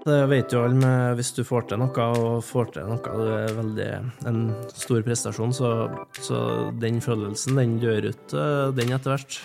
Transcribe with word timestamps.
Det 0.00 0.20
vet 0.30 0.48
jo 0.48 0.62
alle 0.64 0.78
men 0.80 1.16
hvis 1.18 1.28
du 1.36 1.42
får 1.44 1.66
til 1.68 1.80
noe, 1.82 2.04
og 2.16 2.38
får 2.40 2.70
til 2.72 2.86
noe 2.88 3.16
det 3.20 3.32
er 3.36 3.50
veldig 3.58 3.88
en 4.30 4.38
stor 4.72 5.02
prestasjon, 5.04 5.52
så, 5.52 5.72
så 6.16 6.38
den 6.80 7.02
følelsen, 7.04 7.60
den 7.60 7.74
dør 7.82 8.08
ut, 8.08 8.32
eh, 8.32 8.72
den 8.78 8.94
etter 8.96 9.12
hvert. 9.12 9.36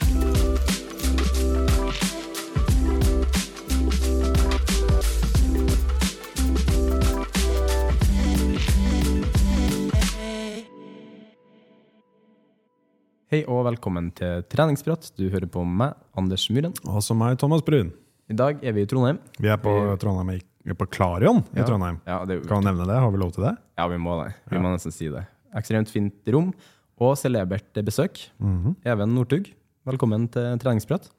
Hei 13.28 13.44
og 13.52 13.66
velkommen 13.68 14.14
til 14.16 14.48
treningsprat. 14.48 15.12
Du 15.20 15.28
hører 15.28 15.52
på 15.52 15.68
meg, 15.68 16.00
Anders 16.16 16.48
Myhren. 16.48 16.72
Og 16.88 17.04
så 17.04 17.18
meg, 17.18 17.36
Thomas 17.44 17.68
Brun. 17.68 17.92
I 18.32 18.34
dag 18.38 18.62
er 18.66 18.74
vi 18.74 18.82
i 18.86 18.90
Trondheim. 18.90 19.20
Vi 19.38 19.50
er 19.52 19.58
på, 19.62 19.72
Trondheim, 20.02 20.32
i- 20.36 20.42
vi 20.66 20.72
er 20.72 20.78
på 20.80 20.88
Klarion 20.90 21.44
i 21.54 21.60
Ja. 21.60 21.66
Trondheim. 21.66 22.00
Ja, 22.08 22.26
det 22.26 22.48
Kan 22.48 22.62
vi 22.64 22.66
nevne 22.66 22.88
det? 22.88 22.96
Har 23.00 23.12
vi 23.12 23.18
lov 23.18 23.32
til 23.34 23.44
det? 23.44 23.58
Ja, 23.78 23.88
vi 23.88 23.98
må 23.98 24.24
det. 24.26 24.34
Vi 24.50 24.56
Ja. 24.58 24.62
må 24.62 24.74
nesten 24.74 24.92
si 24.92 25.10
det. 25.10 25.28
Ekstremt 25.56 25.90
fint 25.90 26.14
rom 26.28 26.54
og 27.00 27.16
celebert 27.18 27.72
besøk. 27.86 28.30
Mhm. 28.40 28.76
Even 28.86 29.14
Northug, 29.14 29.54
velkommen 29.86 30.28
til 30.32 30.58
treningsprat. 30.58 31.10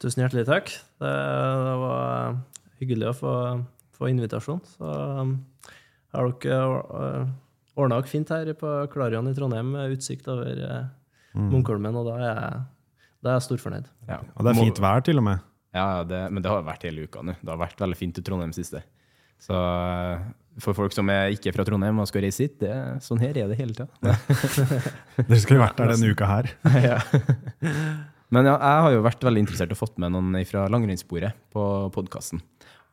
Tusen 0.00 0.22
hjertelig 0.22 0.46
takk. 0.46 0.66
Det, 0.98 1.00
det 1.00 1.78
var 1.78 2.36
hyggelig 2.80 3.08
å 3.08 3.14
få, 3.14 3.64
få 3.92 4.08
invitasjon. 4.08 4.60
Så 4.64 5.20
um, 5.20 5.44
har 6.14 6.32
dere 6.40 7.28
ordna 7.76 8.00
dere 8.00 8.08
fint 8.08 8.28
her 8.30 8.46
på 8.54 8.88
Klarion 8.90 9.28
i 9.28 9.34
Trondheim, 9.34 9.70
med 9.72 9.98
utsikt 9.98 10.26
over 10.28 10.88
mm. 11.34 11.50
Munkholmen, 11.50 11.94
og 11.94 12.06
da 12.06 12.14
er 12.16 12.34
jeg, 12.34 12.62
da 13.22 13.30
er 13.30 13.38
jeg 13.38 13.42
storfornøyd. 13.48 13.86
Ja. 14.08 14.18
Og 14.36 14.44
det 14.44 14.56
er 14.56 14.64
fint 14.64 14.78
vær, 14.80 15.00
til 15.04 15.18
og 15.18 15.24
med. 15.24 15.40
Ja, 15.78 16.02
det, 16.06 16.24
men 16.34 16.44
det 16.44 16.50
har 16.50 16.66
vært 16.66 16.84
hele 16.88 17.06
uka 17.06 17.22
nå. 17.24 17.36
Det 17.40 17.52
har 17.52 17.60
vært 17.60 17.80
veldig 17.82 17.98
fint 17.98 18.18
i 18.18 18.24
Trondheim 18.26 18.54
siste. 18.56 18.82
Så 19.42 19.54
eh, 19.54 20.26
for 20.62 20.74
folk 20.74 20.94
som 20.94 21.08
er 21.14 21.32
ikke 21.34 21.52
fra 21.54 21.64
Trondheim 21.66 22.00
og 22.02 22.08
skal 22.10 22.24
reise 22.26 22.48
hit, 22.48 22.58
det, 22.62 22.74
sånn 23.04 23.22
her 23.22 23.36
er 23.38 23.50
det 23.50 23.58
hele 23.60 23.76
tida. 23.76 23.88
Dere 25.28 25.40
skulle 25.42 25.62
vært 25.62 25.78
der 25.78 25.92
denne 25.94 26.10
uka 26.12 26.30
her. 26.30 26.50
ja. 26.88 26.98
Men 28.34 28.50
ja, 28.50 28.56
jeg 28.58 28.84
har 28.84 28.94
jo 28.96 29.04
vært 29.06 29.24
veldig 29.24 29.44
interessert 29.46 29.72
og 29.72 29.80
fått 29.80 29.96
med 30.02 30.12
noen 30.12 30.36
fra 30.48 30.66
langrennssporet 30.72 31.38
på 31.54 31.64
podkasten. 31.94 32.42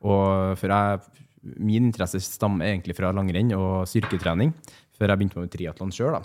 Og 0.06 0.56
for 0.59 0.72
jeg, 0.72 1.25
min 1.57 1.90
interesse 1.90 2.22
stammer 2.23 2.69
egentlig 2.69 2.96
fra 2.97 3.12
langrenn 3.16 3.52
og 3.57 3.90
styrketrening, 3.90 4.53
før 4.96 5.12
jeg 5.12 5.20
begynte 5.20 5.42
med 5.42 5.52
triatlon 5.52 5.92
sjøl. 5.94 6.16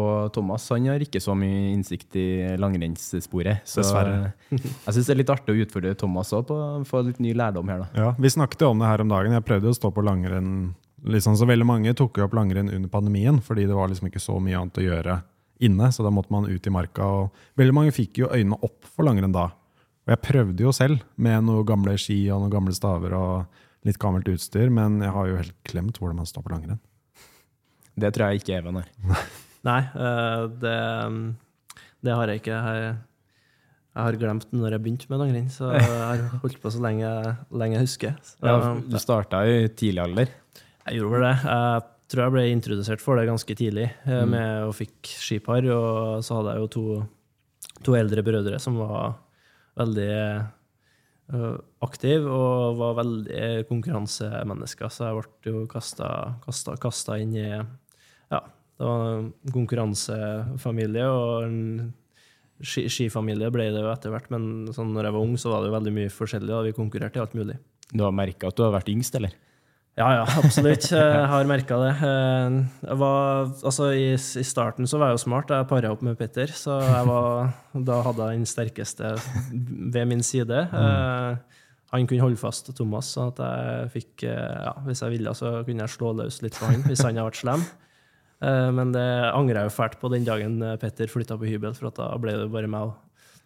Og 0.00 0.32
Thomas 0.34 0.66
han 0.72 0.88
har 0.90 1.02
ikke 1.04 1.22
så 1.22 1.34
mye 1.38 1.70
innsikt 1.74 2.16
i 2.18 2.26
langrennssporet. 2.60 3.62
Så 3.68 3.82
Dessverre. 3.84 4.32
jeg 4.50 4.94
syns 4.96 5.06
det 5.06 5.14
er 5.14 5.20
litt 5.22 5.32
artig 5.32 5.54
å 5.54 5.64
utfordre 5.64 5.94
Thomas 5.98 6.32
òg 6.36 6.46
på 6.50 6.56
å 6.58 6.84
få 6.88 7.04
litt 7.06 7.20
ny 7.22 7.34
lærdom 7.38 7.70
her. 7.70 7.84
da. 7.84 7.88
Ja, 7.94 8.12
Vi 8.18 8.32
snakket 8.34 8.64
jo 8.66 8.72
om 8.74 8.82
det 8.82 8.90
her 8.90 9.04
om 9.04 9.12
dagen. 9.12 9.36
Jeg 9.38 9.46
prøvde 9.46 9.70
å 9.70 9.76
stå 9.78 9.92
på 9.94 10.04
langrenn. 10.06 10.54
Liksom, 11.06 11.38
så 11.40 11.48
veldig 11.48 11.64
mange 11.64 11.94
tok 11.96 12.18
jo 12.20 12.26
opp 12.26 12.34
langrenn 12.36 12.68
under 12.68 12.90
pandemien, 12.92 13.38
fordi 13.40 13.64
det 13.70 13.76
var 13.76 13.88
liksom 13.88 14.10
ikke 14.10 14.20
så 14.20 14.36
mye 14.42 14.58
annet 14.58 14.82
å 14.82 14.84
gjøre 14.84 15.20
inne. 15.64 15.88
Så 15.94 16.04
da 16.04 16.12
måtte 16.12 16.34
man 16.34 16.50
ut 16.50 16.66
i 16.66 16.74
marka. 16.74 17.06
og 17.06 17.56
Veldig 17.60 17.76
mange 17.76 17.94
fikk 17.96 18.24
jo 18.24 18.28
øynene 18.32 18.58
opp 18.60 18.84
for 18.90 19.06
langrenn 19.08 19.32
da. 19.36 19.48
Og 20.04 20.14
jeg 20.16 20.24
prøvde 20.26 20.64
jo 20.66 20.74
selv 20.74 21.02
med 21.20 21.46
noen 21.46 21.66
gamle 21.68 21.96
ski 22.00 22.22
og 22.32 22.42
noen 22.44 22.52
gamle 22.52 22.74
staver 22.76 23.14
og 23.16 23.60
litt 23.86 23.98
gammelt 24.00 24.28
utstyr, 24.28 24.68
men 24.72 24.98
jeg 25.00 25.12
har 25.14 25.28
jo 25.28 25.40
helt 25.40 25.56
glemt 25.68 26.00
hvordan 26.00 26.20
man 26.20 26.28
står 26.28 26.44
på 26.44 26.52
langrenn. 26.52 26.80
Det 28.00 28.10
tror 28.16 28.30
jeg 28.32 28.42
ikke 28.42 28.56
Even 28.58 28.80
er. 28.82 28.90
Nei, 29.68 29.80
eh, 29.92 30.42
det, 30.62 30.74
det 32.06 32.16
har 32.16 32.32
jeg 32.32 32.40
ikke. 32.42 32.58
Jeg, 32.74 32.96
har 34.00 34.16
glemt 34.16 34.46
når 34.56 34.76
jeg 34.76 34.82
begynte 34.84 35.08
med 35.10 35.20
langrenn, 35.20 35.48
så 35.52 35.72
jeg 35.76 35.84
har 35.90 36.22
holdt 36.42 36.60
på 36.62 36.72
så 36.72 36.80
lenge, 36.80 37.10
lenge 37.52 37.76
jeg 37.76 37.84
husker. 37.88 38.14
Så, 38.24 38.38
Ja, 38.46 38.58
du 38.80 38.98
starta 39.02 39.42
i 39.50 39.66
tidlig 39.68 40.04
alder. 40.06 40.32
Jeg 40.86 41.00
gjorde 41.00 41.16
vel 41.18 41.26
det. 41.28 41.34
Jeg 41.44 41.82
tror 42.10 42.24
jeg 42.24 42.34
ble 42.34 42.44
introdusert 42.50 43.02
for 43.04 43.20
det 43.20 43.28
ganske 43.28 43.54
tidlig, 43.58 43.90
eh, 44.06 44.22
Mm. 44.24 44.30
med 44.36 44.68
å 44.70 44.72
fikk 44.74 45.12
skipar. 45.20 45.66
Og 45.74 46.24
så 46.24 46.38
hadde 46.40 46.56
jeg 46.56 46.64
jo 46.64 46.70
to, 46.76 46.86
to 47.86 47.98
eldre 47.98 48.24
brødre 48.26 48.58
som 48.62 48.78
var 48.80 49.18
veldig 49.78 50.10
aktiv 51.86 52.24
og 52.26 52.78
var 52.80 52.96
veldig 52.98 53.66
konkurransemennesker. 53.68 54.90
Så 54.90 55.06
jeg 55.06 55.20
ble 55.44 55.52
jo 55.52 55.66
kasta 55.70 57.18
inn 57.22 57.36
i 57.38 57.44
Ja, 58.30 58.44
det 58.80 58.86
var 58.88 59.06
en 59.12 59.32
konkurransefamilie. 59.52 61.06
og 61.08 61.48
en 61.48 61.92
skifamilie 62.60 63.50
ble 63.52 63.70
det 63.72 63.82
jo 63.82 63.92
etter 63.92 64.12
hvert, 64.12 64.30
men 64.32 64.72
sånn 64.76 64.90
når 64.94 65.08
jeg 65.08 65.16
var 65.16 65.26
ung, 65.26 65.36
så 65.40 65.52
var 65.52 65.62
det 65.62 65.70
jo 65.70 65.76
veldig 65.76 65.94
mye 65.96 66.14
forskjellig. 66.14 66.56
og 66.56 66.66
Vi 66.68 66.76
konkurrerte 66.76 67.20
i 67.20 67.22
alt 67.24 67.36
mulig. 67.38 67.56
Du 67.90 68.04
har 68.04 68.14
merka 68.14 68.50
at 68.50 68.58
du 68.58 68.64
har 68.66 68.74
vært 68.74 68.90
yngst, 68.92 69.16
eller? 69.18 69.32
Ja, 69.98 70.06
ja, 70.20 70.26
absolutt. 70.38 70.86
Jeg 70.94 71.24
har 71.28 71.48
merka 71.50 71.76
det. 71.82 71.90
Eh, 72.06 72.94
var, 72.96 73.50
altså, 73.66 73.90
i, 73.92 74.12
I 74.14 74.44
starten 74.46 74.86
så 74.88 75.00
var 75.00 75.10
jeg 75.10 75.18
jo 75.18 75.24
smart. 75.26 75.50
Jeg 75.50 75.66
para 75.68 75.90
opp 75.92 76.04
med 76.06 76.16
Petter, 76.16 76.52
så 76.56 76.78
jeg 76.80 77.08
var, 77.08 77.50
da 77.74 77.98
hadde 78.06 78.28
jeg 78.30 78.40
den 78.40 78.48
sterkeste 78.48 79.10
ved 79.50 80.08
min 80.08 80.22
side. 80.24 80.62
Mm. 80.70 81.42
Han 81.90 82.06
kunne 82.06 82.22
holde 82.22 82.38
fast 82.40 82.70
Thomas, 82.78 83.10
sånn 83.16 83.32
at 83.34 83.42
jeg 83.42 83.92
fikk 83.96 84.24
eh, 84.30 84.56
ja, 84.62 84.72
Hvis 84.86 85.02
jeg 85.02 85.16
ville, 85.18 85.34
så 85.36 85.58
kunne 85.66 85.84
jeg 85.84 85.96
slå 85.98 86.14
løs 86.22 86.38
litt 86.44 86.56
på 86.56 86.70
han 86.70 86.86
hvis 86.86 87.02
han 87.02 87.18
hadde 87.18 87.26
vært 87.26 87.42
slem. 87.42 87.66
Eh, 88.42 88.70
Men 88.72 88.92
det 88.96 89.06
angrer 89.34 89.62
jeg 89.62 89.70
jo 89.70 89.76
fælt 89.76 89.98
på 90.00 90.10
den 90.12 90.24
dagen 90.24 90.58
Petter 90.80 91.10
flytta 91.12 91.36
på 91.40 91.48
hybel, 91.48 91.74
for 91.76 91.90
at 91.90 91.98
da 92.00 92.10
ble 92.20 92.36
det 92.40 92.50
bare 92.52 92.70
meg 92.70 92.90
og 92.90 92.94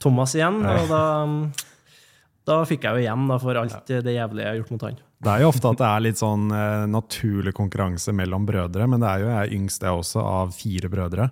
Thomas 0.03 0.35
igjen. 0.37 0.61
Og 0.67 0.91
da, 0.91 1.03
da 2.45 2.61
fikk 2.69 2.85
jeg 2.85 2.97
jo 2.99 3.05
igjen 3.07 3.27
da, 3.31 3.39
for 3.41 3.57
alt 3.57 3.89
det 3.89 4.15
jævlige 4.17 4.45
jeg 4.45 4.53
har 4.53 4.61
gjort 4.61 4.75
mot 4.75 4.87
han. 4.89 5.01
Det 5.25 5.33
er 5.33 5.41
jo 5.41 5.49
ofte 5.49 5.71
at 5.73 5.81
det 5.81 5.89
er 5.89 6.03
litt 6.05 6.21
sånn 6.21 6.51
eh, 6.53 6.85
naturlig 6.93 7.55
konkurranse 7.57 8.13
mellom 8.13 8.45
brødre, 8.49 8.87
men 8.91 9.01
det 9.01 9.09
er 9.09 9.23
jo 9.23 9.31
jeg 9.31 9.41
er 9.47 9.55
yngst 9.57 9.87
jeg 9.87 10.01
også, 10.03 10.21
av 10.21 10.53
fire 10.53 10.91
brødre. 10.93 11.31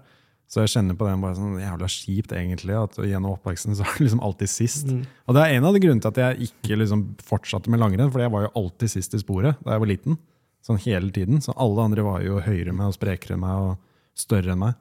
Så 0.53 0.61
jeg 0.61 0.73
kjenner 0.75 0.97
på 1.01 1.07
den 1.09 1.21
bare 1.23 1.37
sånn 1.37 1.55
jævla 1.61 1.87
kjipt, 1.89 2.33
egentlig, 2.37 2.75
at 2.77 2.97
gjennom 3.09 3.35
oppveksten 3.39 3.77
så 3.77 3.87
er 3.87 3.95
det 3.97 4.05
liksom 4.07 4.21
alltid 4.25 4.51
sist. 4.53 4.91
Og 5.29 5.37
det 5.37 5.45
er 5.47 5.55
en 5.57 5.65
av 5.69 5.73
de 5.77 5.81
grunnene 5.81 6.05
til 6.05 6.11
at 6.13 6.21
jeg 6.21 6.49
ikke 6.51 6.77
liksom 6.77 7.05
fortsatte 7.25 7.73
med 7.73 7.81
langrenn, 7.81 8.11
for 8.13 8.21
jeg 8.21 8.33
var 8.35 8.45
jo 8.45 8.51
alltid 8.61 8.93
sist 8.93 9.17
i 9.17 9.21
sporet 9.23 9.57
da 9.65 9.73
jeg 9.77 9.85
var 9.85 9.89
liten. 9.93 10.19
Sånn 10.63 10.81
hele 10.85 11.11
tiden. 11.15 11.43
Så 11.43 11.55
alle 11.59 11.89
andre 11.89 12.07
var 12.07 12.23
jo 12.25 12.41
høyere 12.43 12.71
enn 12.71 12.79
meg 12.79 12.93
og 12.93 12.97
sprekere 12.97 13.37
enn 13.37 13.43
meg 13.43 13.67
og 13.67 14.19
større 14.19 14.55
enn 14.55 14.63
meg. 14.63 14.79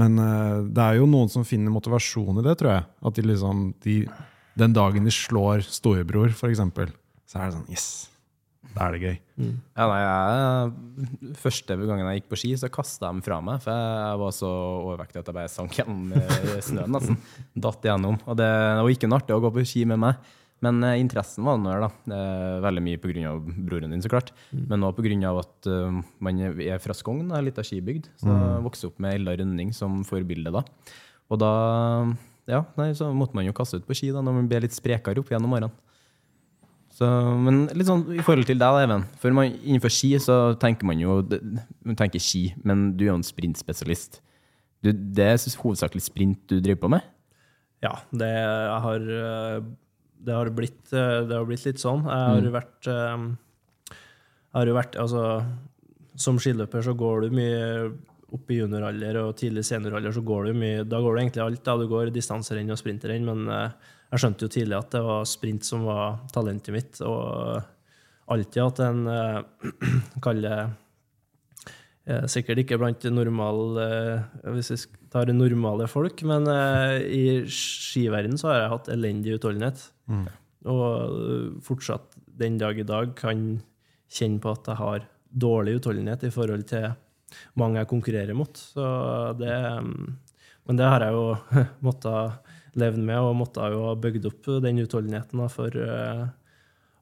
Men 0.00 0.18
uh, 0.22 0.66
det 0.66 0.82
er 0.82 1.00
jo 1.00 1.08
noen 1.10 1.30
som 1.30 1.46
finner 1.46 1.72
motivasjon 1.74 2.42
i 2.42 2.46
det, 2.46 2.56
tror 2.60 2.74
jeg. 2.76 2.86
At 3.06 3.16
de 3.18 3.26
liksom 3.26 3.64
de 3.86 3.96
den 4.60 4.74
dagen 4.76 5.06
de 5.06 5.12
slår 5.14 5.64
storebror, 5.66 6.32
for 6.36 6.50
eksempel, 6.50 6.90
så 7.28 7.40
er 7.40 7.50
det 7.50 7.58
sånn 7.58 7.68
Yes! 7.72 7.90
Da 8.70 8.86
er 8.86 8.94
det 8.94 9.00
gøy. 9.02 9.14
Ja, 9.74 9.86
nei, 9.90 9.98
jeg, 10.04 11.32
første 11.40 11.74
gangen 11.74 12.06
jeg 12.06 12.20
gikk 12.20 12.28
på 12.30 12.38
ski, 12.38 12.50
så 12.60 12.68
kasta 12.70 13.08
jeg 13.08 13.16
dem 13.16 13.22
fra 13.26 13.40
meg. 13.42 13.62
For 13.64 13.74
jeg 13.74 14.20
var 14.20 14.34
så 14.36 14.50
overvektig 14.84 15.18
at 15.18 15.30
jeg 15.30 15.36
bare 15.40 15.50
sank 15.50 15.78
gjennom 15.80 16.12
eh, 16.14 16.60
snøen. 16.62 16.94
nesten. 16.94 17.18
Datt 17.66 17.88
igjennom. 17.88 18.20
Og 18.30 18.38
det, 18.38 18.46
det 18.46 18.84
var 18.84 18.94
ikke 18.94 19.10
noe 19.10 19.18
artig 19.18 19.34
å 19.34 19.42
gå 19.42 19.50
på 19.56 19.64
ski 19.66 19.82
med 19.90 19.98
meg. 20.04 20.30
Men 20.64 20.82
eh, 20.84 20.98
interessen 21.00 21.46
var 21.46 21.60
der, 21.64 21.86
da. 21.86 22.16
Eh, 22.16 22.56
veldig 22.66 22.82
mye 22.84 23.00
pga. 23.00 23.34
broren 23.68 23.94
din, 23.94 24.02
så 24.04 24.12
klart. 24.12 24.32
Men 24.52 24.84
òg 24.84 24.98
pga. 25.00 25.34
at 25.40 25.70
uh, 25.70 26.00
man 26.20 26.40
er 26.40 26.80
fra 26.82 26.96
Skogn, 26.96 27.30
ei 27.32 27.46
lita 27.48 27.64
skibygd. 27.64 28.10
Så 28.20 28.28
jeg 28.28 28.64
vokste 28.66 28.90
opp 28.90 28.98
med 29.00 29.16
Ella 29.16 29.36
Rønning 29.40 29.72
som 29.76 30.02
forbilde 30.04 30.52
da. 30.52 30.64
Og 31.30 31.40
da 31.40 31.52
ja, 32.50 32.64
nei, 32.78 32.90
så 32.98 33.12
måtte 33.14 33.36
man 33.38 33.46
jo 33.46 33.54
kaste 33.56 33.78
ut 33.78 33.86
på 33.86 33.96
ski 33.96 34.10
da, 34.14 34.22
når 34.24 34.40
man 34.40 34.50
ble 34.50 34.64
litt 34.64 34.74
sprekere 34.74 35.22
opp 35.22 35.30
gjennom 35.32 35.54
årene. 35.56 35.70
Så, 36.90 37.06
men 37.40 37.62
litt 37.78 37.88
sånn 37.88 38.02
i 38.12 38.24
forhold 38.24 38.48
til 38.48 38.58
deg, 38.60 38.80
Even. 38.84 39.04
For 39.22 39.32
man, 39.34 39.54
innenfor 39.62 39.92
ski 39.94 40.10
så 40.20 40.56
tenker 40.60 40.88
man 40.88 40.98
jo 41.00 41.20
Man 41.86 41.96
tenker 41.96 42.20
ski, 42.20 42.50
men 42.66 42.90
du 42.98 43.06
er 43.06 43.12
jo 43.12 43.20
en 43.20 43.24
sprintspesialist. 43.24 44.18
Du, 44.84 44.90
det 44.90 45.28
er 45.28 45.38
hovedsakelig 45.62 46.02
sprint 46.02 46.42
du 46.50 46.58
driver 46.58 46.82
på 46.82 46.90
med? 46.96 47.06
Ja, 47.84 47.94
det 48.12 48.28
jeg 48.28 48.80
har 48.84 49.06
eh, 49.16 49.70
Det 50.20 50.36
har 50.36 50.50
blitt, 50.52 50.84
eh, 50.92 51.22
det 51.26 51.36
har 51.36 51.48
blitt 51.48 51.64
litt 51.68 51.80
sånn. 51.80 52.04
Jeg 52.04 52.28
har 52.28 52.44
jo 52.44 52.54
vært 52.54 52.90
eh, 52.92 53.26
Jeg 53.90 54.58
har 54.58 54.70
jo 54.70 54.76
vært 54.76 55.00
Altså, 55.00 55.24
som 56.20 56.38
skiløper 56.42 56.84
så 56.84 56.94
går 56.98 57.26
du 57.26 57.36
mye 57.38 57.66
opp 58.34 58.50
i 58.52 58.60
junioralder 58.60 59.18
og 59.24 59.32
tidlig 59.38 59.64
senioralder, 59.66 60.14
så 60.14 60.22
går 60.26 60.50
du 60.50 60.58
mye 60.60 60.84
Da 60.88 61.00
går 61.02 61.16
du 61.16 61.22
egentlig 61.22 61.44
alt. 61.44 61.64
da 61.66 61.76
Du 61.78 61.86
går 61.90 62.12
distanserenn 62.14 62.70
og 62.70 62.78
sprinterrenn, 62.80 63.26
men 63.26 63.48
eh, 63.50 63.70
jeg 64.10 64.22
skjønte 64.24 64.46
jo 64.46 64.54
tidlig 64.54 64.78
at 64.78 64.94
det 64.94 65.02
var 65.06 65.28
sprint 65.28 65.66
som 65.66 65.84
var 65.86 66.18
talentet 66.34 66.74
mitt, 66.74 67.00
og 67.06 67.60
alltid 68.30 68.62
hatt 68.62 68.80
en 68.86 69.04
eh, 69.10 69.42
Sikkert 72.32 72.58
ikke 72.58 72.78
blant 72.80 73.04
normal, 73.12 73.76
eh, 73.84 74.22
hvis 74.56 74.72
vi 74.72 74.78
tar 75.12 75.30
normale 75.30 75.86
folk, 75.86 76.24
men 76.26 76.48
i 77.06 77.44
skiverden 77.46 78.38
så 78.40 78.48
har 78.50 78.56
jeg 78.58 78.72
hatt 78.72 78.90
elendig 78.96 79.36
utholdenhet. 79.36 79.84
Og 80.70 80.84
eh, 81.20 81.46
fortsatt 81.64 82.16
den 82.40 82.58
dag 82.60 82.78
i 82.80 82.86
dag 82.88 83.14
kan 83.18 83.60
kjenne 84.10 84.40
på 84.42 84.52
at 84.52 84.66
jeg 84.72 84.80
har 84.80 85.06
dårlig 85.30 85.78
utholdenhet 85.78 86.24
i 86.26 86.32
forhold 86.34 86.64
til 86.66 86.90
mange 87.60 87.78
jeg 87.78 87.90
konkurrerer 87.92 88.34
mot. 88.34 88.56
Så 88.58 88.82
det, 89.38 89.54
mm, 89.84 90.16
men 90.66 90.80
det 90.80 90.88
har 90.90 91.04
jeg 91.06 91.14
jo 91.14 91.26
måttet 91.86 92.50
leve 92.78 93.00
med, 93.02 93.18
og 93.18 93.34
måtte 93.38 93.66
jo 93.72 93.82
ha 93.88 93.96
bygd 93.98 94.28
opp 94.30 94.48
den 94.62 94.78
utholdenheten 94.84 95.42
for 95.50 95.74
eh, 95.74 96.24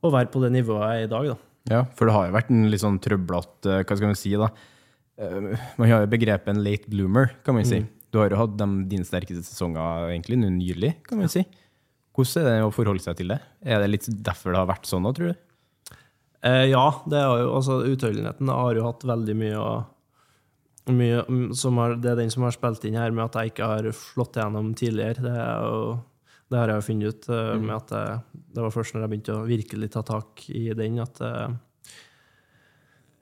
å 0.05 0.11
være 0.15 0.31
på 0.33 0.41
det 0.45 0.53
nivået 0.55 0.85
jeg 0.85 1.03
er 1.03 1.07
i 1.09 1.13
dag. 1.13 1.29
Da. 1.33 1.37
Ja, 1.69 1.83
for 1.97 2.09
det 2.09 2.15
har 2.17 2.29
jo 2.29 2.37
vært 2.39 2.51
en 2.55 2.69
litt 2.73 2.81
sånn 2.81 3.01
trøblete 3.05 3.83
Hva 3.83 3.97
skal 3.99 4.09
man 4.09 4.17
si, 4.17 4.31
da? 4.41 4.49
Eh, 5.21 5.51
Man 5.77 5.91
har 5.91 6.05
jo 6.05 6.13
begrepet 6.15 6.53
en 6.55 6.63
late 6.65 6.89
bloomer, 6.89 7.33
kan 7.45 7.59
man 7.59 7.67
si. 7.69 7.83
Du 8.09 8.21
har 8.23 8.33
jo 8.33 8.39
hatt 8.41 8.55
de, 8.57 8.69
dine 8.89 9.05
sterkeste 9.05 9.45
sesonger 9.45 10.07
egentlig 10.15 10.39
nylig, 10.41 10.95
kan 11.09 11.21
man 11.21 11.29
si. 11.33 11.43
Hvordan 12.19 12.49
er 12.49 12.57
det 12.59 12.67
å 12.67 12.73
forholde 12.75 13.05
seg 13.05 13.21
til 13.21 13.31
det? 13.31 13.39
Er 13.63 13.79
det 13.83 13.93
litt 13.93 14.09
derfor 14.27 14.51
det 14.51 14.59
har 14.59 14.73
vært 14.73 14.89
sånn 14.91 15.05
nå, 15.07 15.13
tror 15.15 15.31
du? 15.31 15.45
Eh, 16.49 16.65
ja, 16.73 16.83
det 17.07 17.23
har 17.23 17.45
jo, 17.45 17.53
altså, 17.61 17.79
utholdenheten 17.87 18.51
har 18.51 18.79
jo 18.79 18.87
hatt 18.87 19.07
veldig 19.07 19.39
mye 19.39 19.63
mye, 20.89 21.23
mm, 21.29 21.55
som 21.55 21.77
har, 21.77 21.97
Det 22.01 22.11
er 22.11 22.21
den 22.23 22.31
som 22.33 22.47
har 22.47 22.55
spilt 22.55 22.85
inn 22.89 22.97
her 22.97 23.13
med 23.13 23.27
at 23.27 23.37
jeg 23.37 23.53
ikke 23.53 23.71
har 23.71 23.89
slått 23.93 24.39
igjennom 24.39 24.73
tidligere. 24.79 25.25
Det, 25.25 25.35
er 25.35 25.67
jo, 25.67 25.81
det 26.49 26.61
har 26.61 26.73
jeg 26.73 26.81
jo 26.81 26.87
funnet 26.87 27.09
ut 27.15 27.29
mm. 27.29 27.65
med 27.67 27.75
at 27.77 27.93
det, 27.93 28.05
det 28.57 28.65
var 28.65 28.75
først 28.75 28.95
når 28.95 29.05
jeg 29.05 29.13
begynte 29.13 29.37
å 29.37 29.49
virkelig 29.49 29.91
ta 29.95 30.05
tak 30.09 30.47
i 30.49 30.65
den, 30.79 31.01
at 31.05 31.21
eh, 31.25 31.59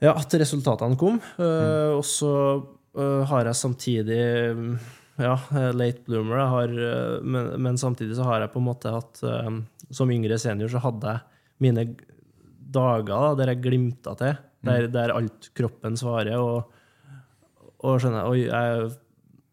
ja, 0.04 0.12
at 0.12 0.36
resultatene 0.36 0.98
kom. 1.00 1.18
Eh, 1.40 1.90
Og 1.96 2.04
så 2.04 2.32
uh, 2.60 3.22
har 3.30 3.48
jeg 3.48 3.58
samtidig 3.62 4.22
mm, 4.56 4.72
ja, 5.16 5.34
eh, 5.56 5.70
late 5.76 6.04
bloomer, 6.06 6.44
har, 6.52 6.72
eh, 6.72 7.16
men, 7.22 7.52
men 7.62 7.78
samtidig 7.80 8.18
så 8.18 8.26
har 8.28 8.44
jeg 8.44 8.52
på 8.52 8.60
en 8.60 8.68
måte 8.68 8.92
hatt 8.92 9.22
eh, 9.24 9.50
Som 9.94 10.12
yngre 10.12 10.38
senior 10.40 10.70
så 10.72 10.82
hadde 10.84 11.14
jeg 11.14 11.42
mine 11.64 11.86
dager 12.76 13.06
da, 13.08 13.34
der 13.38 13.54
jeg 13.54 13.62
glimta 13.64 14.12
til, 14.18 14.34
der, 14.66 14.88
der 14.92 15.14
alt 15.14 15.48
kroppen 15.56 15.96
svarer. 15.96 16.36
og 16.36 16.72
og 17.84 18.00
skjønner, 18.00 18.24
oi, 18.28 18.46
jeg, 18.48 18.88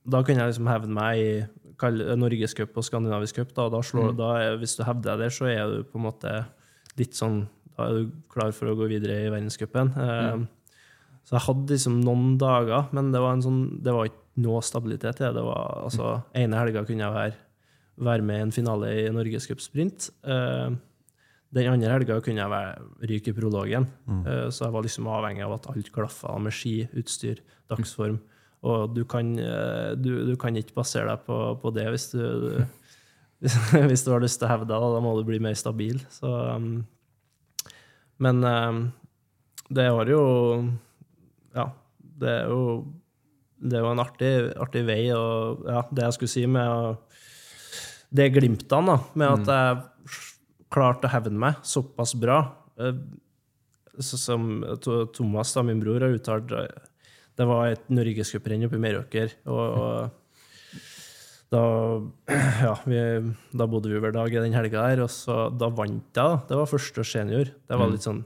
da 0.10 0.22
kunne 0.24 0.44
jeg 0.44 0.54
liksom 0.54 0.70
hevne 0.72 0.96
meg 0.96 1.20
i 1.20 2.16
norgescup 2.18 2.78
og 2.80 2.86
skandinavisk 2.88 3.42
cup. 3.42 3.52
Da, 3.56 3.68
og 3.68 3.76
da 3.76 3.82
slår, 3.84 4.14
da 4.18 4.30
er, 4.40 4.58
hvis 4.62 4.78
du 4.80 4.84
hevder 4.88 5.14
deg 5.14 5.26
der, 5.26 5.34
så 5.36 5.50
er 5.52 5.64
du 5.70 5.88
på 5.88 6.00
en 6.00 6.06
måte 6.08 6.32
litt 7.00 7.18
sånn 7.18 7.44
Da 7.74 7.88
er 7.90 7.96
du 7.98 8.12
klar 8.30 8.52
for 8.54 8.70
å 8.70 8.76
gå 8.78 8.86
videre 8.92 9.16
i 9.26 9.30
verdenscupen. 9.34 9.92
Mm. 9.98 10.44
Så 11.26 11.34
jeg 11.34 11.46
hadde 11.48 11.74
liksom 11.74 11.96
noen 12.04 12.36
dager, 12.38 12.90
men 12.94 13.10
det 13.14 13.22
var, 13.24 13.34
en 13.34 13.42
sånn, 13.42 13.62
det 13.82 13.96
var 13.96 14.10
ikke 14.10 14.23
noe 14.42 14.62
stabilitet 14.66 15.22
i 15.22 15.30
det. 15.36 15.44
var, 15.46 15.84
altså, 15.84 16.16
ene 16.38 16.58
helga 16.58 16.86
kunne 16.88 17.06
jeg 17.06 17.18
være, 17.18 17.36
være 18.10 18.26
med 18.26 18.40
i 18.40 18.48
en 18.48 18.56
finale 18.56 18.90
i 19.04 19.06
norgescupsprint. 19.14 20.10
Uh, 20.26 20.74
den 21.54 21.70
andre 21.70 21.92
helga 21.94 22.18
kunne 22.24 22.42
jeg 22.42 22.50
være, 22.50 22.86
ryke 23.10 23.30
i 23.30 23.36
prologen, 23.38 23.86
Eh, 24.26 24.48
så 24.50 24.66
jeg 24.66 24.74
var 24.74 24.86
liksom 24.86 25.10
avhengig 25.12 25.44
av 25.46 25.58
at 25.58 25.68
alt 25.70 25.92
klaffa 25.94 26.38
med 26.42 26.56
ski, 26.56 26.88
utstyr, 26.98 27.42
dagsform. 27.70 28.18
Og 28.64 28.96
du 28.96 29.04
kan, 29.06 29.34
eh, 29.40 29.92
du, 30.00 30.26
du 30.26 30.36
kan 30.40 30.56
ikke 30.56 30.78
basere 30.80 31.12
deg 31.12 31.26
på, 31.28 31.38
på 31.62 31.74
det 31.76 31.86
hvis 31.92 32.08
du, 32.16 32.64
hvis, 33.44 33.58
hvis 33.90 34.06
du 34.06 34.12
har 34.14 34.24
lyst 34.24 34.40
til 34.40 34.48
å 34.48 34.54
hevde 34.54 34.72
deg. 34.72 34.88
Da 34.96 35.04
må 35.04 35.14
du 35.20 35.24
bli 35.28 35.42
mer 35.44 35.58
stabil. 35.60 36.00
Så, 36.14 36.32
um, 36.32 36.86
men 38.24 38.42
um, 38.42 38.84
det 39.70 39.90
har 39.92 40.10
jo 40.10 40.24
Ja, 41.54 41.70
det 42.00 42.34
er 42.40 42.50
jo, 42.50 42.62
det 43.64 43.80
er 43.80 43.86
jo 43.86 43.92
en 43.94 44.04
artig, 44.04 44.32
artig 44.62 44.84
vei. 44.88 45.02
Og 45.16 45.64
ja, 45.70 45.84
det 45.90 46.08
jeg 46.08 46.18
skulle 46.18 46.34
si 46.34 46.46
med 46.50 46.98
det 48.14 48.30
glimtene, 48.36 48.94
da, 48.94 48.98
med 49.20 49.38
at 49.40 49.54
jeg 49.54 50.20
klarte 50.74 51.10
å 51.10 51.14
hevne 51.14 51.40
meg 51.42 51.62
såpass 51.66 52.16
bra 52.18 52.40
eh, 52.82 52.98
så 54.02 54.18
Som 54.18 54.64
Thomas, 55.14 55.52
da, 55.54 55.62
min 55.62 55.78
bror, 55.78 56.02
har 56.02 56.16
uttalt 56.16 56.50
Det 56.50 57.46
var 57.46 57.68
et 57.70 57.92
norgescuprenn 57.94 58.66
oppe 58.66 58.80
i 58.80 58.82
Meråker. 58.82 59.36
Og, 59.46 59.60
og 59.78 60.24
da, 61.54 61.62
ja, 62.66 62.74
vi, 62.90 63.04
da 63.54 63.68
bodde 63.70 63.92
vi 63.92 64.02
hver 64.02 64.16
dag 64.16 64.34
i 64.34 64.42
den 64.42 64.58
helga 64.58 64.88
der, 64.90 65.04
og 65.06 65.12
så, 65.14 65.46
da 65.54 65.70
vant 65.70 66.10
jeg. 66.10 66.18
da. 66.18 66.42
Det 66.50 66.58
var 66.58 66.72
første 66.72 67.06
senior. 67.06 67.54
Det 67.54 67.78
var 67.78 67.94
litt 67.94 68.08
sånn 68.08 68.24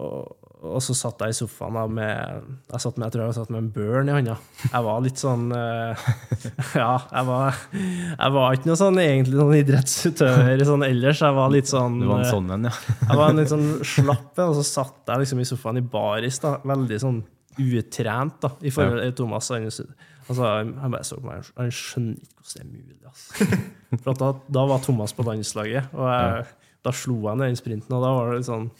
og, 0.00 0.49
og 0.60 0.82
så 0.84 0.92
satt 0.96 1.22
jeg 1.24 1.32
i 1.32 1.36
sofaen 1.38 1.76
da, 1.78 1.82
med 1.88 2.48
jeg, 2.68 2.80
satt 2.82 2.98
med, 2.98 3.06
jeg 3.06 3.14
tror 3.14 3.22
jeg 3.24 3.36
satt 3.38 3.52
med 3.52 3.62
en 3.62 3.70
børn 3.72 4.10
i 4.10 4.12
hånda. 4.12 4.36
Jeg 4.66 4.84
var 4.84 5.00
litt 5.04 5.20
sånn 5.20 5.46
uh, 5.54 6.02
Ja, 6.82 6.92
jeg 7.06 7.28
var, 7.30 7.60
jeg 7.72 8.34
var 8.36 8.56
ikke 8.56 8.68
noe 8.68 8.80
sånn 8.80 9.00
egentlig 9.00 9.38
noen 9.38 9.56
idrettsutøver 9.62 10.64
sånn 10.68 10.84
ellers. 10.84 11.24
Jeg 11.24 11.38
var 11.38 11.54
litt 11.54 11.70
sånn 11.70 11.96
Du 12.02 12.06
var 12.10 12.20
en 12.20 12.28
eh, 12.28 12.34
sånn 12.34 12.54
en, 12.56 12.68
ja. 12.68 12.74
jeg 13.06 13.20
var 13.22 13.32
en 13.32 13.40
litt 13.40 13.52
sånn 13.54 13.66
slapp 13.94 14.42
en, 14.42 14.52
og 14.52 14.60
så 14.60 14.66
satt 14.68 15.14
jeg 15.14 15.24
liksom 15.24 15.40
i 15.40 15.48
sofaen 15.48 15.80
i 15.80 15.86
baris, 15.96 16.42
da, 16.44 16.58
veldig 16.68 17.02
sånn 17.06 17.20
utrent 17.60 18.40
da, 18.44 18.54
i 18.60 18.72
forhold 18.74 19.04
til 19.06 19.16
Thomas. 19.24 19.50
Altså, 19.56 20.44
han 20.44 20.92
bare 20.92 21.06
så 21.06 21.18
på 21.18 21.26
meg, 21.26 21.48
han 21.56 21.72
skjønner 21.74 22.20
ikke 22.20 22.44
hvordan 22.44 22.52
det 22.54 22.62
er 22.62 22.72
mulig. 22.76 23.00
Altså. 23.10 23.62
For 24.04 24.20
da, 24.20 24.32
da 24.60 24.66
var 24.70 24.84
Thomas 24.84 25.16
på 25.16 25.24
landslaget, 25.26 25.88
og 25.96 26.12
jeg, 26.12 26.44
da 26.84 26.92
slo 26.96 27.18
han 27.28 27.42
den 27.42 27.56
sprinten, 27.58 27.92
og 27.92 28.00
da 28.04 28.10
var 28.16 28.30
det 28.32 28.46
sånn 28.46 28.70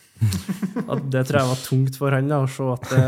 at 0.88 1.02
Det 1.12 1.22
tror 1.28 1.38
jeg 1.40 1.48
var 1.50 1.60
tungt 1.64 1.96
for 2.00 2.14
han 2.16 2.28
da, 2.30 2.38
å 2.44 2.48
se 2.48 2.66
at 2.72 2.88
det, 2.92 3.04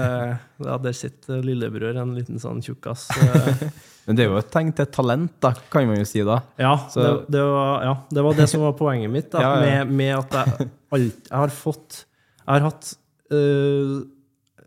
ja, 0.66 0.76
der 0.84 0.96
sitter 0.96 1.42
lillebror, 1.44 1.96
en 2.00 2.14
liten 2.16 2.40
sånn 2.42 2.60
tjukkas. 2.64 3.06
eh, 3.16 3.64
Men 4.06 4.16
det 4.18 4.24
er 4.24 4.30
jo 4.32 4.38
et 4.40 4.50
tegn 4.52 4.72
til 4.76 4.88
talent, 4.92 5.32
da, 5.44 5.52
kan 5.72 5.86
man 5.88 6.00
jo 6.00 6.06
si 6.08 6.24
da. 6.26 6.40
Ja, 6.60 6.74
Så- 6.92 7.02
det, 7.04 7.12
det, 7.36 7.42
var, 7.46 7.84
ja, 7.86 7.94
det 8.10 8.24
var 8.26 8.34
det 8.40 8.48
som 8.50 8.64
var 8.66 8.72
poenget 8.78 9.12
mitt. 9.14 9.30
Da, 9.32 9.40
ja. 9.44 9.52
Med, 9.62 9.92
med 10.02 10.16
at 10.18 10.32
jeg, 10.40 10.68
alt, 10.92 11.28
jeg 11.30 11.38
har 11.38 11.54
fått 11.56 12.02
Jeg 12.42 12.52
har 12.56 12.64
hatt 12.66 12.92
uh, 13.32 14.02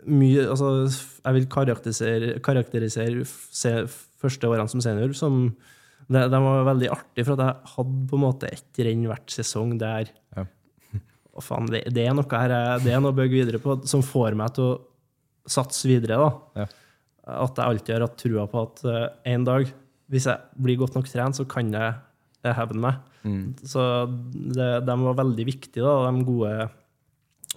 mye 0.08 0.46
Altså, 0.50 0.70
jeg 1.26 1.34
vil 1.40 1.48
karakterisere, 1.52 2.34
karakterisere 2.46 3.26
se, 3.28 3.74
første 4.22 4.48
årene 4.50 4.70
som 4.72 4.82
senior 4.82 5.14
som 5.18 5.40
det, 6.12 6.26
de 6.30 6.40
var 6.44 6.68
veldig 6.68 6.90
artig, 6.94 7.26
for 7.26 7.34
at 7.36 7.44
jeg 7.46 7.74
hadde 7.76 8.02
på 8.10 8.18
en 8.18 8.24
måte 8.26 8.50
ett 8.52 8.82
renn 8.86 9.08
hvert 9.10 9.34
sesong 9.34 9.78
der 9.82 10.12
Ja. 10.36 10.46
Å, 11.36 11.42
faen, 11.44 11.68
det, 11.68 11.82
det 11.92 12.06
er 12.08 12.14
noe 12.16 12.40
her 12.40 12.80
det 12.80 12.94
er 12.94 13.02
noe 13.04 13.12
å 13.12 13.18
bygge 13.18 13.36
videre 13.42 13.60
på, 13.60 13.82
som 13.90 14.04
får 14.06 14.38
meg 14.40 14.54
til 14.56 14.70
å 14.70 14.76
satse 15.52 15.90
videre. 15.90 16.16
da 16.16 16.64
Ja. 16.64 16.68
at 17.44 17.58
jeg 17.58 17.66
alltid 17.66 17.96
har 17.96 18.06
hatt 18.06 18.18
trua 18.22 18.46
på 18.48 18.62
at 18.62 18.84
uh, 18.86 19.08
en 19.26 19.44
dag, 19.44 19.68
hvis 20.14 20.28
jeg 20.30 20.62
blir 20.62 20.78
godt 20.78 20.96
nok 20.96 21.10
trent, 21.10 21.36
så 21.36 21.44
kan 21.50 21.74
jeg 21.74 22.56
hevne 22.56 22.80
meg. 22.80 23.02
Mm. 23.26 23.56
Så 23.66 23.82
det, 24.30 24.70
de 24.86 24.96
var 25.02 25.18
veldig 25.18 25.46
viktige, 25.48 25.82
da, 25.82 26.12
de 26.12 26.24
gode, 26.28 26.70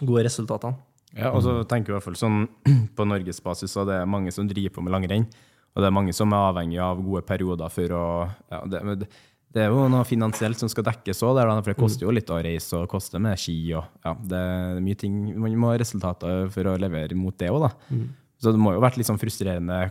gode 0.00 0.24
resultatene. 0.24 0.80
Ja, 1.16 1.32
og 1.32 1.42
så 1.44 1.60
tenker 1.68 1.92
jeg 1.92 1.96
i 1.96 1.98
hvert 1.98 2.08
fall 2.08 2.18
sånn 2.20 2.42
på 2.96 3.06
norgesbasis, 3.08 3.72
så 3.74 3.84
det 3.88 4.00
er 4.00 4.10
mange 4.10 4.32
som 4.34 4.48
driver 4.48 4.74
på 4.76 4.84
med 4.84 4.94
langrenn. 4.96 5.28
Og 5.74 5.82
det 5.82 5.88
er 5.88 5.94
mange 5.94 6.14
som 6.16 6.32
er 6.34 6.50
avhengig 6.50 6.78
av 6.82 7.00
gode 7.04 7.22
perioder 7.28 7.72
for 7.72 7.94
å 7.94 8.04
ja, 8.50 8.60
det, 8.66 8.80
det, 9.04 9.62
er 9.62 9.68
jo 9.70 9.84
noe 9.92 10.06
finansielt 10.08 10.58
som 10.58 10.70
skal 10.70 10.86
dekkes 10.88 11.22
òg, 11.26 11.38
for 11.38 11.70
det 11.70 11.78
koster 11.78 12.08
jo 12.08 12.14
litt 12.14 12.32
å 12.34 12.40
reise 12.42 12.80
og 12.80 12.90
koster 12.90 13.22
med 13.22 13.38
ski. 13.38 13.56
og 13.78 13.84
ja, 14.04 14.16
Det 14.32 14.42
er 14.42 14.82
mye 14.84 14.98
ting, 14.98 15.20
Man 15.38 15.54
må 15.60 15.72
ha 15.72 15.78
resultater 15.80 16.50
for 16.54 16.72
å 16.72 16.78
levere 16.80 17.18
mot 17.18 17.36
det 17.38 17.52
òg, 17.52 17.68
da. 17.68 17.72
Så 18.38 18.54
det 18.54 18.60
må 18.62 18.72
jo 18.74 18.80
ha 18.80 18.86
vært 18.86 19.00
litt 19.00 19.08
sånn 19.08 19.20
frustrerende 19.20 19.88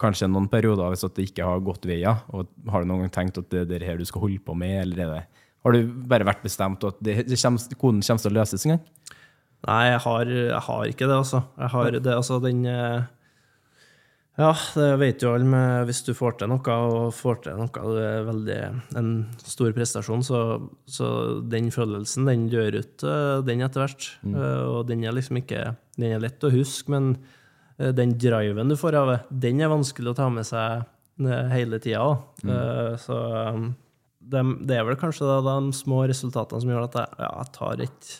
kanskje 0.00 0.28
noen 0.30 0.46
perioder 0.48 0.92
hvis 0.92 1.04
at 1.04 1.16
det 1.16 1.26
ikke 1.28 1.44
har 1.44 1.60
gått 1.64 1.88
veier. 1.88 2.22
og 2.32 2.48
Har 2.70 2.82
du 2.82 2.88
noen 2.88 3.04
gang 3.04 3.14
tenkt 3.18 3.40
at 3.40 3.50
det 3.52 3.64
er 3.64 3.72
det 3.72 3.88
her 3.88 4.00
du 4.00 4.06
skal 4.08 4.22
holde 4.24 4.40
på 4.44 4.54
med, 4.56 4.78
eller 4.84 5.04
er 5.04 5.14
det 5.14 5.46
har 5.60 5.76
du 5.76 5.88
bare 6.08 6.24
vært 6.24 6.44
bestemt 6.44 6.84
at 6.88 7.00
det, 7.04 7.18
det 7.28 7.38
kommer, 7.40 7.80
koden 7.80 8.00
kommer 8.04 8.22
til 8.22 8.32
å 8.32 8.38
løses 8.38 8.64
en 8.64 8.74
gang? 8.74 8.84
Nei, 9.68 9.80
jeg 9.90 10.00
har, 10.06 10.30
jeg 10.32 10.62
har 10.66 10.84
ikke 10.88 11.08
det, 11.10 11.16
altså. 11.18 11.42
Jeg 11.60 11.72
har 11.74 11.96
det, 11.98 12.14
altså 12.14 12.38
den 12.40 12.62
eh, 12.64 13.02
Ja, 14.40 14.50
det 14.74 14.88
vet 15.00 15.22
jo 15.24 15.34
alle 15.34 15.62
Hvis 15.88 16.00
du 16.06 16.12
får 16.16 16.38
til 16.40 16.50
noe, 16.50 16.76
og 16.76 17.10
får 17.16 17.42
til 17.44 17.58
noe 17.60 17.82
det 17.96 18.04
er 18.06 18.28
veldig 18.28 18.60
en 19.00 19.10
stor 19.42 19.74
prestasjon, 19.76 20.24
så, 20.24 20.40
så 20.88 21.08
den 21.50 21.68
følelsen, 21.74 22.28
den 22.28 22.46
dør 22.52 22.78
ut, 22.80 23.04
eh, 23.04 23.42
den 23.46 23.64
etter 23.66 23.84
hvert. 23.84 24.08
Mm. 24.24 24.38
Eh, 24.38 24.62
Og 24.70 24.80
den 24.88 25.04
er 25.04 25.16
liksom 25.16 25.42
ikke 25.42 25.74
Den 25.98 26.14
er 26.14 26.22
lett 26.22 26.46
å 26.46 26.52
huske, 26.54 26.92
men 26.94 27.12
eh, 27.78 27.92
den 27.96 28.16
driven 28.20 28.72
du 28.72 28.78
får 28.80 28.96
av 29.02 29.12
det, 29.12 29.20
den 29.44 29.60
er 29.60 29.72
vanskelig 29.72 30.14
å 30.14 30.18
ta 30.22 30.30
med 30.32 30.48
seg 30.48 30.88
hele 31.52 31.76
tida. 31.84 32.14
Mm. 32.48 32.96
Så 32.96 33.12
um, 33.12 33.64
det, 34.24 34.40
det 34.70 34.78
er 34.78 34.86
vel 34.88 34.96
kanskje 34.96 35.26
da, 35.28 35.34
de 35.44 35.74
små 35.76 35.98
resultatene 36.08 36.62
som 36.62 36.70
gjør 36.72 36.86
at 36.86 36.96
jeg, 36.96 37.18
ja, 37.20 37.28
jeg 37.42 37.52
tar, 37.58 37.82
et, 37.84 38.12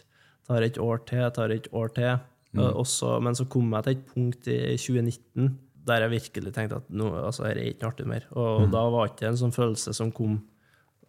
tar 0.50 0.66
et 0.66 0.80
år 0.84 1.00
til, 1.08 1.22
jeg 1.22 1.34
tar 1.38 1.54
et 1.54 1.70
år 1.80 1.94
til. 1.96 2.20
Mm. 2.52 2.60
Også, 2.82 3.14
men 3.24 3.38
så 3.38 3.46
kom 3.48 3.72
jeg 3.72 3.86
til 3.86 3.96
et 3.96 4.04
punkt 4.10 4.50
i 4.52 4.58
2019 4.74 5.48
der 5.86 6.04
jeg 6.04 6.10
virkelig 6.12 6.52
tenkte 6.54 6.76
at 6.82 6.88
nå, 6.92 7.08
altså, 7.24 7.44
dette 7.48 7.62
er 7.64 7.72
ikke 7.72 7.88
artig 7.88 8.06
mer. 8.06 8.26
Og 8.36 8.66
Mm. 8.66 8.70
da 8.72 8.82
var 8.90 9.06
det 9.08 9.14
ikke 9.16 9.28
en 9.30 9.40
sånn 9.40 9.54
følelse 9.56 9.94
som 9.96 10.12
kom 10.12 10.40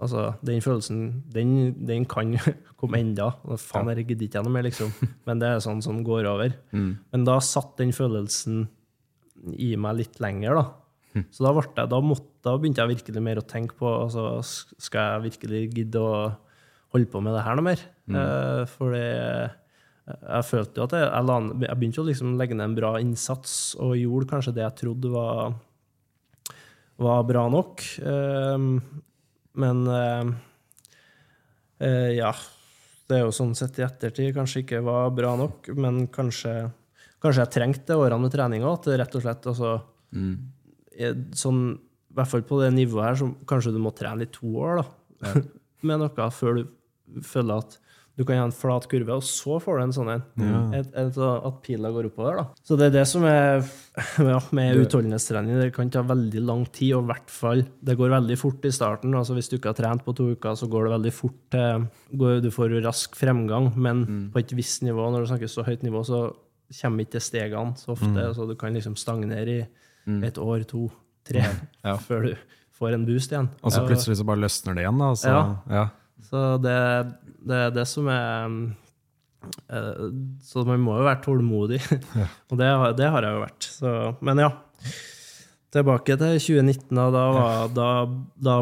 Altså, 0.01 0.31
den 0.41 0.61
følelsen, 0.65 1.01
den, 1.29 1.75
den 1.85 2.05
kan 2.09 2.31
komme 2.81 2.97
enda. 2.97 3.35
Og 3.45 3.59
Faen, 3.61 3.85
jeg 3.93 4.07
gidder 4.07 4.25
ikke 4.25 4.41
noe 4.41 4.53
mer, 4.55 4.63
liksom. 4.65 4.89
Men 5.27 5.37
det 5.37 5.45
er 5.51 5.59
sånn 5.61 5.83
som 5.85 5.99
går 6.03 6.25
over. 6.25 6.55
Mm. 6.73 6.97
Men 7.13 7.23
da 7.27 7.35
satt 7.39 7.75
den 7.77 7.91
følelsen 7.93 8.63
i 9.61 9.75
meg 9.77 9.99
litt 9.99 10.17
lenger, 10.19 10.57
da. 10.57 10.63
Så 11.29 11.43
da, 11.45 11.51
jeg, 11.53 11.89
da, 11.91 11.99
måtte, 12.01 12.31
da 12.41 12.55
begynte 12.57 12.81
jeg 12.81 12.95
virkelig 12.95 13.21
mer 13.21 13.37
å 13.41 13.45
tenke 13.45 13.75
på 13.77 13.85
altså, 14.07 14.39
Skal 14.79 15.01
jeg 15.19 15.23
virkelig 15.25 15.61
gidde 15.75 15.99
å 16.01 16.13
holde 16.95 17.09
på 17.11 17.21
med 17.21 17.35
det 17.35 17.43
her 17.45 17.59
noe 17.59 17.67
mer? 17.67 17.81
Eh, 18.09 18.61
for 18.73 18.95
det, 18.95 19.51
jeg 20.09 20.45
følte 20.47 20.81
jo 20.81 20.85
at 20.87 20.95
jeg, 20.97 21.09
jeg, 21.09 21.49
jeg 21.67 21.79
begynte 21.79 22.01
å 22.01 22.07
liksom 22.07 22.31
å 22.33 22.39
legge 22.39 22.57
ned 22.57 22.71
en 22.71 22.77
bra 22.77 22.93
innsats, 23.01 23.75
og 23.79 23.99
gjorde 23.99 24.29
kanskje 24.31 24.55
det 24.57 24.63
jeg 24.65 24.77
trodde 24.81 25.11
var, 25.13 25.53
var 27.01 27.27
bra 27.29 27.45
nok. 27.53 27.83
Eh, 28.01 28.65
men 29.61 29.83
eh, 29.91 30.31
eh, 31.83 32.09
ja 32.15 32.31
Det 33.05 33.17
er 33.17 33.25
jo 33.25 33.35
sånn 33.35 33.53
sett 33.59 33.75
i 33.81 33.83
ettertid 33.83 34.31
kanskje 34.35 34.63
ikke 34.63 34.81
var 34.87 35.11
bra 35.15 35.35
nok, 35.39 35.69
men 35.75 36.05
kanskje, 36.13 36.55
kanskje 37.21 37.45
jeg 37.45 37.53
trengte 37.57 37.99
årene 37.99 38.25
med 38.25 38.33
trening 38.33 38.65
òg. 38.65 38.79
At 38.79 38.89
det 38.89 38.99
rett 39.03 39.17
og 39.19 39.25
slett 39.25 39.49
altså, 39.53 39.75
er 40.95 41.17
sånn, 41.37 41.65
I 41.75 42.17
hvert 42.17 42.31
fall 42.31 42.45
på 42.47 42.61
det 42.63 42.73
nivået 42.75 43.09
her, 43.09 43.21
så 43.21 43.29
kanskje 43.47 43.75
du 43.75 43.81
må 43.83 43.93
trene 43.95 44.25
i 44.25 44.33
to 44.33 44.55
år 44.63 44.81
da, 44.81 44.87
med 45.87 46.01
noe 46.01 46.29
før 46.33 46.61
du 46.61 47.21
føler 47.27 47.61
at 47.61 47.77
du 48.19 48.25
kan 48.27 48.37
ha 48.37 48.43
en 48.43 48.51
flat 48.53 48.85
kurve, 48.91 49.15
og 49.15 49.23
så 49.25 49.55
får 49.63 49.77
du 49.79 49.83
en 49.85 49.93
sånn 49.95 50.09
en. 50.13 50.23
Et, 50.75 50.89
et, 50.99 51.17
at 51.17 51.61
pila 51.63 51.89
går 51.95 52.09
oppover. 52.09 52.41
da. 52.41 52.43
Så 52.67 52.75
det 52.77 52.89
er 52.89 52.93
det 52.99 53.05
som 53.09 53.23
er 53.25 53.63
ja, 54.33 54.37
med 54.51 54.77
utholdenhetstrening. 54.83 55.57
Det 55.61 55.71
kan 55.73 55.89
ta 55.89 56.03
veldig 56.05 56.43
lang 56.45 56.65
tid, 56.75 56.93
og 56.97 57.05
i 57.07 57.11
hvert 57.13 57.31
fall 57.33 57.63
Det 57.81 57.95
går 57.97 58.11
veldig 58.13 58.37
fort 58.37 58.67
i 58.67 58.71
starten. 58.75 59.15
altså 59.15 59.33
Hvis 59.37 59.49
du 59.49 59.57
ikke 59.57 59.71
har 59.71 59.79
trent 59.79 60.05
på 60.05 60.13
to 60.17 60.29
uker, 60.35 60.55
så 60.59 60.67
går 60.69 60.85
det 60.89 60.93
veldig 60.97 61.13
fort 61.15 61.39
til 61.55 61.87
Du 62.45 62.51
får 62.51 62.77
rask 62.83 63.15
fremgang, 63.15 63.71
men 63.75 64.05
på 64.33 64.39
et 64.43 64.53
visst 64.59 64.83
nivå, 64.83 65.07
når 65.11 65.23
du 65.25 65.31
snakker 65.31 65.47
så 65.51 65.65
høyt 65.65 65.83
nivå, 65.87 66.03
så 66.05 66.25
kommer 66.81 67.03
ikke 67.03 67.19
stegene 67.23 67.75
så 67.79 67.95
ofte. 67.95 68.27
så 68.35 68.47
du 68.47 68.55
kan 68.55 68.73
liksom 68.75 68.95
stagnere 68.99 69.57
i 69.61 69.65
et 70.27 70.37
år, 70.37 70.63
to, 70.67 70.89
tre, 71.27 71.43
Ja. 71.83 71.95
før 72.07 72.27
du 72.29 72.35
får 72.77 72.93
en 72.95 73.05
boost 73.05 73.31
igjen. 73.31 73.49
Og 73.63 73.71
så 73.71 73.83
plutselig 73.87 74.17
så 74.19 74.25
bare 74.27 74.43
løsner 74.43 74.75
det 74.75 74.85
igjen. 74.85 74.99
Da, 74.99 75.11
så, 75.15 75.27
Ja. 75.29 75.43
ja. 75.69 75.89
Så 76.21 76.61
det, 76.61 76.77
det 77.41 77.57
er 77.57 77.73
det 77.73 77.85
som 77.89 78.07
er 78.11 78.45
um, 78.45 78.57
eh, 79.69 80.03
Så 80.45 80.65
man 80.67 80.83
må 80.83 80.97
jo 80.99 81.07
være 81.07 81.23
tålmodig. 81.25 81.79
Og 82.51 82.59
det, 82.59 82.69
det 82.99 83.09
har 83.13 83.25
jeg 83.25 83.37
jo 83.37 83.43
vært. 83.43 83.69
Så, 83.77 83.93
men 84.21 84.43
ja. 84.43 84.51
Tilbake 85.71 86.17
til 86.19 86.37
2019. 86.37 86.83
Da, 86.97 87.07
da, 87.15 87.23
var, 87.35 87.71
da, 87.75 87.87
da, 88.49 88.57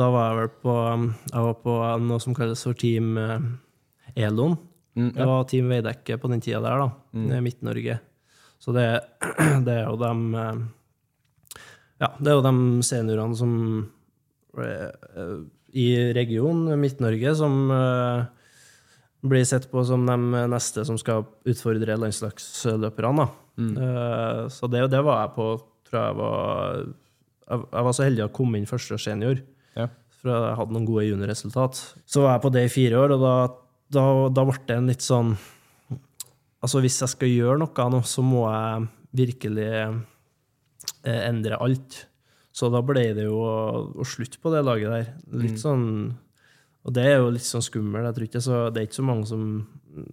da 0.00 0.08
var 0.12 0.26
jeg 0.28 0.40
vel 0.40 0.50
på 0.66 0.76
um, 0.76 1.06
Jeg 1.30 1.46
var 1.46 1.56
på 1.64 1.76
noe 2.08 2.20
som 2.22 2.36
kalles 2.36 2.64
for 2.66 2.76
Team 2.78 3.14
eh, 3.20 3.38
Elon. 4.26 4.58
Mm, 4.98 5.12
Det 5.14 5.28
var 5.30 5.48
Team 5.48 5.70
Veidekke 5.70 6.18
på 6.20 6.28
den 6.32 6.42
tida 6.44 6.60
der, 6.64 6.82
da. 6.82 6.90
i 7.38 7.40
Midt-Norge. 7.44 8.00
Så 8.60 8.74
det, 8.76 8.86
det 9.66 9.78
er 9.78 9.86
jo 9.86 9.96
dem 10.00 10.26
eh, 10.34 10.60
Ja, 12.00 12.12
det 12.18 12.32
er 12.32 12.36
jo 12.36 12.44
de 12.44 12.84
seniorene 12.84 13.38
som 13.38 13.54
i 15.72 16.12
regionen 16.16 16.78
Midt-Norge 16.80 17.34
som 17.38 17.56
eh, 17.74 18.24
blir 19.20 19.44
sett 19.44 19.68
på 19.70 19.84
som 19.84 20.06
de 20.08 20.16
neste 20.50 20.84
som 20.88 20.98
skal 21.00 21.26
utfordre 21.48 21.98
landslagsløperne. 22.00 23.28
Mm. 23.60 23.72
Eh, 23.76 24.42
så 24.52 24.70
det, 24.72 24.86
det 24.92 25.02
var 25.04 25.24
jeg 25.24 25.34
på 25.36 25.48
fra 25.90 26.08
jeg 26.08 26.18
var 26.20 26.82
Jeg, 27.50 27.62
jeg 27.66 27.86
var 27.86 27.94
så 27.96 28.04
heldig 28.06 28.22
å 28.28 28.34
komme 28.34 28.58
inn 28.60 28.68
første 28.70 28.98
senior. 29.02 29.40
Ja. 29.74 29.88
For 30.20 30.30
jeg 30.30 30.58
hadde 30.60 30.76
noen 30.76 30.86
gode 30.86 31.08
juniorresultat. 31.08 31.80
Så 32.06 32.22
var 32.22 32.36
jeg 32.36 32.44
på 32.44 32.52
det 32.54 32.62
i 32.68 32.70
fire 32.70 33.00
år, 33.00 33.16
og 33.16 33.24
da, 33.24 33.32
da, 33.96 34.04
da 34.30 34.44
ble 34.46 34.60
det 34.68 34.76
en 34.78 34.92
litt 34.92 35.06
sånn 35.06 35.34
Altså, 36.60 36.82
hvis 36.84 36.98
jeg 37.00 37.08
skal 37.08 37.30
gjøre 37.32 37.56
noe 37.62 37.84
nå, 37.88 38.02
så 38.04 38.20
må 38.20 38.42
jeg 38.44 38.82
virkelig 39.16 39.68
eh, 39.80 39.94
endre 41.24 41.56
alt. 41.56 42.02
Så 42.52 42.70
da 42.72 42.80
ble 42.82 43.12
det 43.14 43.28
jo 43.28 43.38
å, 43.44 44.06
slutte 44.06 44.40
på 44.42 44.52
det 44.54 44.64
laget 44.66 44.90
der. 44.90 45.12
Litt 45.38 45.60
sånn 45.62 45.84
Og 46.80 46.94
det 46.96 47.04
er 47.06 47.20
jo 47.20 47.30
litt 47.34 47.46
sånn 47.46 47.62
skummelt. 47.62 48.08
Jeg 48.08 48.16
tror 48.16 48.26
ikke 48.26 48.42
så, 48.42 48.58
Det 48.72 48.80
er 48.80 48.88
ikke 48.88 48.98
så 48.98 49.06
mange 49.06 49.28
som 49.28 49.44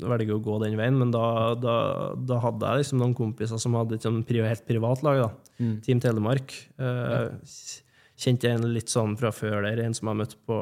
velger 0.04 0.36
å 0.36 0.44
gå 0.44 0.58
den 0.64 0.78
veien, 0.78 0.98
men 0.98 1.12
da, 1.14 1.54
da, 1.58 1.76
da 2.18 2.40
hadde 2.44 2.70
jeg 2.70 2.82
liksom 2.82 3.02
noen 3.02 3.18
kompiser 3.18 3.62
som 3.62 3.76
hadde 3.78 3.98
et 3.98 4.06
sånn 4.06 4.24
helt 4.26 4.66
privat 4.68 5.04
lag, 5.06 5.22
da. 5.22 5.68
Team 5.86 6.02
Telemark. 6.02 6.56
Eh, 6.82 7.28
Kjente 8.18 8.50
en 8.50 8.66
litt 8.74 8.90
sånn 8.90 9.14
fra 9.20 9.30
før 9.30 9.62
der, 9.68 9.84
en 9.86 9.94
som 9.94 10.10
jeg 10.10 10.18
møtte 10.18 10.40
på, 10.50 10.58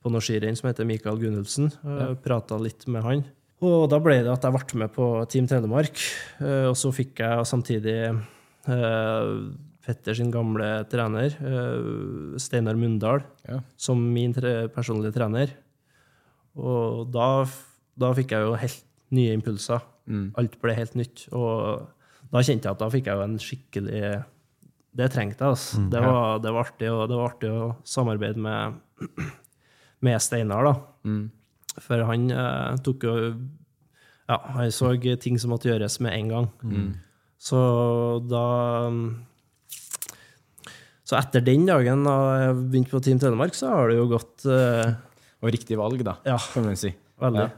på 0.00 0.12
noe 0.12 0.24
skirenn, 0.24 0.56
som 0.56 0.70
heter 0.70 0.88
Mikael 0.88 1.20
Gunnulfsen. 1.20 1.68
Ja. 1.84 2.06
Prata 2.24 2.56
litt 2.56 2.86
med 2.88 3.04
han. 3.04 3.24
Og 3.60 3.84
da 3.92 3.98
ble 4.00 4.22
det 4.24 4.32
at 4.32 4.46
jeg 4.46 4.56
ble 4.56 4.80
med 4.80 4.94
på 4.94 5.08
Team 5.28 5.48
Telemark, 5.50 6.00
eh, 6.40 6.64
og 6.70 6.76
så 6.80 6.88
fikk 6.96 7.20
jeg 7.20 7.48
samtidig 7.50 7.98
eh, 8.08 9.34
Petter 9.90 10.14
sin 10.14 10.30
gamle 10.30 10.68
trener, 10.90 11.34
eh, 11.42 12.38
Steinar 12.38 12.78
Mundal, 12.78 13.24
Ja. 13.48 13.60
som 13.76 13.98
min 14.14 14.32
personlige 14.34 15.12
trener. 15.18 15.50
Og 16.56 17.10
da, 17.10 17.44
da 17.98 18.12
fikk 18.14 18.30
jeg 18.36 18.46
jo 18.46 18.54
helt 18.58 18.84
nye 19.10 19.34
impulser. 19.34 19.82
Alt 20.38 20.56
ble 20.62 20.74
helt 20.74 20.94
nytt. 20.98 21.26
Og 21.34 21.86
da 22.32 22.42
kjente 22.42 22.66
jeg 22.66 22.74
at 22.74 22.78
da 22.82 22.88
fikk 22.90 23.06
jeg 23.10 23.18
jo 23.18 23.22
en 23.26 23.38
skikkelig 23.42 24.24
Det 24.90 25.06
trengte 25.14 25.38
jeg, 25.38 25.52
altså. 25.54 25.82
det, 25.90 26.00
var, 26.02 26.38
det, 26.42 26.50
var 26.50 26.64
artig, 26.66 26.88
det 26.90 27.16
var 27.18 27.28
artig 27.28 27.50
å 27.54 27.68
samarbeide 27.86 28.42
med, 28.42 28.80
med 30.06 30.18
Steinar, 30.22 30.66
da. 30.66 30.72
For 31.78 32.02
han 32.08 32.24
eh, 32.34 32.76
tok 32.82 33.06
jo 33.06 33.14
Ja, 34.30 34.38
han 34.56 34.70
så 34.74 34.90
ting 35.22 35.38
som 35.38 35.50
måtte 35.54 35.70
gjøres 35.70 36.00
med 36.02 36.12
en 36.18 36.28
gang. 36.34 36.48
Så 37.38 37.56
da 38.28 38.90
Så 41.10 41.18
etter 41.18 41.42
den 41.42 41.64
dagen 41.66 42.04
da 42.06 42.16
jeg 42.38 42.58
begynte 42.70 42.94
på 42.94 43.00
Team 43.02 43.18
Telemark, 43.18 43.56
så 43.58 43.72
har 43.72 43.90
det 43.90 43.96
jo 43.98 44.04
gått 44.12 44.44
uh, 44.46 44.92
Og 45.42 45.50
riktig 45.50 45.78
valg, 45.80 46.04
da, 46.06 46.20
Ja. 46.28 46.36
kan 46.52 46.68
man 46.68 46.78
si. 46.78 46.92
veldig. 47.18 47.48
Ja. 47.48 47.50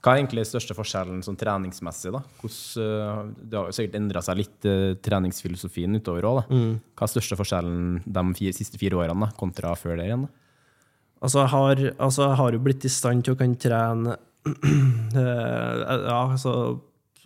Hva 0.00 0.14
er 0.14 0.22
egentlig 0.22 0.40
den 0.46 0.48
største 0.48 0.72
forskjellen 0.76 1.18
sånn 1.24 1.36
treningsmessig? 1.36 2.08
da? 2.14 2.22
Hvordan, 2.40 2.84
eh, 2.86 3.32
det 3.50 3.58
har 3.58 3.66
jo 3.68 3.74
sikkert 3.76 3.96
endra 3.98 4.22
seg 4.24 4.38
litt, 4.38 4.64
eh, 4.64 4.94
treningsfilosofien 5.04 5.98
utover 5.98 6.24
òg. 6.24 6.38
Mm. 6.48 6.70
Hva 6.96 7.04
er 7.04 7.12
største 7.12 7.36
forskjellen 7.36 7.82
de 8.06 8.22
fire, 8.38 8.54
siste 8.56 8.80
fire 8.80 8.96
årene 8.96 9.26
da, 9.26 9.28
kontra 9.36 9.74
før 9.76 10.00
det 10.00 10.06
igjen? 10.08 10.24
da? 10.24 10.30
Altså, 11.20 11.42
jeg 11.42 11.52
har, 11.52 11.82
altså, 12.00 12.22
jeg 12.30 12.38
har 12.40 12.56
jo 12.56 12.62
blitt 12.64 12.86
i 12.88 12.92
stand 12.94 13.26
til 13.26 13.34
å 13.34 13.40
kan 13.42 13.56
trene 13.60 14.16
Ja, 15.12 16.20
altså 16.30 16.80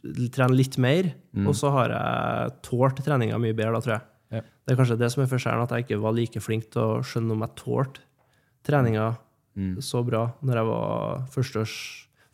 Trene 0.05 0.53
litt 0.59 0.75
mer. 0.77 1.15
Og 1.47 1.55
så 1.57 1.71
har 1.73 1.89
jeg 1.95 2.57
tålt 2.67 2.99
treninga 3.07 3.39
mye 3.41 3.55
bedre, 3.57 3.79
da, 3.79 3.81
tror 3.81 3.95
jeg. 3.95 4.03
Ja. 4.35 4.41
Det 4.67 4.73
er 4.75 4.79
kanskje 4.81 4.99
det 4.99 5.11
som 5.13 5.23
er 5.25 5.31
forskjellen, 5.31 5.63
at 5.67 5.71
jeg 5.77 5.85
ikke 5.87 6.01
var 6.03 6.13
like 6.17 6.41
flink 6.43 6.71
til 6.75 6.83
å 6.83 7.03
skjønne 7.05 7.33
om 7.37 7.45
jeg 7.47 7.55
tålte 7.63 8.01
treninga 8.67 9.13
så 9.79 10.01
bra 10.03 10.25
når 10.43 10.57
jeg 10.59 10.67
var 10.67 11.27
førsteårs, 11.31 11.75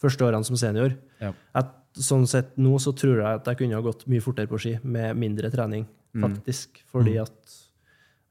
første 0.00 0.24
årene 0.24 0.46
som 0.48 0.56
senior. 0.56 0.94
Ja. 1.20 1.34
At, 1.54 1.74
sånn 2.00 2.22
sett 2.30 2.54
nå 2.56 2.78
så 2.80 2.94
tror 2.96 3.18
jeg 3.18 3.40
at 3.40 3.48
jeg 3.50 3.58
kunne 3.58 3.74
ha 3.76 3.82
gått 3.84 4.06
mye 4.08 4.22
fortere 4.24 4.48
på 4.48 4.56
ski 4.62 4.76
med 4.84 5.18
mindre 5.18 5.50
trening, 5.52 5.84
faktisk. 6.14 6.78
Fordi 6.88 7.18
at 7.20 7.56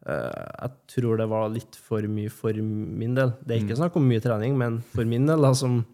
eh, 0.07 0.47
jeg 0.63 0.71
tror 0.95 1.17
det 1.19 1.27
var 1.29 1.49
litt 1.53 1.75
for 1.75 2.01
mye 2.09 2.31
for 2.31 2.53
min 2.55 3.13
del. 3.17 3.33
Det 3.43 3.57
er 3.57 3.61
ikke 3.61 3.75
Mm. 3.75 3.81
snakk 3.83 3.95
om 3.99 4.07
mye 4.09 4.23
trening, 4.23 4.57
men 4.57 4.79
for 4.95 5.03
min 5.05 5.25
del, 5.27 5.41
da, 5.41 5.51
som 5.53 5.85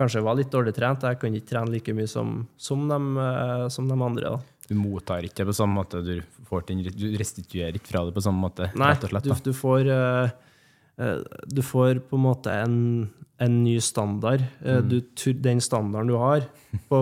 kanskje 0.00 0.22
var 0.24 0.34
litt 0.40 0.50
dårlig 0.50 0.74
trent, 0.74 1.02
jeg 1.06 1.20
kunne 1.20 1.36
ikke 1.38 1.52
trene 1.52 1.70
like 1.70 1.92
mye 1.94 2.08
som, 2.08 2.48
som, 2.56 2.88
de, 2.88 2.98
eh, 3.20 3.68
som 3.68 3.86
de 3.86 3.94
andre. 3.94 4.22
da. 4.22 4.40
Du 4.70 4.76
mottar 4.78 5.24
ikke 5.26 5.42
på 5.48 5.54
samme 5.56 5.74
måte, 5.80 5.98
du, 6.06 6.20
får 6.46 6.62
til, 6.68 6.84
du 6.94 7.06
restituerer 7.18 7.74
ikke 7.74 7.90
fra 7.90 8.04
det 8.06 8.14
på 8.14 8.22
samme 8.22 8.38
måte, 8.44 8.68
Nei, 8.78 8.92
slett. 9.02 9.26
du, 9.26 9.32
du, 9.50 9.52
får, 9.56 9.88
eh, 9.90 11.16
du 11.50 11.62
får 11.66 11.98
på 12.10 12.18
en 12.18 12.22
måte 12.28 12.52
en, 12.54 12.76
en 13.42 13.56
ny 13.64 13.78
standard. 13.82 14.44
Eh, 14.62 14.78
Mm. 14.80 14.88
Du, 14.92 15.32
den 15.42 15.60
standarden 15.64 16.08
du 16.12 16.16
har 16.20 16.46
på 16.88 17.00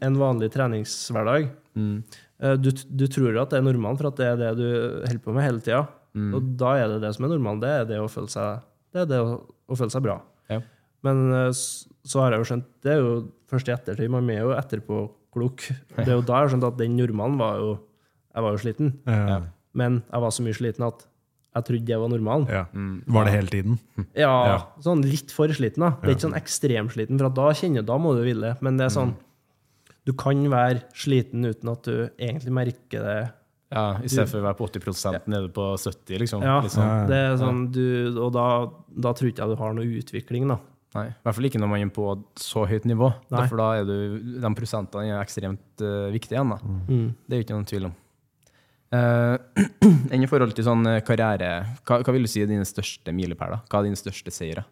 en 0.00 0.16
vanlig 0.20 0.50
treningshverdag, 0.54 1.50
Mm. 1.76 2.04
eh, 2.40 2.54
du, 2.56 2.70
du 2.70 3.06
tror 3.10 3.36
at 3.42 3.50
det 3.50 3.58
er 3.58 3.66
normalt, 3.66 3.98
for 3.98 4.08
at 4.12 4.16
det 4.20 4.26
er 4.30 4.36
det 4.38 4.50
du 4.60 4.66
holder 5.04 5.18
på 5.24 5.32
med 5.34 5.42
hele 5.44 5.60
tida. 5.60 5.80
Mm. 6.14 6.28
Og 6.38 6.52
da 6.56 6.76
er 6.78 6.88
det 6.92 7.00
det 7.02 7.10
som 7.16 7.24
er 7.26 7.32
normalt. 7.34 7.60
Det 7.64 7.72
er 7.80 7.84
det 7.88 7.98
å 7.98 8.08
føle 8.08 8.30
seg, 8.30 8.60
det 8.94 9.08
det 9.10 9.18
å, 9.18 9.40
å 9.68 9.76
føle 9.76 9.90
seg 9.90 10.04
bra. 10.06 10.20
Ja. 10.48 10.60
Men 11.02 11.24
eh, 11.34 11.50
så 11.52 12.20
har 12.22 12.30
jeg 12.32 12.40
jo 12.44 12.46
skjønt 12.52 12.66
Det 12.84 12.92
er 12.94 13.00
jo 13.02 13.14
først 13.50 13.68
i 13.68 13.74
ettertid. 13.74 14.10
Man 14.14 14.30
er 14.30 14.40
jo 14.44 14.54
etterpåklok. 15.34 15.96
Det 15.96 16.06
er 16.08 16.14
jo 16.16 16.22
da 16.22 16.32
jeg 16.38 16.48
har 16.48 16.52
skjønt 16.54 16.66
at 16.68 16.78
den 16.78 16.96
normalen 16.96 17.38
var 17.38 17.58
jo 17.58 17.72
Jeg 18.34 18.42
var 18.42 18.50
jo 18.50 18.58
sliten. 18.58 18.92
Ja. 19.06 19.40
Men 19.74 20.02
jeg 20.10 20.20
var 20.20 20.30
så 20.34 20.42
mye 20.42 20.54
sliten 20.56 20.86
at 20.88 21.04
jeg 21.54 21.64
trodde 21.68 21.86
det 21.86 21.98
var 22.00 22.08
normalen. 22.10 22.46
Ja. 22.50 22.64
Var 23.06 23.24
det 23.28 23.32
hele 23.32 23.46
tiden? 23.52 23.78
Ja, 24.16 24.32
Ja. 24.46 24.56
sånn 24.82 25.02
litt 25.04 25.30
for 25.30 25.46
sliten. 25.48 25.78
da. 25.80 25.90
Det 26.02 26.08
er 26.10 26.14
ikke 26.16 26.26
sånn 26.26 26.40
ekstremsliten, 26.40 27.16
for 27.18 27.26
at 27.26 27.34
da 27.34 27.52
kjenner 27.54 27.82
du, 27.82 27.86
da 27.86 27.96
må 27.96 28.14
du 28.16 28.24
hvile. 28.24 28.56
Men 28.60 28.76
det 28.76 28.86
er 28.86 28.94
sånn 28.94 29.14
Du 30.04 30.12
kan 30.12 30.36
være 30.50 30.82
sliten 30.92 31.46
uten 31.46 31.70
at 31.70 31.82
du 31.84 32.10
egentlig 32.18 32.52
merker 32.52 33.00
det. 33.00 33.32
Ja, 33.72 33.96
I 34.02 34.06
stedet 34.08 34.28
for 34.28 34.38
å 34.42 34.42
være 34.44 34.58
på 34.58 34.66
80% 34.68 35.26
nede 35.26 35.48
på 35.48 35.78
70 35.78 36.18
liksom. 36.18 36.42
Ja, 36.42 36.60
sånn. 36.68 37.06
det 37.08 37.16
er 37.16 37.36
sånn 37.40 37.72
du, 37.72 38.20
Og 38.20 38.32
da, 38.32 38.66
da 39.00 39.12
tror 39.14 39.30
ikke 39.32 39.38
jeg 39.46 39.56
du 39.56 39.56
har 39.56 39.72
noe 39.72 39.84
utvikling, 39.86 40.46
da. 40.48 40.58
Nei, 40.94 41.08
I 41.10 41.26
hvert 41.26 41.36
fall 41.36 41.48
ikke 41.48 41.58
når 41.58 41.70
man 41.72 41.82
er 41.82 41.90
på 41.94 42.06
så 42.38 42.62
høyt 42.70 42.86
nivå. 42.86 43.10
Nei. 43.34 43.44
For 43.50 43.58
da 43.58 43.68
er 43.80 43.88
du, 43.88 43.96
de 44.44 44.50
prosentene 44.54 45.10
er 45.10 45.18
ekstremt 45.18 45.82
uh, 45.82 46.06
viktige 46.14 46.38
igjen. 46.38 46.54
Da. 46.54 46.74
Mm. 46.86 47.08
Det 47.18 47.34
er 47.34 47.40
jo 47.40 47.46
ikke 47.48 47.56
noen 47.56 47.68
tvil 47.70 47.88
om. 47.90 47.96
Uh, 48.94 49.64
enn 50.14 50.22
i 50.22 50.30
forhold 50.30 50.54
til 50.54 50.66
sånn 50.68 50.86
eh, 50.86 51.00
karriere, 51.02 51.48
hva, 51.82 51.98
hva 51.98 52.14
vil 52.14 52.28
du 52.28 52.30
si 52.30 52.44
er 52.44 52.50
dine 52.50 52.66
største 52.68 53.10
milepæler? 53.16 53.64
Hva 53.66 53.80
er 53.80 53.88
dine 53.88 53.98
største 53.98 54.30
seire? 54.34 54.62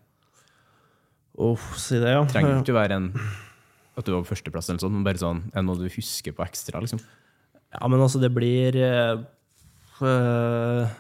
Oh, 1.34 1.58
si 1.80 1.98
det, 1.98 2.12
ja. 2.14 2.22
Trenger 2.30 2.60
ikke 2.62 2.76
være 2.76 3.00
en 3.00 3.10
at 3.98 4.06
du 4.06 4.14
var 4.14 4.22
på 4.24 4.30
førsteplass, 4.30 4.70
eller 4.70 4.80
sånt, 4.80 4.94
men 4.94 5.04
bare 5.04 5.20
sånn, 5.20 5.42
er 5.52 5.64
noe 5.66 5.76
du 5.76 5.88
husker 5.90 6.32
på 6.36 6.44
ekstra? 6.46 6.80
liksom? 6.80 7.00
Ja, 7.74 7.88
men 7.88 8.00
altså, 8.00 8.20
det 8.22 8.30
blir 8.32 8.76
eh, 8.76 9.20
eh, 10.06 10.94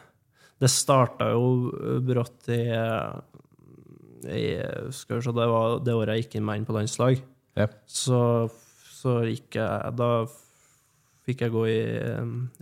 Det 0.60 0.70
starta 0.70 1.30
jo 1.32 2.00
brått 2.04 2.50
i, 2.52 2.60
i 4.28 4.44
Skal 4.94 5.18
vi 5.18 5.24
se, 5.26 5.34
det 5.36 5.48
var 5.50 5.78
det 5.84 5.96
året 5.96 6.16
jeg 6.16 6.26
gikk 6.26 6.38
inn 6.38 6.46
med 6.46 6.60
inn 6.60 6.68
på 6.68 6.76
landslag. 6.76 7.20
Ja. 7.58 7.68
Så, 7.86 8.20
så 8.88 9.18
gikk 9.28 9.58
jeg 9.58 9.92
Da 9.98 10.08
fikk 11.26 11.44
jeg 11.44 11.52
gå 11.52 11.66
i 11.68 11.80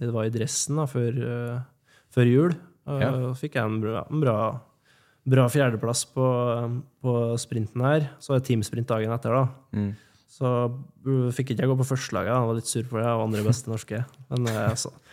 Det 0.00 0.10
var 0.12 0.26
i 0.26 0.32
dressen 0.34 0.80
da, 0.80 0.88
før, 0.90 1.20
eh, 1.34 1.60
før 2.12 2.30
jul. 2.30 2.56
Og 2.90 3.00
Ja. 3.04 3.12
fikk 3.38 3.56
jeg 3.58 3.64
en 3.64 3.80
bra, 3.82 4.04
en 4.10 4.22
bra, 4.24 4.36
bra 5.30 5.48
fjerdeplass 5.52 6.04
på, 6.14 6.26
på 7.04 7.16
sprinten 7.38 7.84
her. 7.86 8.10
Så 8.18 8.32
var 8.32 8.40
det 8.40 8.48
teamsprint 8.48 8.88
dagen 8.90 9.12
etter, 9.14 9.36
da. 9.36 9.46
Mm. 9.76 9.92
Så 10.30 10.50
uh, 10.70 11.30
fikk 11.34 11.52
ikke 11.52 11.66
jeg 11.66 11.70
gå 11.70 11.76
på 11.78 11.86
førstelaget. 11.86 12.32
Jeg 12.32 12.48
var 12.48 12.56
litt 12.56 12.70
sur 12.70 12.84
for 12.88 12.98
det. 12.98 13.06
Jeg 13.06 13.18
var 13.20 13.26
andre 13.28 13.44
beste 13.44 13.70
norske. 13.70 14.04
Men, 14.30 14.48
altså. 14.48 14.90
så. 14.90 15.10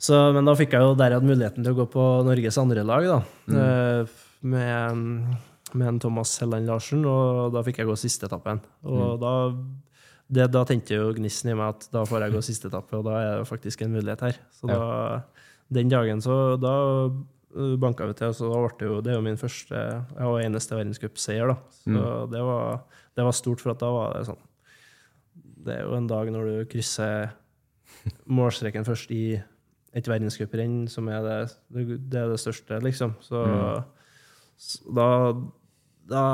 Så, 0.00 0.16
men 0.32 0.46
da 0.48 0.54
fikk 0.56 0.72
jeg 0.72 0.80
jo 0.86 0.94
der 0.96 1.12
jeg 1.12 1.20
hadde 1.20 1.28
muligheten 1.28 1.64
til 1.64 1.74
å 1.74 1.78
gå 1.82 1.84
på 1.92 2.04
Norges 2.24 2.56
andre 2.60 2.84
lag, 2.88 3.04
da. 3.04 3.18
Eh, 3.52 4.12
Med, 4.40 5.00
med 5.76 5.88
en 5.88 6.00
Thomas 6.00 6.32
Helland 6.40 6.68
Larsen, 6.70 7.04
og 7.08 7.52
da 7.54 7.62
fikk 7.66 7.82
jeg 7.82 7.90
gå 7.90 7.96
siste 8.00 8.28
etappen. 8.28 8.62
Og 8.88 9.18
da, 9.20 9.32
det, 10.32 10.46
da 10.54 10.62
tenkte 10.68 10.96
jo 10.96 11.10
gnisten 11.16 11.52
i 11.52 11.56
meg 11.58 11.74
at 11.74 11.90
da 11.92 12.06
får 12.08 12.24
jeg 12.24 12.36
gå 12.36 12.44
siste 12.46 12.70
etappe, 12.70 12.96
og 12.96 13.04
da 13.08 13.18
er 13.20 13.34
det 13.42 13.50
faktisk 13.50 13.84
en 13.84 13.92
mulighet 13.96 14.24
her. 14.28 14.40
Så 14.56 14.70
da, 14.70 14.80
den 15.76 15.92
dagen 15.92 16.24
så 16.24 16.38
da 16.60 16.74
uh, 17.10 17.74
banka 17.82 18.08
vi 18.08 18.16
til, 18.18 18.32
så 18.36 18.48
da 18.48 18.62
ble 18.64 18.72
det 18.80 18.88
jo 18.88 19.02
Det 19.04 19.12
er 19.12 19.20
jo 19.20 19.26
min 19.26 19.40
første 19.40 19.84
og 20.24 20.40
eneste 20.40 20.78
verdenscupseier, 20.78 21.52
da. 21.52 21.76
Så 21.82 22.06
det, 22.32 22.42
var, 22.46 22.82
det 23.16 23.28
var 23.28 23.36
stort, 23.36 23.60
for 23.60 23.74
at 23.74 23.84
da 23.84 23.92
var 23.92 24.16
det 24.16 24.24
sånn 24.30 24.40
Det 25.66 25.76
er 25.76 25.84
jo 25.84 25.96
en 25.98 26.10
dag 26.10 26.32
når 26.32 26.48
du 26.48 26.68
krysser 26.72 27.36
målstreken 28.24 28.86
først 28.86 29.10
i 29.12 29.24
et 29.92 30.06
verdenscuprenn, 30.06 30.84
som 30.88 31.08
er 31.10 31.24
det, 31.26 31.38
det 31.74 32.20
er 32.20 32.30
det 32.30 32.38
største, 32.38 32.78
liksom. 32.84 33.16
Så, 33.26 33.42
så 33.42 33.99
da, 34.96 35.06
da 36.10 36.24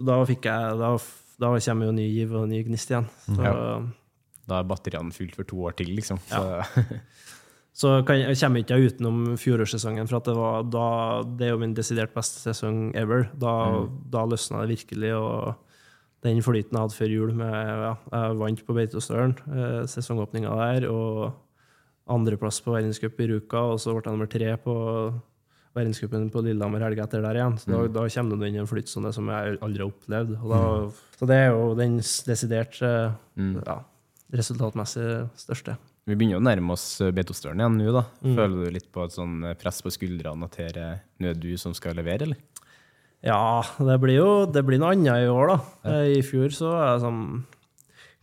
Da 0.00 0.18
fikk 0.28 0.46
jeg 0.48 0.76
Da, 0.80 0.92
da 1.40 1.54
kommer 1.56 1.88
jo 1.88 1.96
ny 1.96 2.06
giv 2.08 2.36
og 2.36 2.48
ny 2.50 2.62
gnist 2.66 2.92
igjen. 2.92 3.08
Så, 3.26 3.40
Ja. 3.40 3.54
Da 4.50 4.58
er 4.58 4.66
batteriene 4.66 5.14
fylt 5.14 5.36
for 5.38 5.46
to 5.46 5.60
år 5.68 5.76
til, 5.78 5.92
liksom. 5.94 6.18
Så, 6.26 6.40
så 7.80 7.90
kan, 8.02 8.18
jeg 8.18 8.38
kommer 8.40 8.64
ikke 8.64 8.78
utenom 8.82 9.18
fjorårssesongen, 9.38 10.08
for 10.10 10.24
det, 10.26 10.34
var, 10.34 10.64
da, 10.66 10.86
det 11.38 11.46
er 11.46 11.52
jo 11.52 11.60
min 11.62 11.74
desidert 11.76 12.10
beste 12.16 12.42
sesong 12.42 12.88
ever. 12.98 13.28
Da, 13.38 13.52
da 14.10 14.24
løsna 14.26 14.64
det 14.64 14.72
virkelig. 14.74 15.12
og 15.14 15.54
den 16.26 16.42
flyten 16.44 16.74
jeg 16.74 16.82
hadde 16.82 16.96
før 16.98 17.12
jul 17.14 17.30
med 17.32 17.54
ja, 17.54 17.92
Jeg 18.12 18.40
vant 18.42 18.66
på 18.66 18.76
Beitostølen, 18.76 19.36
eh, 19.54 19.78
sesongåpninga 19.88 20.52
der, 20.58 20.88
og 20.90 21.30
andreplass 22.10 22.58
på 22.64 22.74
verdenscup 22.74 23.20
i 23.22 23.28
Ruka, 23.30 23.62
og 23.72 23.80
så 23.80 23.94
ble 23.94 24.02
jeg 24.04 24.16
nummer 24.16 24.28
tre 24.28 24.50
på 24.60 24.74
verdenscupen 25.76 26.24
på 26.34 26.42
Lillehammer 26.42 26.82
helga 26.82 27.04
etter 27.06 27.22
der 27.22 27.38
igjen. 27.38 27.54
Så 27.62 27.70
da, 27.70 27.82
da 27.94 28.06
kommer 28.10 28.40
du 28.40 28.46
inn 28.48 28.56
i 28.58 28.62
en 28.62 28.70
flytsone 28.70 29.12
som 29.14 29.28
jeg 29.30 29.58
aldri 29.62 29.84
har 29.84 29.92
opplevd. 29.92 30.32
Da, 30.50 30.62
Så 31.20 31.28
det 31.30 31.36
er 31.44 31.52
jo 31.54 31.68
den 31.78 31.98
desidert 32.00 32.80
mm. 32.82 33.52
ja, 33.62 33.76
resultatmessig 34.34 35.06
største. 35.38 35.76
vi 36.10 36.16
begynner 36.18 36.40
å 36.40 36.42
nærme 36.42 36.74
oss 36.74 36.86
Beitostølen 37.14 37.60
igjen 37.62 37.76
nå, 37.78 37.92
da. 37.94 38.04
Mm. 38.24 38.34
Føler 38.38 38.56
du 38.64 38.74
litt 38.74 38.88
på 38.90 39.04
et 39.06 39.14
sånn 39.14 39.36
press 39.60 39.78
på 39.86 39.92
skuldrene 39.94 40.48
at 40.48 40.58
her 40.58 40.78
er- 40.80 41.00
det 41.22 41.36
du 41.42 41.52
som 41.60 41.74
skal 41.76 41.94
levere, 41.94 42.26
eller? 42.26 42.40
Ja, 43.22 43.60
det 43.78 43.98
blir 44.00 44.16
jo 44.16 44.30
det 44.48 44.62
blir 44.64 44.80
noe 44.80 44.94
annet 44.96 45.26
i 45.26 45.30
år, 45.30 45.52
da. 45.52 45.58
Ja. 45.84 46.02
I 46.18 46.22
fjor 46.24 46.50
så 46.56 46.72
er 46.80 46.94
det 46.96 47.02
sånn 47.04 47.22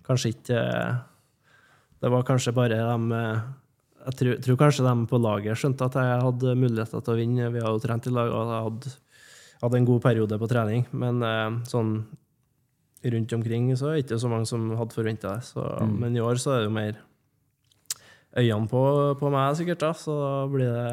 Kanskje 0.08 0.30
ikke 0.32 0.60
Det 2.02 2.10
var 2.14 2.24
kanskje 2.24 2.54
bare 2.56 2.78
eh, 2.80 3.42
Jeg 4.08 4.16
tror, 4.20 4.38
tror 4.46 4.60
kanskje 4.62 4.86
de 4.86 4.94
på 5.12 5.20
laget 5.20 5.60
skjønte 5.60 5.90
at 5.90 5.98
jeg 6.00 6.22
hadde 6.24 6.54
muligheter 6.56 7.04
til 7.04 7.14
å 7.14 7.18
vinne. 7.20 7.50
Vi 7.52 7.64
har 7.64 7.74
jo 7.76 7.82
trent 7.84 8.08
i 8.08 8.14
lag, 8.14 8.32
og 8.32 8.54
jeg 8.54 8.68
hadde, 8.70 8.94
hadde 9.66 9.82
en 9.82 9.90
god 9.90 10.06
periode 10.06 10.40
på 10.40 10.50
trening. 10.52 10.86
Men 10.96 11.20
eh, 11.28 11.58
sånn 11.68 11.92
rundt 13.08 13.36
omkring 13.36 13.70
så 13.78 13.92
er 13.92 13.98
det 13.98 14.06
ikke 14.06 14.22
så 14.24 14.32
mange 14.32 14.48
som 14.50 14.70
hadde 14.80 14.96
forventa 14.96 15.36
det. 15.36 15.48
Så, 15.50 15.66
Men 15.92 16.16
i 16.16 16.24
år 16.24 16.40
så 16.42 16.56
er 16.56 16.64
det 16.64 16.70
jo 16.70 16.78
mer 16.78 17.02
øynene 18.38 18.72
på, 18.72 18.84
på 19.20 19.32
meg, 19.34 19.58
sikkert. 19.60 19.84
da, 19.84 19.92
Så 19.98 20.16
da 20.22 20.34
blir 20.52 20.72
det, 20.72 20.90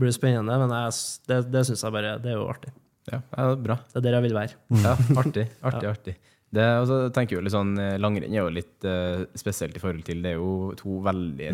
blir 0.00 0.14
spennende. 0.14 0.60
Men 0.62 0.76
jeg, 0.76 0.96
det, 1.30 1.42
det 1.52 1.66
syns 1.68 1.84
jeg 1.86 1.96
bare 1.96 2.18
Det 2.22 2.32
er 2.32 2.38
jo 2.38 2.48
artig. 2.50 2.74
Ja, 3.10 3.22
det 3.24 3.46
er 3.46 3.62
bra. 3.64 3.78
Det 3.88 4.02
er 4.02 4.06
der 4.06 4.18
jeg 4.18 4.28
vil 4.28 4.36
være. 4.36 4.58
Ja, 4.84 4.96
artig, 5.22 5.46
artig, 5.64 5.88
artig. 5.94 6.16
Det, 6.50 6.66
og 6.80 6.88
så 6.90 6.96
tenker 7.14 7.36
jeg 7.36 7.38
jo 7.38 7.46
litt 7.46 7.54
sånn, 7.54 7.76
eh, 7.78 7.96
Langrenn 8.02 8.34
er 8.34 8.42
jo 8.42 8.50
litt 8.50 8.82
uh, 8.82 9.22
spesielt 9.38 9.76
i 9.78 9.82
forhold 9.82 10.02
til 10.02 10.18
Det 10.24 10.32
er 10.32 10.40
jo 10.40 10.72
to 10.74 10.96
veldig 11.06 11.52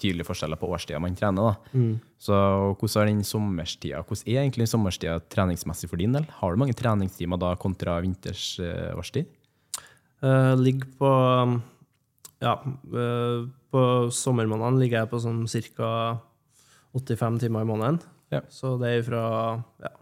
tydelige 0.00 0.28
forskjeller 0.28 0.58
på 0.60 0.70
årstida 0.72 1.00
man 1.02 1.16
trener. 1.18 1.50
da. 1.50 1.80
Så 2.20 2.36
hvordan 2.80 3.02
er 3.02 3.10
den 3.10 3.24
sommerstida? 3.24 4.02
Hvordan 4.02 4.28
er 4.28 4.42
egentlig 4.42 4.68
sommerstida 4.70 5.18
treningsmessig 5.32 5.90
for 5.90 6.00
din 6.00 6.16
del? 6.16 6.26
Har 6.40 6.52
du 6.52 6.60
mange 6.62 6.76
treningstimer 6.76 7.40
da 7.40 7.54
kontra 7.60 7.98
vinters 8.04 8.58
uh, 8.60 8.96
årstid? 8.98 9.28
Uh, 10.22 10.56
ligger 10.60 10.88
på 11.00 11.12
Ja, 12.40 12.54
uh, 12.64 13.48
på 13.70 13.82
sommermånedene 14.12 14.80
ligger 14.80 15.02
jeg 15.02 15.10
på 15.12 15.20
sånn 15.22 15.44
ca. 15.76 15.90
85 16.96 17.38
timer 17.44 17.62
i 17.62 17.68
måneden. 17.68 18.00
Ja. 18.34 18.40
Så 18.50 18.74
det 18.80 18.88
er 18.96 19.04
fra 19.06 19.24
ja, 19.82 19.92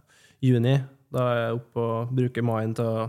juni. 0.41 0.79
Da 1.13 1.25
er 1.33 1.41
jeg 1.43 1.59
oppe 1.59 1.85
og 1.85 2.13
bruker 2.17 2.45
maien 2.45 2.75
til 2.77 2.89
å 2.89 3.09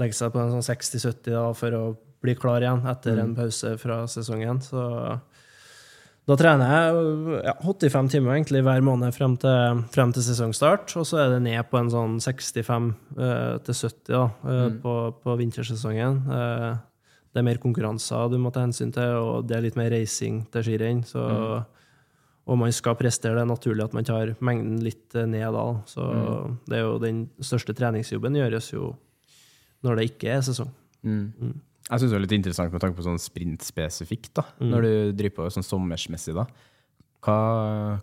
legge 0.00 0.16
seg 0.16 0.32
på 0.34 0.40
en 0.40 0.52
sånn 0.54 0.66
60-70 0.66 1.34
da, 1.34 1.44
for 1.56 1.76
å 1.76 1.84
bli 2.24 2.34
klar 2.38 2.64
igjen 2.64 2.84
etter 2.88 3.20
en 3.20 3.34
pause 3.36 3.74
fra 3.80 4.02
sesongen. 4.10 4.60
Så 4.64 4.80
da 6.24 6.36
trener 6.40 6.70
jeg 6.72 7.42
ja, 7.44 7.52
85 7.60 8.08
timer 8.14 8.32
egentlig 8.38 8.62
hver 8.64 8.80
måned 8.84 9.12
frem 9.12 9.34
til, 9.40 9.82
frem 9.92 10.12
til 10.16 10.24
sesongstart, 10.24 10.94
og 10.96 11.04
så 11.04 11.20
er 11.20 11.34
det 11.34 11.42
ned 11.44 11.60
på 11.68 11.76
en 11.76 11.90
sånn 11.92 12.16
65 12.24 12.86
eh, 13.18 13.58
til 13.66 13.76
70 13.76 14.08
da, 14.08 14.22
mm. 14.40 14.78
på, 14.80 14.94
på 15.20 15.34
vintersesongen. 15.42 16.22
Eh, 16.24 16.70
det 17.34 17.42
er 17.42 17.46
mer 17.50 17.60
konkurranser 17.60 18.32
du 18.32 18.38
må 18.40 18.54
ta 18.54 18.62
hensyn 18.64 18.94
til, 18.94 19.18
og 19.20 19.50
det 19.50 19.58
er 19.58 19.66
litt 19.66 19.76
mer 19.76 19.92
racing 19.92 20.46
til 20.54 20.64
skirenn. 20.64 21.04
Mm. 21.04 21.68
Og 22.44 22.60
man 22.60 22.72
skal 22.76 22.96
prestere. 22.96 23.36
Det 23.36 23.44
er 23.44 23.48
naturlig 23.48 23.84
at 23.84 23.96
man 23.96 24.08
tar 24.08 24.32
mengden 24.44 24.80
litt 24.84 25.16
eh, 25.18 25.28
ned 25.28 25.52
da. 25.52 25.66
Så 25.90 26.08
det 26.70 26.80
er 26.80 26.86
jo 26.86 26.96
den 27.04 27.26
største 27.44 27.76
treningsjobben 27.76 28.40
gjøres 28.40 28.72
jo 28.72 28.94
når 29.84 30.00
det 30.00 30.10
ikke 30.14 30.38
er 30.38 30.44
sesong. 30.46 30.72
Jeg 31.84 32.00
syns 32.00 32.12
det 32.14 32.16
er 32.16 32.22
litt 32.24 32.32
interessant 32.38 32.72
med 32.72 32.80
tanke 32.80 32.96
på 32.96 33.04
sånn 33.04 33.20
sprintspesifikt, 33.20 34.30
da, 34.38 34.44
når 34.64 34.86
du 34.86 34.92
driver 35.18 35.34
på 35.42 35.48
sånn 35.52 35.66
sommersmessig. 35.66 36.32
da. 36.36 36.46
Hva, 37.24 37.36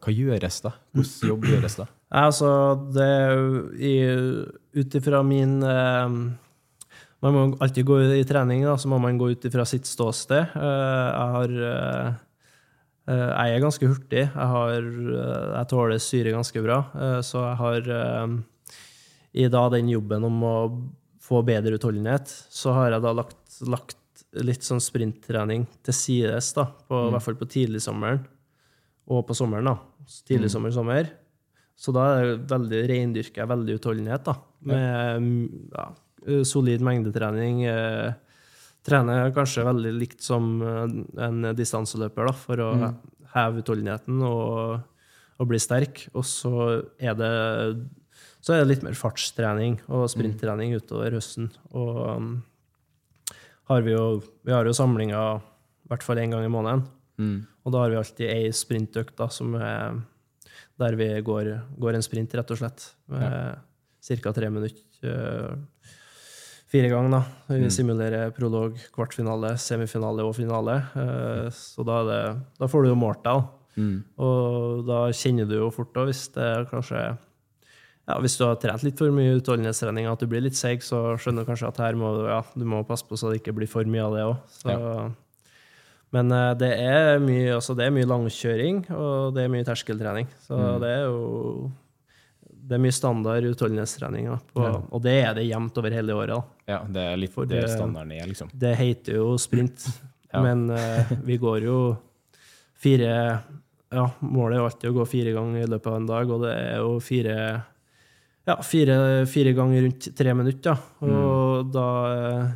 hva 0.02 0.14
gjøres 0.14 0.62
da? 0.66 0.72
Hvordan 0.98 1.32
jobb 1.32 1.50
gjøres 1.50 1.80
da? 1.82 1.88
Altså, 2.22 2.48
det 2.92 3.08
ut 4.76 4.96
ifra 5.00 5.22
min 5.24 5.62
eh, 5.64 6.16
Man 7.24 7.36
må 7.38 7.44
alltid 7.64 7.86
gå 7.88 8.02
i 8.18 8.26
trening, 8.28 8.66
da, 8.68 8.74
så 8.76 8.90
må 8.92 8.98
man 9.00 9.16
gå 9.22 9.30
ut 9.32 9.46
ifra 9.48 9.64
sitt 9.70 9.88
ståsted. 9.88 10.52
Eh, 10.58 11.06
jeg 11.08 11.36
har 11.38 11.54
eh, 11.70 12.10
eh, 13.08 13.30
Jeg 13.30 13.56
er 13.56 13.64
ganske 13.64 13.88
hurtig. 13.94 14.26
Jeg, 14.26 14.50
har, 14.56 14.90
jeg 15.56 15.70
tåler 15.72 16.04
syre 16.04 16.36
ganske 16.36 16.66
bra. 16.66 16.82
så 17.24 17.46
jeg 17.46 17.60
har 17.62 17.90
eh, 18.00 18.36
I 19.40 19.48
da 19.54 19.64
den 19.72 19.94
jobben 19.94 20.28
om 20.28 20.44
å 20.44 20.56
få 21.32 21.42
bedre 21.48 21.78
utholdenhet, 21.78 22.30
så 22.52 22.76
har 22.76 22.92
jeg 22.92 23.04
da 23.06 23.16
lagt, 23.16 23.40
lagt 23.64 23.98
litt 24.44 24.66
sånn 24.66 24.82
sprinttrening 24.84 25.66
til 25.86 25.96
sides, 25.96 26.52
da, 26.58 26.68
på, 26.88 27.08
i 27.08 27.16
hvert 27.16 27.26
fall 27.26 27.40
på 27.40 27.50
tidligsommeren 27.52 28.22
og 29.12 29.26
på 29.28 29.36
sommeren. 29.36 29.72
da. 29.72 30.12
Tidlig 30.28 30.52
sommer, 30.54 30.74
sommer. 30.76 31.10
Så 31.80 31.94
da 31.96 32.06
er 32.18 32.28
det 32.30 32.52
veldig 32.52 32.82
reindyrker 32.92 33.44
jeg 33.44 33.52
veldig 33.52 33.78
utholdenhet, 33.80 34.28
da. 34.28 34.36
Med 34.70 35.24
mm, 35.24 35.72
ja, 35.74 35.88
solid 36.48 36.84
mengdetrening. 36.86 37.64
Eh, 37.72 38.12
trener 38.86 39.34
kanskje 39.36 39.66
veldig 39.66 39.94
likt 39.98 40.22
som 40.26 40.54
eh, 40.62 40.84
en 41.26 41.52
distanseløper, 41.58 42.30
da, 42.30 42.36
for 42.38 42.64
å 42.64 42.70
heve 43.34 43.64
utholdenheten 43.64 44.22
og, 44.28 44.78
og 45.42 45.50
bli 45.50 45.60
sterk. 45.62 46.06
Og 46.14 46.28
så 46.28 46.54
er 47.02 47.18
det 47.18 47.34
så 48.42 48.54
er 48.56 48.62
det 48.64 48.72
litt 48.72 48.84
mer 48.86 48.98
fartstrening 48.98 49.80
og 49.88 50.08
sprinttrening 50.10 50.74
utover 50.78 51.14
høsten. 51.14 51.52
Og 51.78 52.00
um, 52.18 52.30
har 53.70 53.82
vi, 53.86 53.94
jo, 53.94 54.22
vi 54.44 54.52
har 54.56 54.66
jo 54.66 54.74
samlinger 54.76 55.42
i 55.42 55.92
hvert 55.92 56.04
fall 56.06 56.18
én 56.24 56.32
gang 56.34 56.46
i 56.48 56.52
måneden. 56.52 56.86
Og 57.66 57.72
da 57.76 57.84
har 57.84 57.92
vi 57.94 58.00
alltid 58.00 58.30
ei 58.34 58.50
sprintøkt 58.56 59.14
da, 59.20 59.28
som 59.30 59.54
er 59.60 60.00
der 60.82 60.96
vi 60.98 61.10
går, 61.22 61.52
går 61.78 61.94
en 62.00 62.02
sprint, 62.06 62.34
rett 62.34 62.50
og 62.52 62.58
slett. 62.58 62.88
Med 63.12 63.60
ca. 64.24 64.32
tre 64.34 64.50
minutter. 64.50 64.82
eh, 65.06 65.54
Fire 66.72 66.88
ganger, 66.90 67.12
da. 67.12 67.20
Vi 67.52 67.68
simulerer 67.76 68.32
prolog, 68.34 68.78
kvartfinale, 68.96 69.54
semifinale 69.60 70.24
og 70.26 70.34
finale. 70.38 70.78
Eh, 70.96 71.50
Så 71.54 71.84
da, 71.86 72.00
er 72.02 72.08
det, 72.10 72.42
da 72.58 72.68
får 72.72 72.84
du 72.84 72.90
jo 72.90 72.96
målt 72.98 73.22
deg, 73.24 73.42
da. 73.44 73.84
Og 74.18 74.86
da 74.88 75.02
kjenner 75.12 75.46
du 75.48 75.58
jo 75.60 75.70
fort 75.72 75.94
da, 75.94 76.06
hvis 76.10 76.26
det 76.34 76.50
kanskje 76.72 77.04
ja, 78.12 78.20
Hvis 78.22 78.36
du 78.40 78.44
har 78.46 78.60
trent 78.62 78.84
litt 78.86 79.00
for 79.00 79.14
mye 79.16 79.40
utholdenhetstrening, 79.40 80.06
at 80.12 80.20
du 80.22 80.28
blir 80.32 80.44
litt 80.44 80.58
seig, 80.60 80.84
så 80.86 81.16
skjønner 81.18 81.46
du 81.46 81.50
kanskje 81.52 81.70
at 81.72 81.82
her 81.84 81.98
må 82.00 82.14
du, 82.20 82.26
ja, 82.30 82.42
du 82.54 82.66
må 82.68 82.84
passe 82.88 83.08
på 83.08 83.18
så 83.20 83.32
det 83.32 83.42
ikke 83.42 83.56
blir 83.58 83.72
for 83.72 83.88
mye 83.88 84.04
av 84.06 84.16
det 84.18 84.26
òg. 84.30 85.12
Men 86.12 86.32
eh, 86.36 86.50
det 86.60 86.72
er 86.76 87.22
mye, 87.24 87.54
altså 87.56 87.76
det 87.78 87.86
er 87.88 87.94
mye 87.96 88.10
langkjøring, 88.10 88.82
og 88.92 89.32
det 89.38 89.46
er 89.46 89.54
mye 89.54 89.68
terskeltrening. 89.68 90.28
Så 90.44 90.58
det 90.84 90.90
er 90.98 91.06
jo 91.08 91.70
det 92.72 92.78
er 92.78 92.84
mye 92.84 92.94
standard 92.96 93.44
utholdenhetstrening. 93.50 94.28
Ja. 94.30 94.38
Og 94.94 95.02
det 95.04 95.16
er 95.26 95.34
det 95.36 95.48
jevnt 95.48 95.76
over 95.82 95.92
hele 95.96 96.14
året. 96.16 96.36
Da. 96.36 96.74
Ja, 96.76 96.78
det 96.88 97.02
er 97.10 97.18
litt 97.20 97.34
For 97.34 97.48
det 97.50 97.64
det- 97.66 97.72
standarden 97.74 98.12
er, 98.16 98.28
liksom. 98.30 98.52
Det 98.54 98.76
heter 98.80 99.18
jo 99.22 99.34
sprint, 99.42 99.88
Ja. 100.32 100.40
men 100.46 100.70
uh, 100.72 101.10
vi 101.28 101.36
går 101.42 101.66
jo 101.66 101.80
fire 102.80 103.42
Ja, 103.92 104.06
målet 104.24 104.56
er 104.56 104.62
jo 104.62 104.68
alltid 104.70 104.88
å 104.88 104.94
gå 104.96 105.06
fire 105.12 105.34
ganger 105.36 105.66
i 105.66 105.68
løpet 105.68 105.88
av 105.92 105.96
en 105.98 106.06
dag, 106.08 106.30
og 106.32 106.46
det 106.46 106.52
er 106.56 106.78
jo 106.80 106.94
fire 107.04 107.34
ja, 108.50 108.56
fire, 108.66 108.98
fire 109.30 109.54
ganger 109.58 109.86
rundt 109.86 110.10
tre 110.18 110.34
minutter. 110.38 110.78
Ja. 111.02 111.22
Og 111.22 111.72
da 111.74 111.88
eh, 112.12 112.52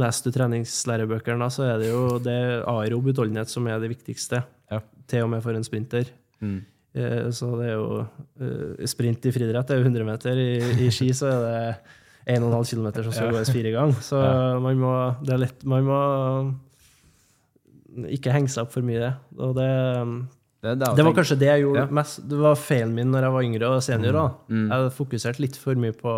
leser 0.00 0.28
du 0.30 0.36
treningslærebøkene, 0.38 1.48
så 1.52 1.66
er 1.68 1.78
det 1.82 1.90
jo 1.92 2.18
det 2.22 2.32
er 2.32 2.62
aerob 2.72 3.10
utholdenhet 3.12 3.50
som 3.52 3.66
er 3.68 3.80
det 3.82 3.92
viktigste. 3.92 4.42
Ja. 4.72 4.80
Til 5.10 5.26
og 5.26 5.32
med 5.34 5.42
for 5.44 5.56
en 5.58 5.66
sprinter. 5.66 6.08
Mm. 6.40 6.60
Eh, 6.94 7.30
Så 7.32 7.50
det 7.60 7.70
er 7.70 7.76
jo 7.76 8.02
eh, 8.40 8.86
Sprint 8.88 9.24
i 9.28 9.32
friidrett 9.34 9.70
er 9.70 9.80
jo 9.80 9.86
100 9.88 10.04
meter. 10.08 10.38
I, 10.38 10.86
i 10.86 10.90
ski 10.92 11.10
så 11.16 11.28
er 11.30 11.40
det 11.46 12.38
1,5 12.38 12.72
km 12.72 12.88
som 13.02 13.12
skal 13.12 13.32
gås 13.34 13.50
fire 13.52 13.72
ganger. 13.74 14.00
Så 14.04 14.18
man 14.62 14.78
må 14.78 14.92
Det 15.26 15.32
er 15.34 15.40
lett 15.42 15.64
Man 15.66 15.84
må 15.88 16.00
ikke 18.08 18.32
henge 18.32 18.48
seg 18.48 18.64
opp 18.64 18.72
for 18.72 18.84
mye 18.86 18.96
i 18.96 19.02
det. 19.02 19.12
Og 19.42 19.52
det 19.58 19.68
Det, 20.62 20.76
det, 20.78 20.88
det 20.94 21.04
var 21.04 21.14
kanskje 21.16 21.36
det 21.40 21.48
jeg 21.48 21.62
gjorde 21.64 21.80
Ja. 21.82 21.88
mest 21.98 22.20
Det 22.30 22.38
var 22.38 22.54
feilen 22.54 22.92
min 22.94 23.10
når 23.10 23.24
jeg 23.26 23.34
var 23.34 23.46
yngre 23.48 23.70
og 23.74 23.80
senior. 23.82 24.12
da. 24.14 24.26
Jeg 24.70 24.92
fokuserte 24.94 25.42
litt 25.42 25.56
for 25.58 25.74
mye 25.74 25.94
på 25.98 26.12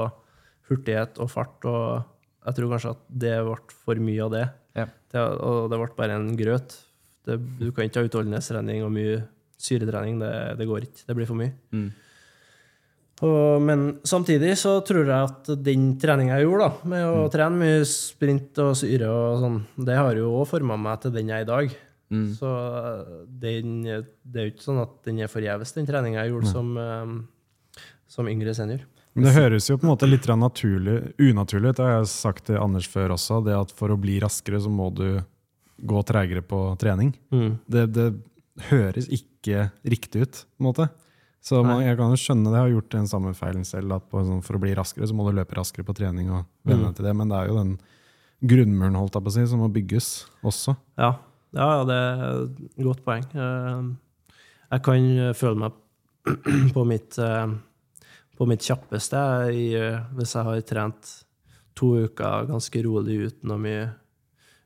hurtighet 0.69 1.19
og 1.21 1.31
fart, 1.33 1.65
og 1.65 2.05
jeg 2.45 2.57
tror 2.59 2.75
kanskje 2.75 2.93
at 2.93 3.01
det 3.09 3.35
ble 3.47 3.57
for 3.87 4.01
mye 4.05 4.25
av 4.27 4.31
det. 4.35 4.45
Ja. 4.77 4.87
det 5.15 5.23
og 5.41 5.71
det 5.73 5.79
ble 5.81 5.89
bare 5.97 6.19
en 6.19 6.35
grøt. 6.37 6.77
Du 7.25 7.71
kan 7.73 7.87
ikke 7.89 8.03
ha 8.03 8.09
utholdenhetstrening 8.11 8.83
og 8.85 8.93
mye 8.93 9.23
syretrening. 9.57 10.19
Det, 10.21 10.33
det 10.61 10.67
går 10.69 10.85
ikke. 10.91 11.07
Det 11.09 11.17
blir 11.17 11.29
for 11.31 11.41
mye. 11.41 11.55
Mm. 11.73 11.87
Og, 13.25 13.63
men 13.63 13.85
samtidig 14.05 14.57
så 14.61 14.75
tror 14.85 15.07
jeg 15.07 15.31
at 15.31 15.49
den 15.65 15.95
treninga 16.03 16.37
jeg 16.37 16.49
gjorde, 16.49 16.67
da, 16.69 16.89
med 16.91 17.05
å 17.07 17.25
trene 17.33 17.61
mye 17.61 17.85
sprint 17.89 18.59
og 18.61 18.75
syre 18.77 19.09
og 19.09 19.41
sånn, 19.41 19.59
det 19.87 19.97
har 19.97 20.19
jo 20.19 20.33
òg 20.43 20.49
forma 20.51 20.77
meg 20.77 21.01
til 21.05 21.15
den 21.15 21.31
jeg 21.33 21.45
er 21.45 21.47
i 21.47 21.49
dag. 21.53 21.77
Mm. 22.13 22.27
Så 22.37 22.51
den, 23.41 23.79
det 23.85 24.41
er 24.41 24.49
jo 24.49 24.55
ikke 24.55 24.67
sånn 24.67 24.83
at 24.83 24.99
den 25.07 25.23
er 25.25 25.31
forgjeves, 25.33 25.73
den 25.77 25.89
treninga 25.89 26.25
jeg 26.25 26.35
gjorde 26.35 26.53
som, 26.53 26.75
eh, 26.81 27.87
som 28.17 28.29
yngre 28.31 28.55
senior. 28.57 28.85
Men 29.15 29.29
det 29.29 29.37
høres 29.37 29.69
jo 29.71 29.77
på 29.79 29.87
en 29.87 29.93
måte 29.93 30.09
litt 30.11 30.27
naturlig, 30.27 30.97
unaturlig 31.23 31.71
ut. 31.71 31.79
Det 31.79 31.87
har 31.87 31.97
jeg 32.01 32.11
sagt 32.11 32.49
til 32.49 32.59
Anders 32.59 32.89
før 32.91 33.15
også. 33.15 33.39
Det 33.47 33.55
at 33.55 33.71
for 33.75 33.95
å 33.95 33.99
bli 34.01 34.19
raskere, 34.23 34.59
så 34.59 34.73
må 34.73 34.89
du 34.91 35.23
gå 35.79 36.03
tregere 36.07 36.43
på 36.43 36.59
trening. 36.83 37.13
Det, 37.31 37.87
det 37.95 38.09
høres 38.71 39.07
ikke 39.15 39.69
riktig 39.87 40.27
ut, 40.27 40.41
på 40.43 40.65
en 40.65 40.67
måte. 40.67 40.89
Så 41.45 41.61
man, 41.61 41.83
jeg 41.85 41.99
kan 41.99 42.11
jo 42.11 42.19
skjønne 42.19 42.49
det. 42.49 42.57
Jeg 42.57 42.65
har 42.65 42.73
gjort 42.73 42.95
den 42.95 43.09
samme 43.11 43.35
feilen 43.37 43.67
selv. 43.69 43.99
at 43.99 44.07
på, 44.09 44.23
sånn, 44.25 44.43
For 44.43 44.57
å 44.57 44.63
bli 44.63 44.73
raskere, 44.75 45.07
så 45.07 45.17
må 45.17 45.27
du 45.29 45.37
løpe 45.37 45.59
raskere 45.59 45.85
på 45.87 45.95
trening 45.97 46.33
og 46.33 46.47
vende 46.65 46.91
mm. 46.91 46.97
til 46.97 47.07
det. 47.07 47.15
Men 47.21 47.31
det 47.31 47.39
er 47.39 47.51
jo 47.53 47.59
den 47.61 47.75
grunnmuren 48.45 48.97
holdt 48.99 49.19
jeg 49.19 49.27
på 49.27 49.33
å 49.33 49.37
si, 49.37 49.45
som 49.51 49.61
må 49.63 49.69
bygges 49.73 50.09
også. 50.43 50.75
Ja, 51.01 51.15
ja 51.55 51.69
ja, 51.79 51.85
det 51.89 51.99
er 51.99 52.25
et 52.45 52.85
godt 52.85 53.05
poeng. 53.07 53.25
Eh, 53.35 53.93
Jeg 54.75 54.83
kan 54.83 55.09
føle 55.39 55.61
meg 55.61 55.81
på 56.77 56.85
mitt, 56.89 57.19
eh, 57.21 57.53
på 58.39 58.47
mitt 58.51 58.65
kjappeste 58.65 59.21
eh, 59.53 60.01
hvis 60.17 60.35
jeg 60.35 60.49
har 60.49 60.65
trent 60.67 61.13
to 61.79 61.93
uker 62.07 62.49
ganske 62.49 62.83
rolig 62.87 63.19
uten 63.29 63.51
noe 63.51 63.61
mye, 63.61 63.85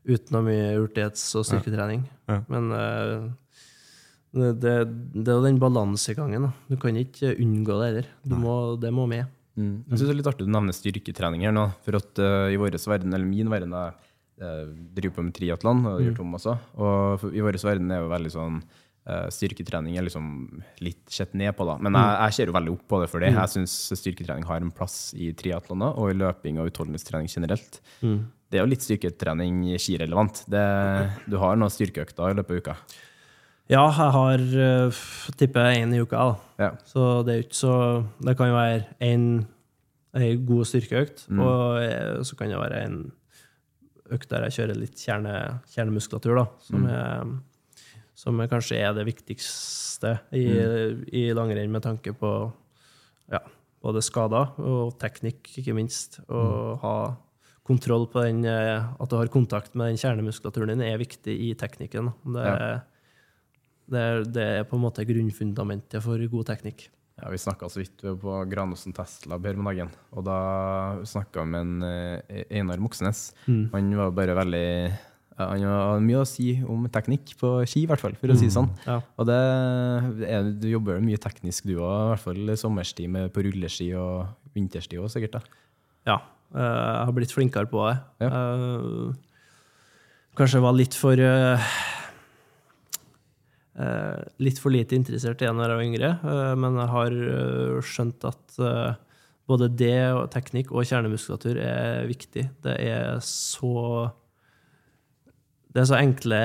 uten 0.09 0.37
noe 0.37 0.45
mye 0.47 0.71
hurtighets- 0.77 1.33
og 1.41 1.47
styrketrening. 1.49 2.05
Ja. 2.29 2.43
Men 2.53 2.71
eh, 2.77 3.29
det, 4.39 4.53
det, 4.61 4.75
det 5.17 5.33
er 5.33 5.45
den 5.45 5.61
balansegangen. 5.61 6.51
Du 6.69 6.77
kan 6.81 6.97
ikke 7.01 7.33
unngå 7.41 7.79
det 7.81 7.89
heller. 7.91 8.09
Du 8.29 8.37
må, 8.39 8.55
det 8.81 8.93
må 8.95 9.07
med. 9.11 9.27
Mm. 9.59 9.83
Jeg 9.89 9.97
synes 9.97 10.05
det 10.05 10.13
er 10.13 10.19
litt 10.21 10.29
artig 10.31 10.47
du 10.47 10.53
nevner 10.55 10.77
styrketrening 10.77 11.47
her 11.49 11.55
nå. 11.57 11.65
For 11.87 11.99
at 11.99 12.21
uh, 12.23 12.47
i 12.53 12.59
vår 12.61 12.77
verden, 12.79 13.15
eller 13.17 13.27
min 13.27 13.51
verden, 13.51 13.73
eh, 13.75 14.08
driver 14.39 15.17
på 15.17 15.25
med 15.27 15.35
triatlon, 15.37 15.81
og 15.87 15.99
det 15.99 16.09
gjør 16.09 16.21
Tom 16.21 16.37
også. 16.39 16.55
Og 16.79 17.25
i 17.33 17.43
vår 17.45 17.59
verden 17.65 17.91
er 17.95 18.05
jo 18.05 18.13
veldig 18.13 18.33
sånn 18.35 18.61
eh, 18.63 19.27
Styrketrening 19.35 19.99
er 19.99 20.07
liksom 20.07 20.31
litt 20.85 21.03
sett 21.13 21.35
ned 21.39 21.57
på, 21.59 21.67
da. 21.69 21.79
Men 21.83 21.99
jeg, 21.99 22.15
jeg 22.23 22.37
ser 22.39 22.53
jo 22.53 22.57
veldig 22.59 22.75
opp 22.77 22.87
på 22.93 23.03
det 23.03 23.11
for 23.13 23.25
det. 23.25 23.33
Jeg 23.35 23.55
syns 23.57 23.77
styrketrening 23.99 24.47
har 24.49 24.63
en 24.63 24.75
plass 24.75 24.99
i 25.19 25.33
triatloner 25.39 25.99
og 25.99 26.13
i 26.13 26.19
løping 26.19 26.63
og 26.63 26.71
utholdenhetstrening 26.73 27.31
generelt. 27.33 27.81
Det 28.49 28.57
er 28.57 28.65
jo 28.65 28.71
litt 28.71 28.87
styrketrening 28.87 29.61
skirelevant. 29.77 30.45
Det, 30.49 30.65
du 31.29 31.37
har 31.43 31.59
noen 31.59 31.73
styrkeøkter 31.73 32.33
i 32.33 32.39
løpet 32.39 32.55
av 32.55 32.63
uka. 32.63 32.79
Ja, 33.69 33.83
jeg 33.93 34.13
har 34.15 34.43
uh, 34.57 35.01
tipper 35.37 35.75
én 35.77 35.93
i 35.93 36.01
uka. 36.01 36.17
da. 36.17 36.65
Ja. 36.65 36.71
Så 36.89 37.23
det 37.27 37.35
er 37.35 37.43
ikke 37.45 37.59
så 37.59 37.75
Det 38.25 38.35
kan 38.39 38.49
jo 38.49 38.57
være 38.57 38.87
en, 39.05 39.27
en 40.17 40.47
god 40.49 40.65
styrkeøkt, 40.71 41.27
og 41.37 41.83
eh, 41.83 42.23
så 42.25 42.37
kan 42.37 42.49
det 42.49 42.61
være 42.63 42.81
en 42.87 42.97
økt 44.15 44.31
der 44.31 44.47
jeg 44.47 44.57
kjører 44.59 44.81
litt 44.81 44.99
kjerne, 45.03 45.35
kjernemuskulatur, 45.75 46.41
da, 46.41 46.47
som, 46.65 46.89
er, 46.89 47.31
som 48.19 48.41
er 48.41 48.51
kanskje 48.51 48.81
er 48.81 48.97
det 48.97 49.07
viktigste 49.09 50.17
i, 50.37 50.47
i 51.13 51.29
langrenn 51.37 51.73
med 51.73 51.85
tanke 51.85 52.15
på 52.17 52.33
ja, 53.33 53.43
både 53.85 54.03
skader 54.05 54.55
og 54.59 54.97
teknikk, 55.01 55.51
ikke 55.61 55.77
minst. 55.77 56.21
Å 56.29 56.43
ha 56.83 56.97
kontroll 57.69 58.07
på 58.09 58.23
den 58.25 58.47
eh, 58.49 58.81
At 58.81 59.11
du 59.11 59.19
har 59.19 59.29
kontakt 59.29 59.75
med 59.77 59.91
den 59.93 60.01
kjernemuskulaturen 60.01 60.73
din, 60.73 60.85
er 60.87 61.01
viktig 61.01 61.35
i 61.49 61.51
teknikken. 61.59 62.13
Det, 62.25 62.47
Ja. 62.49 62.79
det, 63.93 64.05
det 64.33 64.47
er 64.61 64.65
på 64.69 64.79
en 64.79 64.87
måte 64.87 65.05
grunnfundamentet 65.09 66.03
for 66.05 66.23
god 66.33 66.49
teknikk. 66.49 66.89
Ja, 67.19 67.29
Vi 67.33 67.39
snakka 67.43 67.67
så 67.69 67.81
vidt 67.83 68.03
på 68.23 68.35
Granåsen 68.51 68.95
Testlab 68.95 69.47
her 69.47 69.59
om 69.59 69.67
dagen. 69.67 69.91
Og 70.15 70.23
da 70.27 70.39
snakka 71.03 71.43
vi 71.43 71.51
med 71.51 71.61
en 71.67 71.83
eh, 71.83 72.45
Einar 72.61 72.79
Moxnes. 72.79 73.33
Han 73.49 73.89
var 73.99 74.13
bare 74.15 74.37
veldig 74.39 74.67
Han 75.39 75.63
har 75.67 76.01
mye 76.03 76.21
å 76.23 76.27
si 76.27 76.57
om 76.67 76.87
teknikk 76.91 77.37
på 77.39 77.51
ski, 77.67 77.85
i 77.85 77.91
hvert 77.91 78.03
fall, 78.03 78.15
for 78.19 78.31
å 78.31 78.39
si 78.39 78.49
det 78.49 78.55
sånn. 78.57 78.71
Ja. 78.87 78.97
Og 79.19 79.29
det 79.29 79.37
er, 80.27 80.49
du 80.51 80.67
jobber 80.71 80.99
mye 81.03 81.19
teknisk 81.23 81.67
du 81.69 81.77
òg, 81.77 81.85
i 81.85 82.09
hvert 82.13 82.25
fall 82.25 82.55
sommerstid 82.59 83.11
med, 83.15 83.31
på 83.35 83.45
rulleski 83.47 83.93
og 83.99 84.33
vinterstid 84.57 84.99
òg, 84.99 85.11
sikkert. 85.15 85.39
da. 85.39 85.63
Ja, 86.11 86.17
eh, 86.55 86.63
jeg 86.63 87.05
har 87.07 87.15
blitt 87.15 87.35
flinkere 87.35 87.71
på 87.71 87.85
det. 87.87 87.97
Ja. 88.27 88.31
Eh, 88.35 89.15
kanskje 90.39 90.63
var 90.63 90.75
litt 90.75 90.95
for 90.99 91.19
litt 94.43 94.59
for 94.59 94.75
lite 94.75 94.97
interessert 94.99 95.43
i 95.43 95.51
når 95.51 95.71
jeg 95.71 95.79
var 95.79 95.85
yngre, 95.85 96.09
eh, 96.19 96.55
men 96.59 96.79
jeg 96.81 96.91
har 96.95 97.19
eh, 97.35 97.77
skjønt 97.87 98.25
at 98.27 98.57
eh, 98.59 98.97
både 99.49 99.69
det 99.81 100.01
og 100.13 100.27
teknikk 100.33 100.73
og 100.75 100.87
kjernemuskulatur 100.89 101.61
er 101.63 102.09
viktig. 102.09 102.49
Det 102.65 102.75
er 102.85 103.21
så 103.25 104.11
Det 105.69 105.83
er 105.83 105.89
så 105.89 105.99
enkle, 106.01 106.41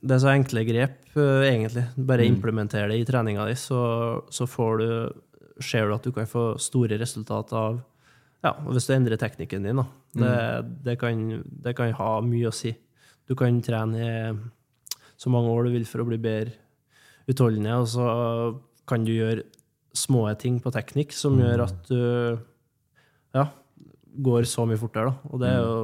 det 0.00 0.14
er 0.14 0.22
så 0.22 0.30
enkle 0.32 0.64
grep, 0.64 0.98
eh, 1.16 1.48
egentlig. 1.50 1.84
Bare 1.96 2.26
implementer 2.26 2.88
det 2.88 3.00
i 3.00 3.04
treninga 3.04 3.46
di, 3.46 3.56
så, 3.58 4.22
så 4.30 4.46
får 4.46 4.78
du 4.78 4.90
ser 5.60 5.86
du 5.86 5.94
at 5.94 6.06
du 6.06 6.12
kan 6.16 6.26
få 6.26 6.54
store 6.56 6.96
resultater 6.96 7.56
av 7.56 7.80
ja, 8.40 8.54
hvis 8.64 8.86
du 8.88 8.94
endrer 8.94 9.20
teknikken 9.20 9.66
din. 9.66 9.76
Da. 9.76 9.84
Det, 10.16 10.36
det, 10.86 10.94
kan, 11.02 11.42
det 11.44 11.74
kan 11.76 11.92
ha 11.98 12.12
mye 12.24 12.48
å 12.48 12.54
si. 12.56 12.72
Du 13.28 13.34
kan 13.36 13.58
trene 13.60 14.00
i 14.00 14.14
så 15.20 15.28
mange 15.28 15.52
år 15.52 15.68
du 15.68 15.74
vil 15.74 15.84
for 15.84 16.00
å 16.00 16.08
bli 16.08 16.16
bedre 16.16 16.56
utholdende, 17.30 17.74
og 17.80 17.88
så 17.90 18.06
kan 18.90 19.04
du 19.06 19.12
gjøre 19.14 19.44
små 19.96 20.24
ting 20.38 20.60
på 20.62 20.70
teknikk 20.74 21.12
som 21.16 21.38
gjør 21.40 21.64
at 21.66 21.88
du 21.90 22.38
ja, 23.34 23.44
går 24.22 24.46
så 24.50 24.64
mye 24.68 24.78
fortere. 24.80 25.10
Da. 25.12 25.30
Og 25.30 25.42
det 25.42 25.50
er 25.50 25.60
jo 25.64 25.76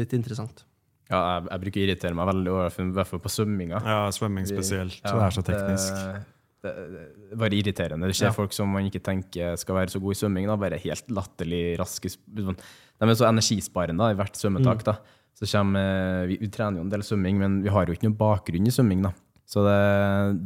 litt 0.00 0.12
interessant. 0.16 0.64
Ja, 1.10 1.20
jeg, 1.40 1.46
jeg 1.50 1.62
bruker 1.64 1.80
å 1.80 1.84
irritere 1.88 2.14
meg 2.16 2.28
veldig 2.30 2.50
over, 2.54 2.74
i 2.84 2.90
hvert 2.98 3.10
fall 3.10 3.22
på 3.24 3.32
svømminga. 3.34 3.80
Ja, 3.82 4.02
svømming 4.14 4.46
spesielt. 4.46 5.00
Ja, 5.02 5.16
det 5.16 5.24
er 5.26 5.34
så 5.34 5.42
teknisk. 5.46 6.02
Det, 6.60 6.74
det, 6.92 7.04
det 7.32 7.38
bare 7.40 7.56
irriterende. 7.56 8.06
Det 8.10 8.14
skjer 8.18 8.28
Ja. 8.30 8.36
folk 8.36 8.52
som 8.54 8.68
man 8.70 8.86
ikke 8.86 9.00
tenker 9.02 9.56
skal 9.58 9.78
være 9.80 9.90
så 9.94 10.00
gode 10.02 10.14
i 10.14 10.20
svømming, 10.20 10.46
da, 10.50 10.58
bare 10.60 10.78
helt 10.82 11.08
latterlig 11.16 11.62
raske. 11.80 12.12
De 12.30 12.44
er 12.52 13.16
så 13.16 13.26
energisparende 13.30 14.04
da, 14.04 14.12
i 14.12 14.18
hvert 14.20 14.36
svømmetak. 14.38 14.84
da. 14.86 14.98
Så 15.40 15.48
kommer, 15.48 15.80
eh, 15.80 16.26
vi, 16.28 16.36
vi 16.42 16.50
trener 16.52 16.78
jo 16.82 16.84
en 16.84 16.92
del 16.92 17.02
svømming, 17.06 17.38
men 17.40 17.58
vi 17.64 17.72
har 17.72 17.88
jo 17.88 17.96
ikke 17.96 18.06
noen 18.10 18.18
bakgrunn 18.20 18.68
i 18.68 18.74
svømming. 18.76 19.02
da. 19.08 19.14
Så 19.50 19.64
det, 19.66 19.78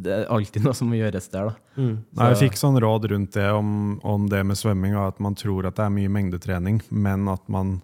det 0.06 0.12
er 0.14 0.30
alltid 0.32 0.64
noe 0.64 0.72
som 0.76 0.88
må 0.88 0.96
gjøres 0.96 1.26
der. 1.28 1.50
da. 1.50 1.56
Nei, 1.76 2.28
jeg 2.32 2.38
fikk 2.46 2.56
sånn 2.56 2.78
råd 2.80 3.10
rundt 3.12 3.34
det 3.36 3.50
om, 3.52 3.98
om 4.00 4.30
det 4.32 4.40
med 4.48 4.56
svømming, 4.56 4.94
at 4.96 5.18
man 5.20 5.36
tror 5.36 5.68
at 5.68 5.76
det 5.76 5.84
er 5.84 5.92
mye 5.92 6.12
mengdetrening, 6.14 6.80
men 6.88 7.28
at 7.28 7.44
man 7.52 7.82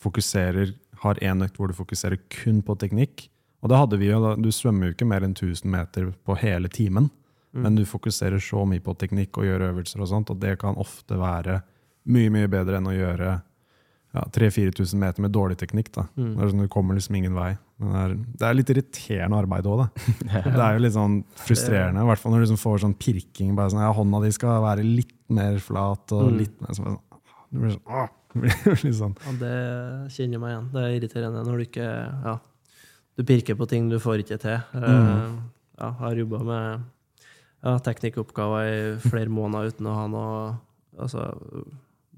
fokuserer, 0.00 0.76
har 1.02 1.18
én 1.24 1.42
økt 1.42 1.58
hvor 1.58 1.72
du 1.72 1.74
fokuserer 1.74 2.20
kun 2.30 2.60
på 2.62 2.76
teknikk. 2.78 3.26
Og 3.64 3.72
det 3.72 3.80
hadde 3.82 3.98
vi 4.00 4.12
jo. 4.12 4.20
Du 4.40 4.50
svømmer 4.54 4.88
jo 4.88 4.94
ikke 4.94 5.08
mer 5.10 5.26
enn 5.26 5.34
1000 5.34 5.66
meter 5.72 6.12
på 6.24 6.38
hele 6.38 6.70
timen, 6.72 7.10
men 7.50 7.74
du 7.74 7.82
fokuserer 7.88 8.38
så 8.38 8.62
mye 8.68 8.80
på 8.84 8.94
teknikk 8.94 9.40
og 9.40 9.48
gjør 9.48 9.66
øvelser 9.72 10.04
og 10.04 10.08
sånt, 10.12 10.30
og 10.30 10.38
det 10.38 10.54
kan 10.62 10.78
ofte 10.78 11.18
være 11.18 11.58
mye, 12.06 12.30
mye 12.30 12.48
bedre 12.52 12.78
enn 12.78 12.86
å 12.88 12.94
gjøre 12.94 13.40
ja, 14.14 14.24
3000-4000 14.34 14.98
meter 14.98 15.22
med 15.22 15.30
dårlig 15.34 15.56
teknikk. 15.60 15.92
da. 15.94 16.06
Det 16.16 16.30
er 16.42 16.48
sånn, 16.50 16.62
Du 16.64 16.68
kommer 16.72 16.96
liksom 16.98 17.14
ingen 17.20 17.34
vei. 17.36 17.52
Men 17.78 17.92
det 17.94 18.00
er, 18.02 18.14
det 18.40 18.46
er 18.48 18.56
litt 18.58 18.70
irriterende 18.74 19.38
arbeid 19.38 19.68
òg, 19.70 19.84
da. 19.84 19.88
Det 20.50 20.60
er 20.64 20.74
jo 20.76 20.82
litt 20.84 20.96
sånn 20.96 21.18
frustrerende, 21.38 22.02
i 22.02 22.08
hvert 22.10 22.20
fall 22.20 22.32
når 22.34 22.42
du 22.42 22.44
liksom 22.48 22.60
får 22.60 22.82
sånn 22.82 22.96
pirking. 22.98 23.54
bare 23.56 23.70
sånn, 23.72 23.80
ja, 23.86 23.92
Hånda 23.96 24.20
di 24.24 24.32
skal 24.36 24.60
være 24.64 24.84
litt 24.84 25.14
mer 25.30 25.58
flat 25.62 26.12
og 26.16 26.32
litt 26.34 26.56
mer 26.60 26.74
sånn, 26.76 26.98
det 27.50 27.60
blir 27.62 27.72
sånn, 27.76 27.86
åh, 27.88 28.08
det 28.34 28.42
blir 28.44 28.84
litt 28.84 28.98
sånn. 28.98 29.14
Ja, 29.24 29.32
det 29.40 29.54
kjenner 30.16 30.36
jeg 30.36 30.42
meg 30.42 30.52
igjen. 30.54 30.66
Det 30.74 30.82
er 30.86 30.96
irriterende 30.98 31.44
når 31.46 31.56
du 31.62 31.64
ikke 31.68 31.88
ja, 32.26 32.34
Du 33.18 33.24
pirker 33.26 33.56
på 33.58 33.66
ting 33.70 33.88
du 33.90 33.98
får 34.02 34.22
ikke 34.24 34.38
til. 34.42 34.58
Eh, 34.74 35.30
Ja, 35.80 35.86
jeg 35.94 35.96
har 36.02 36.18
jobba 36.20 36.38
med 36.44 36.82
ja, 37.64 37.78
teknikkoppgaver 37.86 38.66
i 38.68 38.82
flere 39.00 39.32
måneder 39.32 39.70
uten 39.72 39.86
å 39.88 39.94
ha 39.96 40.02
noe 40.12 40.34
Altså, 41.00 41.22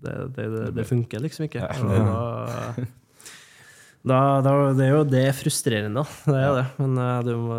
det, 0.02 0.16
det, 0.36 0.64
det, 0.76 0.86
funker 0.88 1.22
liksom 1.22 1.46
ikke. 1.46 1.62
Da, 1.62 2.74
da, 4.10 4.18
da, 4.44 4.54
det 4.76 4.88
er 4.88 4.92
jo 4.96 5.04
det 5.08 5.22
er 5.28 5.38
frustrerende. 5.38 6.04
Det 6.26 6.36
er 6.40 6.58
det. 6.58 6.66
Men 6.82 7.00
eh, 7.04 7.16
du 7.26 7.32
må 7.38 7.58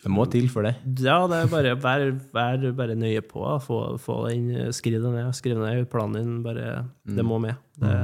Det 0.00 0.12
må 0.12 0.26
til 0.32 0.48
for 0.52 0.66
det. 0.66 0.76
ja, 1.04 1.18
det 1.30 1.42
er 1.42 1.50
bare 1.52 1.74
vær, 1.78 2.06
vær 2.36 2.70
bare 2.76 2.98
nøye 2.98 3.24
på. 3.24 3.44
Få, 3.64 3.80
få 4.02 4.22
den, 4.28 4.72
skriv 4.76 5.00
det 5.02 5.16
ned. 5.16 5.32
Skriv 5.36 5.58
ned 5.60 5.84
planen 5.92 6.18
din. 6.18 6.38
Bare, 6.46 6.86
Det 7.04 7.26
må 7.26 7.38
med. 7.42 7.58
Det, 7.80 7.96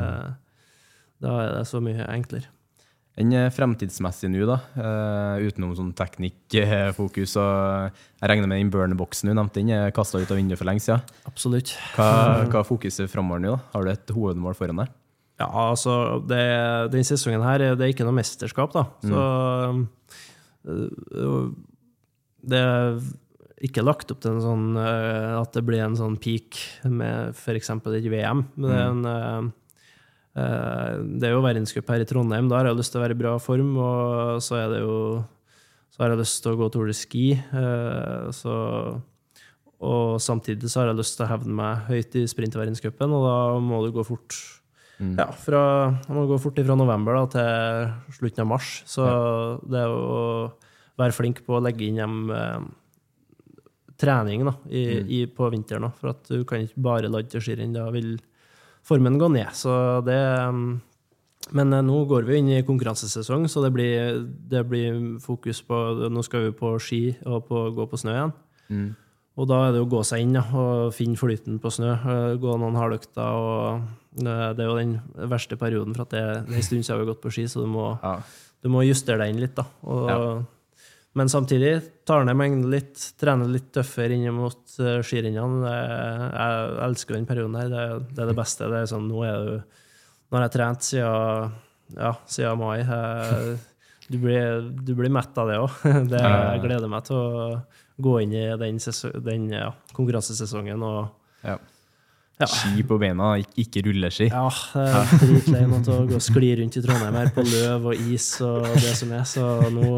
Da 1.25 1.39
er 1.43 1.55
det 1.57 1.65
så 1.69 1.81
mye 1.81 2.05
enklere. 2.13 2.53
Enn 3.17 3.33
eh, 3.33 3.49
fremtidsmessig 3.53 4.29
nå, 4.29 4.45
da, 4.49 4.59
Uh, 4.77 5.41
utenom 5.49 5.73
sånn 5.77 5.93
teknikkfokus 5.97 7.37
og 7.41 7.95
Jeg 8.21 8.29
regner 8.29 8.49
med 8.51 8.61
den 8.61 8.73
burner-boksen 8.73 9.31
du 9.31 9.33
nevnte, 9.33 9.63
den 9.63 9.73
er 9.73 9.95
kasta 9.97 10.21
ut 10.21 10.31
av 10.33 10.37
vinduet 10.37 10.61
for 10.61 10.69
lenge 10.69 10.85
siden. 10.85 11.05
Absolutt. 11.29 11.73
Hva, 11.97 12.09
hva 12.53 12.61
er 12.61 12.69
fokuset 12.69 13.11
framover 13.13 13.41
nå? 13.43 13.55
da? 13.57 13.73
Har 13.73 13.87
du 13.87 13.93
et 13.95 14.15
hovedmål 14.17 14.57
foran 14.59 14.83
deg? 14.83 14.93
Ja, 15.41 15.49
altså, 15.49 15.95
det, 16.29 16.43
denne 16.93 17.09
sesongen 17.09 17.45
her 17.45 17.65
er 17.65 17.77
det 17.77 17.87
er 17.87 17.93
ikke 17.95 18.07
noe 18.09 18.17
mesterskap, 18.17 18.77
da. 18.77 18.87
Så 19.05 19.25
øh, 20.73 21.51
Det 22.45 22.61
er 22.61 23.01
ikke 23.67 23.85
lagt 23.85 24.13
opp 24.13 24.21
til 24.25 24.37
en 24.37 24.45
sånn 24.45 24.67
at 24.77 25.57
det 25.57 25.65
blir 25.65 25.85
en 25.85 25.97
sånn 25.97 26.17
peak 26.21 26.61
med 26.85 27.37
f.eks. 27.37 27.73
et 27.73 28.11
VM. 28.13 28.45
Men 28.57 28.69
det 28.69 28.81
er 28.81 28.91
en 28.93 29.53
det 30.37 31.29
er 31.29 31.33
jo 31.33 31.41
verdenscup 31.41 31.89
her 31.89 32.03
i 32.05 32.09
Trondheim. 32.09 32.51
Da 32.51 32.59
har 32.59 32.69
jeg 32.69 32.77
lyst 32.77 32.93
til 32.93 33.01
å 33.01 33.05
være 33.07 33.17
i 33.17 33.21
bra 33.23 33.31
form, 33.41 33.71
og 33.81 34.43
så 34.45 34.59
er 34.61 34.75
det 34.75 34.83
jo 34.83 34.99
så 35.97 36.03
har 36.05 36.13
jeg 36.13 36.21
lyst 36.21 36.43
til 36.45 36.53
å 36.53 36.59
gå 36.61 36.67
Tour 36.69 36.91
de 36.91 36.93
Ski. 36.93 37.25
øh, 37.57 38.29
så, 38.37 38.55
og 39.81 40.21
samtidig 40.21 40.69
så 40.69 40.83
har 40.83 40.91
jeg 40.91 40.99
lyst 40.99 41.17
til 41.17 41.25
å 41.25 41.31
hevne 41.31 41.57
meg 41.57 41.87
høyt 41.89 42.19
i 42.21 42.27
sprintverdenscupen, 42.29 43.15
og 43.17 43.25
da 43.25 43.39
må 43.65 43.81
du 43.81 43.95
gå 43.95 44.05
fort. 44.05 44.37
Ja, 45.01 45.31
fra, 45.33 45.63
jeg 46.05 46.13
må 46.13 46.27
gå 46.29 46.37
fort 46.41 46.61
fra 46.61 46.77
november 46.77 47.17
da, 47.17 47.25
til 47.33 48.19
slutten 48.19 48.45
av 48.45 48.51
mars. 48.53 48.71
Så 48.89 49.07
det 49.65 49.81
er 49.87 49.93
å 49.93 50.53
være 51.01 51.17
flink 51.17 51.41
på 51.49 51.57
å 51.57 51.63
legge 51.65 51.89
inn 51.89 52.01
hjem 52.01 52.19
eh, 52.33 52.69
trening 54.01 54.45
da, 54.49 54.57
i, 54.69 54.85
i, 55.01 55.23
på 55.33 55.49
vinteren. 55.53 55.89
Da, 55.89 55.93
for 55.97 56.13
at 56.13 56.29
du 56.29 56.45
kan 56.49 56.65
ikke 56.65 56.85
bare 56.91 57.13
ladde 57.13 57.33
til 57.33 57.45
skirenn. 57.45 57.77
Da 57.77 57.89
vil 57.97 58.19
formen 58.87 59.19
gå 59.19 59.29
ned. 59.35 59.51
Så 59.59 59.73
det 60.07 60.17
mm, 60.51 60.81
Men 61.55 61.73
eh, 61.77 61.83
nå 61.87 62.01
går 62.11 62.25
vi 62.27 62.39
inn 62.41 62.49
i 62.57 62.63
konkurransesesong, 62.67 63.45
så 63.51 63.63
det 63.63 63.73
blir, 63.75 64.23
det 64.51 64.65
blir 64.67 65.19
fokus 65.23 65.61
på 65.63 66.09
Nå 66.11 66.23
skal 66.27 66.49
vi 66.49 66.55
på 66.59 66.73
ski 66.83 67.03
og 67.27 67.45
på, 67.47 67.67
gå 67.77 67.87
på 67.91 67.99
snø 68.01 68.15
igjen. 68.17 68.33
Og 69.37 69.45
da 69.51 69.67
er 69.67 69.73
det 69.77 69.83
å 69.85 69.89
gå 69.93 70.01
seg 70.03 70.23
inn 70.25 70.33
ja, 70.39 70.43
og 70.57 70.95
finne 70.97 71.15
flyten 71.21 71.59
på 71.61 71.69
snø. 71.71 71.93
eh, 71.93 72.35
Gå 72.41 72.57
noen 72.59 72.75
hardøkter. 72.81 73.23
og 73.23 73.83
eh, 74.25 74.53
Det 74.57 74.65
er 74.65 74.71
jo 74.71 74.79
den 74.81 74.97
verste 75.31 75.59
perioden, 75.61 75.95
for 75.95 76.03
at 76.07 76.11
det, 76.17 76.23
det 76.49 76.55
er 76.55 76.61
en 76.63 76.67
stund 76.71 76.83
siden 76.87 76.99
vi 76.99 77.05
har 77.05 77.11
gått 77.15 77.23
på 77.23 77.31
ski, 77.37 77.45
så 77.47 77.61
du 77.63 77.67
må, 77.69 77.91
Ja. 78.03 78.17
du 78.65 78.69
må 78.73 78.83
justere 78.87 79.19
deg 79.23 79.35
inn 79.35 79.41
litt. 79.45 79.55
da. 79.55 79.67
Og, 79.85 80.09
Ja. 80.09 80.43
Men 81.17 81.31
samtidig 81.33 81.79
tar 82.05 82.27
ned 82.29 82.37
mengden 82.37 82.67
litt, 82.69 83.01
trener 83.17 83.49
litt 83.49 83.71
tøffere 83.73 84.17
inn 84.17 84.29
mot 84.37 84.61
uh, 84.83 84.99
skirennene. 85.01 85.71
Jeg 85.73 86.75
elsker 86.91 87.17
den 87.17 87.29
perioden 87.29 87.57
her. 87.57 87.71
Det, 87.73 87.85
det 88.13 88.25
er 88.25 88.31
det 88.31 88.37
beste. 88.37 88.69
Det 88.69 88.83
er 88.83 88.91
sånn, 88.91 89.09
nå 89.11 89.25
er 89.25 89.49
du 89.49 89.83
Nå 90.27 90.35
har 90.35 90.49
jeg 90.49 90.53
trent 90.57 90.83
siden, 90.83 91.53
ja, 91.95 92.09
siden 92.27 92.59
mai. 92.59 92.81
Jeg, 92.81 93.53
du, 94.11 94.17
blir, 94.19 94.65
du 94.83 94.91
blir 94.99 95.13
mett 95.15 95.39
av 95.39 95.47
det 95.47 95.61
òg. 95.63 95.77
Jeg 96.17 96.63
gleder 96.65 96.91
meg 96.91 97.05
til 97.07 97.15
å 97.15 97.45
gå 98.03 98.17
inn 98.25 98.35
i 98.35 98.43
den, 98.59 98.81
sesong, 98.83 99.15
den 99.23 99.47
ja, 99.55 99.71
konkurransesesongen 99.95 100.83
og 100.83 100.99
Ja. 101.47 101.55
Ja. 102.37 102.47
Ski 102.53 102.83
på 102.85 102.99
beina, 103.01 103.31
ikke- 103.41 103.81
rulleski. 103.87 104.27
ja, 104.29 104.49
jeg 104.75 104.93
er 104.93 105.21
dritlei 105.23 105.63
av 105.65 105.71
å 105.89 106.07
gå 106.11 106.19
og 106.19 106.21
skli 106.21 106.51
rundt 106.59 106.77
i 106.77 106.83
Trondheim 106.85 107.15
her 107.17 107.31
på 107.33 107.41
løv 107.47 107.87
og 107.87 107.95
is 108.13 108.27
og 108.45 108.67
det 108.77 108.93
som 108.99 109.13
er, 109.17 109.23
så 109.25 109.47
nå, 109.73 109.89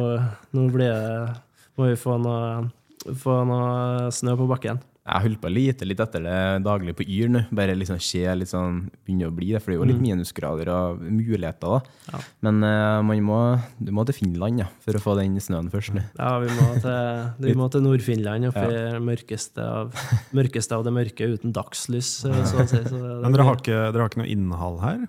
nå 0.55 0.69
blir 0.71 0.93
det 0.93 1.37
Må 1.79 1.87
vi 1.91 1.95
få 1.99 2.17
noe, 2.19 2.71
få 3.15 3.45
noe 3.47 4.11
snø 4.11 4.33
på 4.39 4.47
bakken. 4.51 4.81
Jeg 5.09 5.23
holder 5.25 5.41
på 5.41 5.49
å 5.49 5.53
lete 5.55 5.87
litt 5.89 6.01
etter 6.05 6.23
det 6.27 6.37
daglig 6.67 6.95
på 6.99 7.07
Yr 7.09 7.31
nå. 7.33 7.43
Bare 7.57 7.75
liksom 7.75 7.99
se 8.05 8.23
litt 8.37 8.51
sånn, 8.53 8.91
begynne 9.07 9.31
å 9.31 9.35
bli 9.35 9.51
det, 9.55 9.63
for 9.65 9.73
det 9.73 9.79
er 9.79 9.81
jo 9.81 9.89
litt 9.89 10.03
minusgrader 10.05 10.69
og 10.75 11.01
muligheter. 11.03 11.79
da. 11.79 11.81
Ja. 12.13 12.21
Men 12.47 12.63
uh, 12.63 13.01
man 13.09 13.23
må, 13.25 13.39
du 13.81 13.93
må 13.97 14.05
til 14.09 14.19
Finland 14.21 14.61
ja, 14.61 14.69
for 14.85 14.99
å 14.99 15.03
få 15.03 15.17
den 15.21 15.37
snøen 15.41 15.71
først. 15.73 15.95
nå. 15.97 16.05
Ja, 16.21 16.35
vi 16.45 16.53
må 16.59 16.69
til, 16.85 17.29
vi 17.49 17.55
må 17.59 17.69
til 17.73 17.87
Nord-Finland, 17.89 18.51
oppi 18.53 18.67
det 18.75 19.01
mørkeste 19.09 19.65
av, 19.65 19.95
mørkeste 20.37 20.77
av 20.77 20.85
det 20.85 20.93
mørke, 21.01 21.33
uten 21.39 21.55
dagslys, 21.57 22.15
så 22.25 22.33
å 22.35 22.45
si. 22.69 22.83
Så 22.85 22.99
det, 23.01 23.15
Men 23.25 23.33
dere 23.35 23.49
har 23.49 23.57
ikke, 23.63 23.79
dere 23.93 24.05
har 24.05 24.13
ikke 24.13 24.23
noe 24.27 24.33
innhold 24.35 24.83
her? 24.85 25.07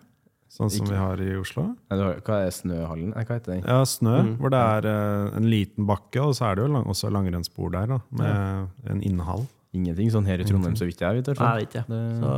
Sånn 0.49 0.71
som 0.73 0.87
vi 0.89 0.95
har 0.97 1.19
i 1.21 1.27
Oslo? 1.37 1.61
Nei, 1.91 1.97
har- 2.01 2.17
Hva 2.25 2.39
er 2.47 2.49
Snøhallen? 2.51 3.11
Hva 3.13 3.35
heter 3.37 3.53
den? 3.53 3.61
Ja, 3.69 3.83
snø, 3.85 4.15
Mm. 4.25 4.31
hvor 4.41 4.49
det 4.49 4.59
er 4.59 4.87
eh, 4.89 5.37
en 5.37 5.45
liten 5.47 5.85
bakke, 5.87 6.19
og 6.25 6.33
så 6.35 6.47
er 6.49 6.55
det 6.57 6.63
jo 6.65 6.71
lang, 6.73 6.87
også 6.89 7.11
langrennsspor 7.13 7.69
der, 7.75 7.85
da, 7.93 7.99
med 8.11 8.89
en 8.89 9.03
innhall. 9.05 9.45
Ingenting 9.77 10.09
sånn 10.09 10.25
her 10.25 10.41
i 10.41 10.45
Trondheim, 10.47 10.75
så 10.79 10.85
vidt 10.89 11.01
jeg 11.03 11.19
vet. 11.19 11.27
Nei, 11.37 11.49
jeg 11.61 11.69
det 11.69 11.77
er 11.77 11.83
ikke 11.83 11.83
det. 11.93 11.99
Så, 12.23 12.31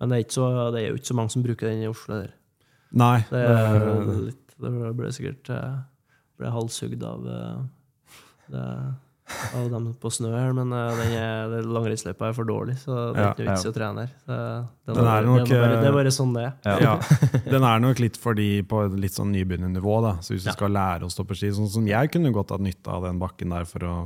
men 0.00 0.08
det 0.10 0.16
er, 0.16 0.24
ikke 0.24 0.34
så, 0.34 0.46
det 0.74 0.80
er 0.82 0.88
jo 0.88 0.96
ikke 0.98 1.10
så 1.12 1.14
mange 1.14 1.30
som 1.36 1.42
bruker 1.44 1.68
den 1.70 1.82
i 1.84 1.86
Oslo. 1.90 2.18
Der. 2.18 2.32
Nei. 2.92 3.18
Det, 3.30 3.42
er 3.46 3.78
det- 3.78 4.16
litt, 4.26 4.56
det 4.62 4.72
ble 4.98 5.12
sikkert 5.14 5.50
eh, 5.54 5.76
ble 6.42 6.50
halshugd 6.50 7.04
av, 7.06 7.28
eh, 7.30 8.18
det, 8.50 8.66
av 9.54 9.70
dem 9.72 9.86
på 10.00 10.10
snø 10.12 10.30
her, 10.34 10.52
men 10.56 10.72
uh, 10.72 11.02
den 11.52 11.68
langrennsløypa 11.74 12.28
er 12.30 12.36
for 12.36 12.48
dårlig, 12.48 12.76
så 12.82 13.12
det 13.12 13.20
er 13.22 13.30
ikke 13.32 13.44
noe 13.46 13.54
vits 13.54 13.64
i 13.66 13.70
å 13.70 13.74
trene 13.76 14.04
her. 14.06 14.12
Så 14.26 14.36
Det, 14.36 14.94
Den 14.94 14.98
er, 14.98 15.08
bare- 15.08 15.26
nok, 15.26 15.48
det, 15.48 15.56
er 15.56 15.62
bare, 15.62 15.80
det 15.82 15.88
er 15.90 15.96
bare 15.98 16.12
sånn 16.14 16.32
det 16.36 16.44
er. 16.46 16.82
Ja. 16.82 16.94
Den 17.52 17.66
er 17.68 17.82
nok 17.84 18.02
litt 18.02 18.16
for 18.20 18.34
de 18.38 18.48
på 18.66 18.84
et 18.86 18.96
litt 19.04 19.14
sånn 19.16 19.32
nybegynnernivå. 19.34 19.96
da. 20.02 20.12
Så 20.24 20.34
hvis 20.34 20.44
du 20.48 20.52
skal 20.54 20.72
lære 20.74 21.06
å 21.06 21.12
stå 21.12 21.24
på 21.28 21.36
ski 21.38 21.52
Sånn 21.56 21.68
som 21.70 21.86
jeg 21.86 22.10
kunne 22.14 22.32
godt 22.34 22.50
hatt 22.54 22.64
nytte 22.64 22.90
av 22.90 23.04
den 23.06 23.18
bakken 23.22 23.52
der 23.54 23.64
for 23.68 23.84
å 23.86 23.96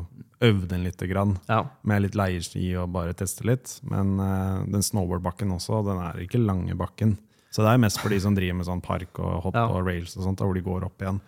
øve 0.44 0.66
den 0.68 0.82
litt, 0.84 1.00
grann, 1.08 1.38
Ja. 1.48 1.62
med 1.82 2.02
litt 2.04 2.14
leierski 2.18 2.74
og 2.76 2.90
bare 2.92 3.14
teste 3.16 3.46
litt. 3.48 3.78
Men 3.88 4.18
uh, 4.20 4.64
den 4.68 4.82
snowboardbakken 4.84 5.52
også, 5.56 5.80
den 5.86 6.02
er 6.02 6.18
ikke 6.26 6.42
lange 6.44 6.74
bakken. 6.76 7.16
Så 7.54 7.62
det 7.64 7.70
er 7.72 7.78
mest 7.80 7.96
for 8.02 8.12
de 8.12 8.18
som 8.20 8.34
driver 8.36 8.58
med 8.58 8.66
sånn 8.68 8.82
park 8.84 9.16
og 9.22 9.46
hopp 9.46 9.54
Ja. 9.56 9.64
og 9.72 9.86
rails 9.86 10.12
og 10.18 10.26
sånt, 10.26 10.36
da, 10.42 10.44
hvor 10.44 10.54
de 10.58 10.60
går 10.66 10.84
opp 10.84 11.00
igjen. 11.00 11.20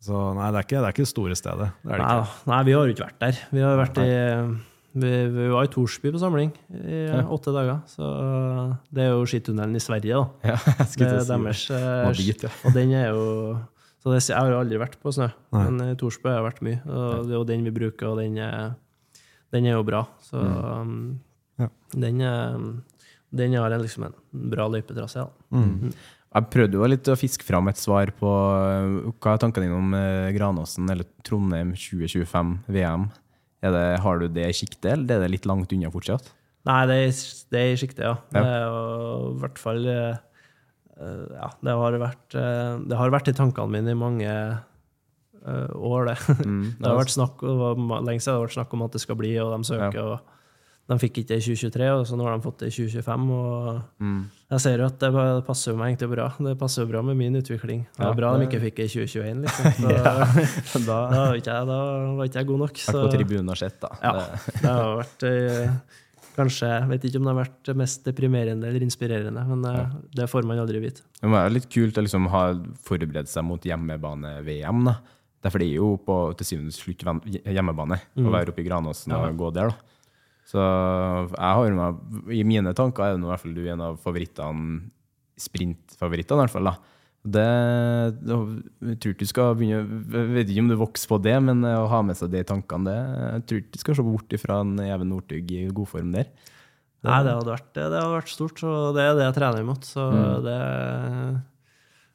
Så 0.00 0.16
nei, 0.36 0.48
det 0.50 0.58
er 0.62 0.64
ikke 0.66 0.78
det, 0.80 0.88
er 0.88 0.94
ikke 0.96 1.08
store 1.10 1.36
stedet. 1.36 1.70
Det 1.84 1.92
det 1.92 2.00
Nei, 2.00 2.18
nei, 2.48 2.60
vi 2.64 2.72
har 2.76 2.86
jo 2.88 2.94
ikke 2.94 3.04
vært 3.06 3.18
der. 3.20 3.40
Vi 3.52 3.64
har 3.64 3.76
vært 3.80 3.98
i 4.00 4.10
vi, 4.90 5.10
vi 5.30 5.44
var 5.52 5.66
i 5.68 5.70
Torsby 5.70 6.10
på 6.10 6.18
samling 6.18 6.50
i 6.74 7.02
Ja. 7.06 7.20
åtte 7.30 7.52
dager. 7.54 7.82
Så 7.86 8.06
det 8.90 9.04
er 9.04 9.12
jo 9.12 9.26
skitunnelen 9.28 9.76
i 9.78 9.82
Sverige, 9.82 10.16
da. 10.18 10.54
Ja, 10.54 10.56
Det 10.80 11.06
er 11.06 11.20
si 11.20 11.30
deres 11.30 11.66
eh, 11.70 12.12
dit, 12.18 12.42
ja. 12.42 12.50
Og 12.66 12.74
den 12.74 12.94
er 12.98 13.10
jo 13.12 13.58
Så 14.02 14.10
det, 14.14 14.22
jeg 14.26 14.36
har 14.40 14.48
jo 14.50 14.58
aldri 14.58 14.78
vært 14.80 14.96
på 15.02 15.12
snø, 15.12 15.28
Nei. 15.52 15.64
men 15.68 15.92
i 15.92 15.96
Torsby 16.00 16.30
har 16.30 16.40
jeg 16.40 16.46
vært 16.48 16.62
mye. 16.64 16.78
Og 16.88 17.26
det 17.28 17.34
er 17.34 17.36
jo 17.36 17.44
den 17.52 17.66
vi 17.68 17.74
bruker, 17.76 18.08
og 18.08 18.16
den 18.22 18.38
er, 18.40 18.72
den 19.52 19.66
er 19.68 19.76
jo 19.76 19.84
bra. 19.84 20.06
Så 20.24 20.40
um, 20.40 21.20
Ja. 21.60 21.68
den, 21.92 22.22
er, 22.24 22.56
den 23.30 23.52
har 23.60 23.76
liksom 23.76 24.08
en 24.08 24.16
bra 24.50 24.66
løypetrasse. 24.72 25.20
Ja. 25.20 25.28
Mm. 25.52 25.92
Jeg 26.30 26.46
prøvde 26.54 26.78
jo 26.78 26.86
litt 26.86 27.08
å 27.10 27.18
fiske 27.18 27.42
fram 27.42 27.66
et 27.70 27.80
svar 27.80 28.12
på 28.14 28.28
uh, 28.30 29.10
hva 29.18 29.34
er 29.34 29.40
tankene 29.42 29.66
dine 29.66 29.78
om 29.78 29.96
uh, 29.96 30.30
Granåsen 30.36 30.86
eller 30.92 31.08
Trondheim 31.26 31.72
2025 31.74 32.52
VM. 32.70 33.08
Det, 33.60 33.86
har 34.00 34.20
du 34.20 34.28
det 34.32 34.46
i 34.48 34.56
sikte, 34.56 34.94
eller 34.94 35.18
er 35.18 35.26
det 35.26 35.34
litt 35.34 35.48
langt 35.48 35.72
unna 35.74 35.90
fortsatt? 35.92 36.30
Nei, 36.68 36.80
det 36.88 36.96
er, 37.02 37.20
det 37.52 37.60
er 37.60 37.74
i 37.74 37.78
sikte, 37.80 38.04
ja. 38.04 38.16
Ja. 38.32 38.40
Det 38.40 38.48
er 38.48 38.64
jo 38.64 38.80
i 39.30 39.38
hvert 39.42 39.60
fall 39.60 39.86
eh, 39.88 40.18
eh, 40.96 41.22
Ja, 41.36 41.50
det 41.64 41.76
har 41.82 42.00
vært, 42.02 42.26
eh, 42.36 42.74
det 42.88 42.98
har 43.00 43.12
vært 43.12 43.30
i 43.32 43.36
tankene 43.36 43.72
mine 43.76 43.94
i 43.94 44.00
mange 44.00 44.30
eh, 44.30 45.70
år, 45.76 46.10
det. 46.10 46.18
Mm, 46.40 46.66
Det 46.80 46.88
har 46.88 47.00
vært 47.00 47.16
snakk, 47.16 47.40
det 47.44 47.56
var 47.60 47.80
lenge 47.80 48.20
siden 48.20 48.32
det 48.32 48.38
har 48.38 48.46
vært 48.46 48.58
snakk 48.58 48.76
om 48.76 48.84
at 48.86 48.96
det 48.96 49.04
skal 49.04 49.20
bli, 49.20 49.32
og 49.40 49.54
de 49.56 49.70
søker. 49.72 50.02
og 50.04 50.36
De 50.90 50.96
fikk 50.98 51.20
ikke 51.20 51.28
det 51.30 51.36
i 51.38 51.44
2023, 51.54 51.88
og 51.94 52.00
så 52.08 52.16
nå 52.18 52.24
har 52.26 52.34
de 52.34 52.42
fått 52.42 52.58
det 52.64 52.68
i 52.72 52.74
2025. 52.74 53.28
og 53.30 53.82
Mm. 54.02 54.24
Jeg 54.50 54.60
ser 54.64 54.78
jo 54.82 54.86
at 54.90 54.98
det 54.98 55.10
passer 55.46 55.76
meg 55.78 55.92
egentlig 55.94 56.08
bra. 56.10 56.24
Det 56.42 56.56
passer 56.58 56.82
jo 56.82 56.88
bra 56.90 57.02
med 57.06 57.16
min 57.16 57.36
utvikling. 57.38 57.84
Det 57.94 58.02
Ja, 58.02 58.10
bra 58.10 58.32
bra 58.32 58.38
de 58.40 58.46
ikke 58.48 58.60
fikk 58.64 58.76
det 58.80 58.88
i 58.88 58.92
2021, 59.06 59.44
liksom. 59.44 59.64
Så, 60.72 60.82
da, 60.88 60.98
var 61.14 61.38
ikke 61.38 61.54
jeg, 61.54 61.66
da 61.70 61.78
var 62.18 62.24
ikke 62.26 62.40
jeg 62.42 62.46
god 62.50 62.58
nok. 62.64 62.74
Vært 62.74 62.90
Så, 62.90 63.04
på 63.06 63.12
tribunen 63.14 63.48
og 63.54 63.56
sett, 63.62 63.78
da. 63.80 63.90
ja, 64.02 64.12
Det- 64.18 64.54
det 64.62 64.70
har 64.74 64.96
vært 65.04 65.22
eh, 65.30 65.70
Kanskje, 66.40 66.68
jeg 66.70 66.88
vet 66.88 67.04
ikke 67.08 67.18
om 67.20 67.24
det 67.26 67.32
har 67.34 67.38
vært 67.44 67.70
mest 67.76 68.04
deprimerende 68.06 68.68
eller 68.70 68.84
inspirerende, 68.86 69.42
men 69.50 69.64
eh, 69.66 69.94
det 70.14 70.28
får 70.30 70.46
man 70.46 70.58
aldri 70.62 70.78
vite. 70.80 71.02
Det 71.20 71.28
være 71.30 71.50
litt 71.52 71.66
kult 71.70 71.98
å 71.98 72.04
liksom 72.06 72.28
ha 72.32 72.42
forberedt 72.86 73.28
seg 73.28 73.44
mot 73.44 73.60
hjemmebane-VM. 73.66 74.84
da. 74.86 74.94
Derfor 75.42 75.58
det 75.62 75.68
er 75.70 75.76
jo 75.80 75.94
på 76.04 76.16
til 76.38 76.46
syvende 76.50 76.72
og 76.74 76.78
slutt 76.78 77.02
hjemmebane, 77.04 77.44
hjemmebane 77.54 77.98
å 78.26 78.32
være 78.34 78.52
oppe 78.52 78.60
i 78.62 78.66
Granåsen 78.68 79.12
og 79.16 79.36
gå 79.40 79.50
der. 79.56 79.70
da. 79.72 79.76
Så 80.50 80.58
jeg 80.58 81.58
har 81.60 81.76
meg, 81.78 81.98
I 82.34 82.42
mine 82.46 82.72
tanker 82.74 83.06
er 83.06 83.14
det 83.14 83.22
i 83.22 83.30
hvert 83.30 83.42
fall 83.44 83.54
du 83.54 83.66
en 83.70 83.84
av 83.86 83.98
favorittene, 84.02 84.80
sprintfavorittene 85.40 86.40
i 86.40 86.44
hvert 86.44 86.54
fall. 86.56 86.70
da. 86.72 86.96
Det, 87.20 87.44
det, 88.24 88.36
jeg 88.88 88.96
tror 88.96 89.12
ikke 89.12 89.26
du 89.26 89.30
skal 89.30 89.50
begynne, 89.58 89.98
jeg 90.16 90.30
vet 90.34 90.50
ikke 90.50 90.62
om 90.64 90.70
du 90.72 90.76
vokser 90.80 91.10
på 91.10 91.18
det, 91.22 91.34
men 91.44 91.60
å 91.68 91.84
ha 91.92 92.00
med 92.06 92.16
seg 92.16 92.32
det 92.32 92.46
i 92.46 92.48
tankene, 92.48 92.88
det, 92.88 93.26
jeg 93.36 93.44
tror 93.44 93.60
ikke 93.60 93.74
du 93.76 93.82
skal 93.82 93.98
se 93.98 94.06
bort 94.06 94.36
ifra 94.38 94.62
en 94.64 94.72
Even 94.86 95.12
Northug 95.12 95.52
i 95.52 95.66
god 95.68 95.90
form 95.92 96.14
der. 96.16 96.32
Nei, 97.00 97.20
det 97.24 97.32
hadde 97.32 97.48
vært, 97.48 97.68
det 97.76 97.84
hadde 97.86 98.00
vært 98.12 98.32
stort, 98.32 98.62
og 98.66 98.96
det 98.96 99.04
er 99.04 99.14
det 99.16 99.28
jeg 99.28 99.36
trener 99.38 99.62
imot. 99.64 99.86
Så 99.88 100.08
Mm. 100.10 100.42
det 100.44 100.58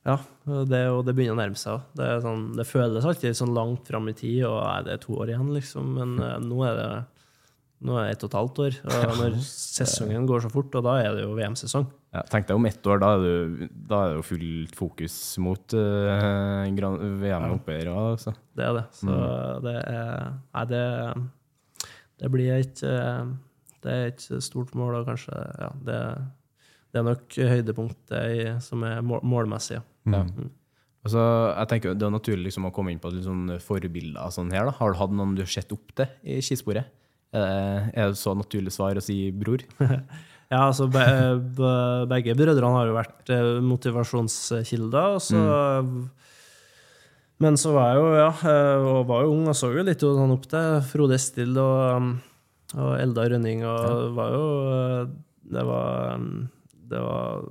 Ja, 0.06 0.20
det, 0.46 0.82
og 0.94 1.06
det 1.08 1.16
begynner 1.18 1.34
å 1.34 1.42
nærme 1.42 1.58
seg. 1.58 1.80
også. 1.80 1.96
Det, 1.98 2.06
er 2.06 2.20
sånn, 2.22 2.44
det 2.54 2.68
føles 2.70 3.06
alltid 3.10 3.38
sånn 3.40 3.56
langt 3.56 3.88
fram 3.90 4.10
i 4.12 4.14
tid, 4.14 4.44
og 4.46 4.60
er 4.62 4.84
det 4.86 4.94
er 4.94 5.02
to 5.02 5.16
år 5.18 5.32
igjen, 5.34 5.50
liksom. 5.56 5.96
Men 5.98 6.12
mm. 6.20 6.46
nå 6.46 6.60
er 6.68 6.76
det 6.78 6.90
nå 7.84 7.98
er 8.00 8.08
det 8.08 8.16
ett 8.16 8.24
og 8.24 8.30
et 8.30 8.38
halvt 8.40 8.60
år. 8.64 8.78
Og 8.88 9.18
når 9.20 9.38
sesongen 9.44 10.28
går 10.30 10.46
så 10.46 10.52
fort, 10.54 10.76
og 10.80 10.86
da 10.86 10.96
er 11.04 11.18
det 11.18 11.26
jo 11.26 11.36
VM-sesong. 11.36 11.88
Ja, 12.16 12.22
tenk 12.32 12.48
deg 12.48 12.56
om 12.56 12.68
ett 12.70 12.88
år, 12.88 13.02
da 13.04 13.10
er, 13.18 13.24
det, 13.26 13.70
da 13.90 14.00
er 14.00 14.14
det 14.14 14.20
jo 14.22 14.28
fullt 14.30 14.78
fokus 14.80 15.18
mot 15.44 15.76
uh, 15.76 16.64
VM 17.20 17.50
oppe 17.52 17.76
her. 17.76 17.92
Altså. 17.92 18.32
Det 18.56 18.64
er 18.64 18.78
det. 18.80 18.86
Så 18.96 19.20
det 19.66 19.76
er 19.82 20.32
Nei, 20.56 20.66
det, 20.72 20.84
det 22.24 22.32
blir 22.32 22.56
et 22.56 22.84
eh, 22.88 23.24
Det 23.84 23.92
er 23.92 24.12
et 24.14 24.28
stort 24.44 24.72
mål, 24.80 25.02
og 25.02 25.10
kanskje 25.10 25.36
Ja, 25.36 25.72
det, 25.84 26.02
det 26.96 27.02
er 27.02 27.10
nok 27.10 27.36
høydepunktet 27.36 28.64
som 28.64 28.86
er 28.88 29.04
mål, 29.04 29.20
målmessig. 29.28 29.82
Ja. 30.08 30.24
Mm. 30.24 30.54
Og 31.06 31.12
så, 31.14 31.22
jeg 31.52 31.70
tenker 31.70 31.98
Det 31.98 32.08
er 32.08 32.14
naturlig 32.16 32.48
liksom, 32.48 32.70
å 32.70 32.74
komme 32.74 32.96
inn 32.96 33.02
på 33.04 33.12
litt 33.14 33.28
sånn 33.28 33.58
forbilder. 33.62 34.32
Sånn 34.34 34.56
her, 34.56 34.72
da. 34.72 34.78
Har 34.80 34.96
du 34.96 35.02
hatt 35.04 35.14
noen 35.14 35.36
du 35.36 35.44
har 35.44 35.52
sett 35.52 35.76
opp 35.76 35.92
til 36.00 36.08
i 36.24 36.40
skisporet? 36.46 36.88
Er 37.34 38.12
det, 38.12 38.20
så 38.20 38.36
naturlig 38.38 38.74
svar 38.76 38.98
å 38.98 39.04
si 39.04 39.30
bror? 39.36 39.66
Ja, 40.46 40.68
altså 40.68 40.86
be, 40.94 41.02
be, 41.58 41.70
Begge 42.12 42.36
brødrene 42.38 42.78
har 42.78 42.86
jo 42.86 42.94
vært 42.96 43.32
eh, 43.34 43.48
motivasjonskilder. 43.66 45.16
Og 45.18 45.24
så, 45.26 45.40
Men 47.42 47.58
så 47.60 47.74
var 47.74 47.90
jeg 47.90 48.04
jo 48.04 48.12
ja, 48.20 48.30
eh, 48.52 48.86
og 48.86 49.08
var 49.10 49.26
jo 49.26 49.34
ung 49.34 49.50
og 49.50 49.58
så 49.58 49.72
jo 49.74 49.86
litt 49.88 50.06
sånn 50.06 50.36
opp 50.36 50.46
til 50.52 50.78
Frode 50.92 51.18
Estil 51.18 51.58
og, 51.60 52.12
og 52.78 52.92
Elda 53.02 53.26
Rønning. 53.34 53.66
Og 53.66 53.88
det 53.90 54.14
var 54.22 54.36
jo 54.38 54.46
eh, 54.76 55.02
Det 55.58 55.66
var, 55.66 56.24
det 56.94 57.02
var 57.10 57.50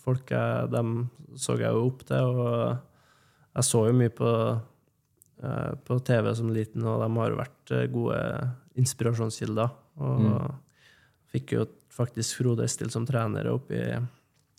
folk 0.00 0.30
jeg, 0.32 0.70
Dem 0.72 0.94
så 1.38 1.54
jeg 1.58 1.70
jo 1.74 1.84
opp 1.86 2.00
til, 2.08 2.38
og 2.42 2.78
jeg 3.54 3.66
så 3.66 3.84
jo 3.86 3.98
mye 3.98 4.14
på, 4.14 4.30
eh, 4.30 4.62
på 5.86 5.96
TV 6.04 6.34
som 6.36 6.50
liten, 6.52 6.84
og 6.84 7.00
de 7.00 7.08
har 7.16 7.30
jo 7.32 7.38
vært 7.40 7.70
eh, 7.76 7.86
gode 7.92 8.18
inspirasjonskilder. 8.80 9.70
Og 10.00 10.26
fikk 11.32 11.54
jo 11.56 11.66
faktisk 11.94 12.40
Frode 12.40 12.64
Estil 12.66 12.90
som 12.92 13.04
trener 13.08 13.46
oppe 13.52 13.76
i, 13.78 13.86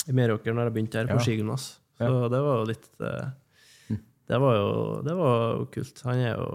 i 0.10 0.16
Meråker 0.16 0.54
når 0.56 0.70
jeg 0.70 0.76
begynte 0.78 1.02
her 1.02 1.10
på 1.12 1.18
Ja. 1.20 1.26
skigymnas. 1.26 1.66
Så 2.02 2.28
det 2.34 2.40
var 2.42 2.62
jo 2.62 2.68
litt 2.72 2.88
eh, 3.06 3.98
det, 4.32 4.38
var 4.42 4.56
jo, 4.58 4.70
det 5.06 5.14
var 5.18 5.42
jo 5.60 5.66
kult. 5.74 6.02
Han 6.08 6.18
er 6.24 6.36
jo 6.40 6.50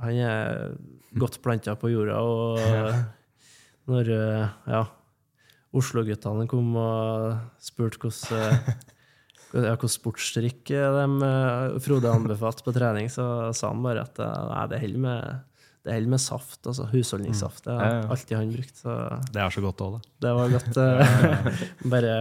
Han 0.00 0.18
er 0.20 0.76
godt 1.16 1.40
planta 1.44 1.74
på 1.78 1.90
jorda, 1.92 2.18
og 2.20 2.58
når 3.90 4.10
eh, 4.16 4.48
ja, 4.72 4.82
Oslo-guttene 5.76 6.46
kom 6.48 6.72
og 6.80 7.36
spurte 7.62 8.00
hvordan 8.00 8.56
eh, 9.56 9.66
hvilken 9.72 9.92
sportsdrikk 9.92 10.72
de, 10.72 11.04
eh, 11.26 11.76
Frode 11.84 12.12
anbefalte 12.12 12.64
på 12.66 12.74
trening, 12.76 13.08
så 13.12 13.26
sa 13.56 13.72
han 13.72 13.84
bare 13.84 14.04
at 14.06 14.20
eh, 14.22 14.38
nei, 14.52 14.64
det 14.72 14.80
holder 14.84 15.02
med, 15.06 15.40
det 15.86 15.94
holder 15.96 16.12
med 16.16 16.22
saft, 16.22 16.60
altså 16.66 16.88
husholdningssaft. 16.92 17.64
Det 17.66 17.76
har 17.78 18.06
alltid 18.12 18.36
han 18.38 18.52
brukt. 18.54 18.76
Så 18.82 18.98
Det 19.32 19.42
er 19.42 19.54
så 19.56 19.64
godt 19.64 19.82
òg, 19.86 19.96
det. 19.98 20.12
det 20.26 20.34
var 20.40 20.54
godt. 20.56 20.80
eh, 20.84 21.64
bare 21.96 22.14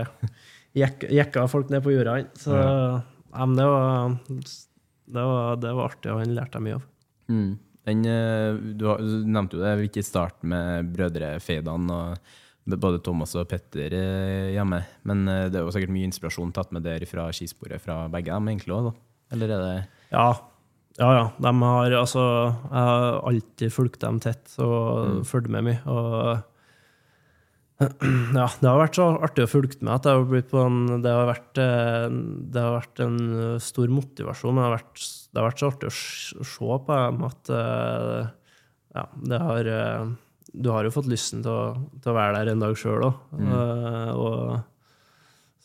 jekk, 0.75 1.07
jekka 1.19 1.45
folk 1.51 1.69
ned 1.73 1.83
på 1.85 1.93
jorda, 1.95 2.17
han. 2.19 2.31
Så 2.39 2.55
ja, 2.55 3.45
men 3.45 3.55
det, 3.59 3.67
var, 3.67 4.17
det, 4.29 5.23
var, 5.29 5.55
det 5.61 5.75
var 5.75 5.91
artig, 5.91 6.11
og 6.13 6.21
han 6.23 6.35
lærte 6.37 6.59
jeg 6.59 6.67
mye 6.69 6.79
av. 6.79 6.89
Mm. 7.31 7.53
Den, 7.85 8.05
eh, 8.09 8.55
du, 8.79 8.87
har, 8.89 9.01
du 9.03 9.27
nevnte 9.29 9.57
jo 9.59 9.61
det, 9.65 9.75
vi 9.81 9.89
ikke 9.91 10.05
starte 10.05 10.47
med 10.49 10.87
brødrefeidene 10.95 11.99
og 11.99 12.33
både 12.65 13.01
Thomas 13.05 13.35
og 13.37 13.45
Petter 13.49 13.93
eh, 13.93 14.53
hjemme. 14.55 14.81
Men 15.05 15.27
eh, 15.29 15.45
det 15.53 15.59
er 15.59 15.67
jo 15.67 15.73
sikkert 15.73 15.93
mye 15.93 16.09
inspirasjon 16.09 16.53
tatt 16.55 16.73
med 16.73 16.85
der 16.85 17.05
fra 17.09 17.27
skisporet 17.35 17.83
fra 17.83 18.05
begge 18.11 18.33
dem, 18.33 18.49
egentlig 18.49 18.73
òg? 18.73 18.91
Eller 19.35 19.53
er 19.53 19.63
det 19.65 19.75
Ja, 20.15 20.27
ja. 20.97 21.11
ja. 21.19 21.29
De 21.37 21.53
har, 21.61 21.95
altså, 22.01 22.25
jeg 22.65 22.89
har 22.89 23.21
alltid 23.29 23.73
fulgt 23.73 24.01
dem 24.01 24.19
tett 24.23 24.57
og 24.63 25.21
fulgt 25.29 25.51
med 25.53 25.67
mye. 25.69 25.79
Og 25.85 26.41
ja, 28.39 28.47
det 28.47 28.69
har 28.71 28.81
vært 28.81 28.97
så 28.97 29.09
artig 29.27 29.45
å 29.45 29.51
følge 29.51 29.81
med 29.83 29.93
at 29.97 30.07
det 30.07 30.15
har, 30.15 30.65
en, 30.65 30.83
det 31.03 31.15
har, 31.19 31.29
vært, 31.29 31.61
eh, 31.61 32.09
det 32.55 32.65
har 32.65 32.77
vært 32.79 33.05
en 33.05 33.23
stor 33.61 33.93
motivasjon. 33.93 34.57
Det 34.57 34.65
har 34.65 34.77
vært, 34.79 35.07
det 35.29 35.41
har 35.41 35.49
vært 35.51 35.61
så 35.61 35.73
artig 35.73 35.93
å 35.93 35.97
se 36.49 36.83
på 36.89 37.01
dem 37.05 37.25
at 37.29 37.57
ja, 38.95 39.09
det 39.27 39.41
har 39.43 39.75
Du 40.55 40.71
har 40.71 40.87
jo 40.87 40.93
fått 40.95 41.09
lysten 41.11 41.43
til 41.43 41.51
å, 41.51 41.75
til 41.99 42.13
å 42.13 42.15
være 42.15 42.39
der 42.39 42.53
en 42.53 42.63
dag 42.63 42.77
sjøl 42.79 43.09
òg. 43.09 44.63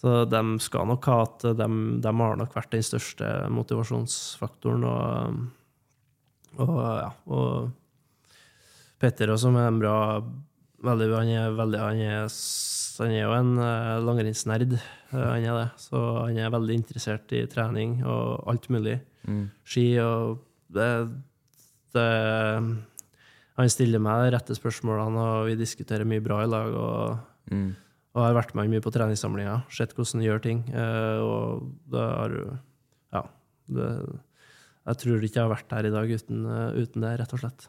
Så 0.00 0.22
de 0.24 0.40
skal 0.64 0.88
nok 0.88 1.06
ha 1.10 1.16
at 1.26 1.44
de, 1.58 1.66
de 2.00 2.12
har 2.22 2.38
nok 2.40 2.54
vært 2.56 2.72
den 2.72 2.84
største 2.84 3.26
motivasjonsfaktoren. 3.52 4.86
Og, 4.88 5.42
og, 6.64 6.78
ja, 6.80 7.10
og 7.28 7.68
Petter 9.00 9.32
også, 9.32 9.48
som 9.48 9.58
er 9.60 9.68
en 9.68 9.80
bra 9.80 9.96
veldig, 10.84 11.10
Han 11.12 11.32
er, 11.32 11.52
veldig, 11.56 11.80
han 11.84 12.00
er, 12.00 12.32
han 13.00 13.12
er 13.12 13.22
jo 13.22 13.36
en 13.36 13.52
uh, 13.60 14.00
langrennsnerd, 14.04 14.74
eh, 14.76 15.14
han 15.16 15.44
er 15.44 15.58
det. 15.58 15.68
Så 15.80 16.00
han 16.18 16.40
er 16.40 16.52
veldig 16.52 16.78
interessert 16.80 17.32
i 17.36 17.44
trening 17.52 18.00
og 18.04 18.48
alt 18.48 18.70
mulig. 18.72 18.98
Ski 19.68 19.86
og 20.00 20.40
det, 20.72 20.90
det 21.92 22.08
Han 23.60 23.68
stiller 23.72 24.00
meg 24.00 24.24
de 24.24 24.32
rette 24.38 24.56
spørsmålene, 24.56 25.20
og 25.20 25.48
vi 25.50 25.56
diskuterer 25.60 26.08
mye 26.08 26.22
bra 26.24 26.40
i 26.44 26.48
lag. 26.48 26.72
og 26.72 27.52
mm. 27.52 27.70
og 28.16 28.22
har 28.24 28.34
vært 28.34 28.54
med 28.58 28.70
mye 28.72 28.82
på 28.82 28.90
treningssamlinger, 28.94 29.66
sett 29.70 29.92
hvordan 29.94 30.18
han 30.18 30.26
gjør 30.26 30.40
ting. 30.42 30.62
eh, 30.72 31.20
Og 31.20 31.66
det 31.92 32.06
har 32.06 32.36
Ja. 33.12 33.22
Det, 33.70 33.88
jeg 34.88 34.96
tror 35.02 35.22
ikke 35.22 35.36
jeg 35.38 35.44
har 35.44 35.52
vært 35.52 35.70
her 35.76 35.86
i 35.86 35.92
dag 35.94 36.08
uten, 36.10 36.40
eh, 36.46 36.80
uten 36.82 37.04
det, 37.04 37.12
rett 37.20 37.34
og 37.36 37.42
slett. 37.44 37.68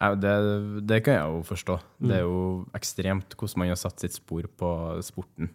Ja, 0.00 0.14
det, 0.14 0.34
det 0.86 1.00
kan 1.04 1.14
jeg 1.16 1.26
jo 1.26 1.42
forstå. 1.44 1.74
Det 2.00 2.14
er 2.20 2.22
Mm. 2.24 2.28
jo 2.30 2.66
ekstremt 2.74 3.34
hvordan 3.36 3.58
man 3.58 3.68
har 3.68 3.76
satt 3.80 3.98
sitt 4.00 4.12
spor 4.14 4.42
på 4.46 4.70
sporten 5.02 5.50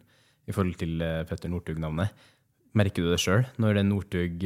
i 0.47 0.51
forhold 0.51 0.75
til 0.77 1.01
eh, 1.01 1.23
Petter 1.29 1.49
Northug-navnet. 1.49 2.09
Merker 2.75 3.05
du 3.05 3.09
det 3.13 3.21
sjøl 3.23 3.45
når 3.57 3.73
det 3.79 3.85
Northug 3.87 4.43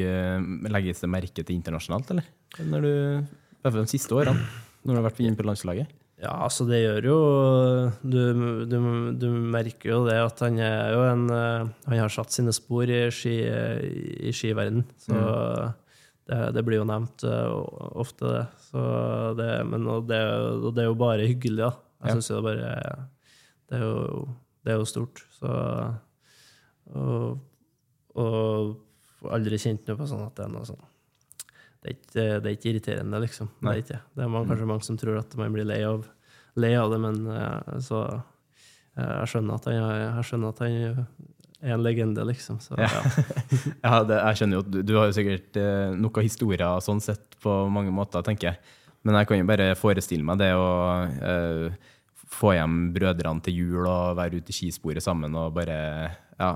legges 0.69 1.01
det 1.01 1.09
merke 1.09 1.41
til 1.43 1.55
internasjonalt, 1.57 2.11
eller? 2.11 2.27
Når 2.61 2.81
du, 2.85 2.93
I 3.25 3.61
hvert 3.63 3.73
fall 3.73 3.87
de 3.87 3.91
siste 3.97 4.13
årene, 4.13 4.45
når 4.83 4.93
du 4.93 4.99
har 4.99 5.07
vært 5.09 5.19
inne 5.25 5.37
på 5.39 5.45
landslaget? 5.47 5.95
Ja, 6.19 6.33
altså 6.43 6.65
det 6.67 6.81
gjør 6.81 7.05
jo 7.07 7.17
du, 8.03 8.17
du, 8.67 8.75
du 9.21 9.27
merker 9.53 9.93
jo 9.93 9.99
det 10.07 10.17
at 10.19 10.41
han 10.43 10.57
er 10.59 10.89
jo 10.91 11.03
en 11.07 11.21
eh, 11.31 11.69
Han 11.87 12.01
har 12.01 12.11
satt 12.11 12.33
sine 12.35 12.51
spor 12.51 12.83
i, 12.91 13.05
ski, 13.15 13.37
i 14.27 14.33
skiverden. 14.35 14.83
Så 14.99 15.15
det, 16.27 16.39
det 16.57 16.65
blir 16.67 16.81
jo 16.81 16.89
nevnt 16.89 17.23
eh, 17.23 17.55
ofte, 18.03 18.33
det. 18.35 18.43
Så 18.67 18.83
det 19.39 19.47
men 19.71 19.87
og 19.87 20.09
det, 20.11 20.19
og 20.59 20.73
det 20.75 20.83
er 20.83 20.89
jo 20.91 20.99
bare 20.99 21.29
hyggelig, 21.29 21.63
da. 21.69 21.71
Jeg 22.03 22.09
Ja. 22.09 22.11
synes 22.17 22.29
jo 22.31 22.35
det 22.39 22.45
bare 22.49 23.07
Det 23.69 23.79
er 23.79 23.83
jo, 23.87 24.27
det 24.65 24.71
er 24.73 24.77
jo 24.79 24.85
stort. 24.91 25.23
Så 25.39 25.55
Og, 26.89 27.39
og 28.19 29.29
aldri 29.35 29.59
kjent 29.61 29.87
noe 29.87 29.99
på 29.99 30.07
sånn 30.09 30.23
at 30.25 30.35
det 30.39 30.45
er 30.47 30.53
noe 30.53 30.65
sånn 30.67 30.79
det 31.79 31.91
er, 31.91 31.95
ikke, 31.95 32.23
det 32.43 32.49
er 32.49 32.55
ikke 32.57 32.69
irriterende, 32.73 33.19
liksom. 33.23 33.49
Det 33.61 33.69
er, 33.71 33.77
ikke. 33.83 33.99
det 34.15 34.23
er 34.25 34.31
man, 34.33 34.47
kanskje 34.49 34.65
mange 34.67 34.83
som 34.83 34.97
tror 34.99 35.19
at 35.21 35.35
man 35.39 35.53
blir 35.55 35.67
lei 35.69 35.79
av, 35.87 36.01
lei 36.59 36.73
av 36.75 36.91
det, 36.91 36.99
men 36.99 37.19
eh, 37.31 37.77
så 37.85 38.01
eh, 38.97 39.13
jeg 39.21 39.29
skjønner 39.31 39.59
han, 39.67 39.77
jeg 40.17 40.25
skjønner 40.27 40.49
at 40.55 40.59
han 40.65 40.75
er 41.63 41.75
en 41.75 41.83
legende, 41.83 42.23
liksom. 42.27 42.59
Så, 42.63 42.75
Ja. 42.79 42.87
ja. 42.87 43.03
Ja, 43.85 44.03
det, 44.07 44.17
jeg 44.19 44.39
skjønner 44.41 44.59
jo 44.59 44.65
at 44.65 44.71
du, 44.75 44.81
du 44.83 44.93
har 44.99 45.07
jo 45.09 45.15
sikkert 45.15 45.59
eh, 45.59 45.95
noen 45.95 46.23
historier 46.27 46.83
sånn 46.83 47.01
sett 47.03 47.39
på 47.43 47.55
mange 47.71 47.91
måter, 47.95 48.23
tenker 48.27 48.51
jeg. 48.53 48.75
Men 49.07 49.15
jeg 49.15 49.27
kan 49.29 49.39
jo 49.39 49.47
bare 49.47 49.69
forestille 49.79 50.23
meg 50.27 50.39
det 50.41 50.51
å 50.59 50.67
eh, 51.07 51.77
få 52.39 52.51
hjem 52.57 52.89
brødrene 52.95 53.41
til 53.45 53.55
jul 53.63 53.87
og 53.87 54.17
være 54.19 54.39
ute 54.43 54.51
i 54.51 54.55
skisporet 54.55 55.03
sammen 55.03 55.31
og 55.39 55.53
bare, 55.55 55.77
ja, 56.39 56.49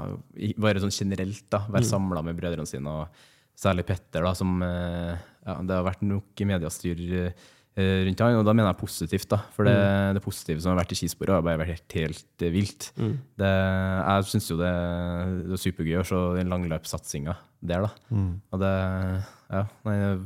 bare 0.60 0.84
sånn 0.84 0.92
generelt 0.94 1.46
da, 1.52 1.64
være 1.72 1.86
Mm. 1.88 1.92
samla 1.96 2.22
med 2.28 2.36
brødrene 2.40 2.68
sine. 2.68 2.92
og 2.92 3.08
Særlig 3.56 3.86
Petter, 3.88 4.24
da, 4.26 4.34
som 4.36 4.62
eh, 4.66 5.18
ja, 5.45 5.58
Det 5.62 5.76
har 5.78 5.84
vært 5.86 6.01
nok 6.06 6.41
mediestyr 6.49 6.99
eh, 7.30 8.04
rundt 8.06 8.20
han, 8.22 8.36
og 8.38 8.45
da 8.45 8.54
mener 8.54 8.70
jeg 8.72 8.80
positivt. 8.82 9.28
da, 9.32 9.39
For 9.56 9.66
det, 9.68 9.76
det 10.18 10.24
positive 10.24 10.62
som 10.62 10.74
har 10.74 10.82
vært 10.84 10.93
i 10.93 10.97
skisporet, 10.99 11.34
har 11.36 11.41
bare 11.45 11.62
vært 11.64 11.74
helt, 11.74 11.95
helt 11.97 12.45
eh, 12.45 12.51
vilt. 12.54 12.89
Mm. 12.97 13.16
Det, 13.39 13.51
jeg 13.51 14.28
syns 14.32 14.49
jo 14.51 14.58
det, 14.60 14.72
det 15.49 15.58
er 15.58 15.64
supergøy 15.64 15.99
å 16.01 16.06
se 16.08 16.22
den 16.39 16.51
langløpssatsinga 16.54 17.36
der, 17.64 17.88
da. 17.88 17.91
Og 18.54 18.60
det 18.64 18.74
Ja, 19.54 19.64
nei, 19.86 19.95
jeg 20.01 20.20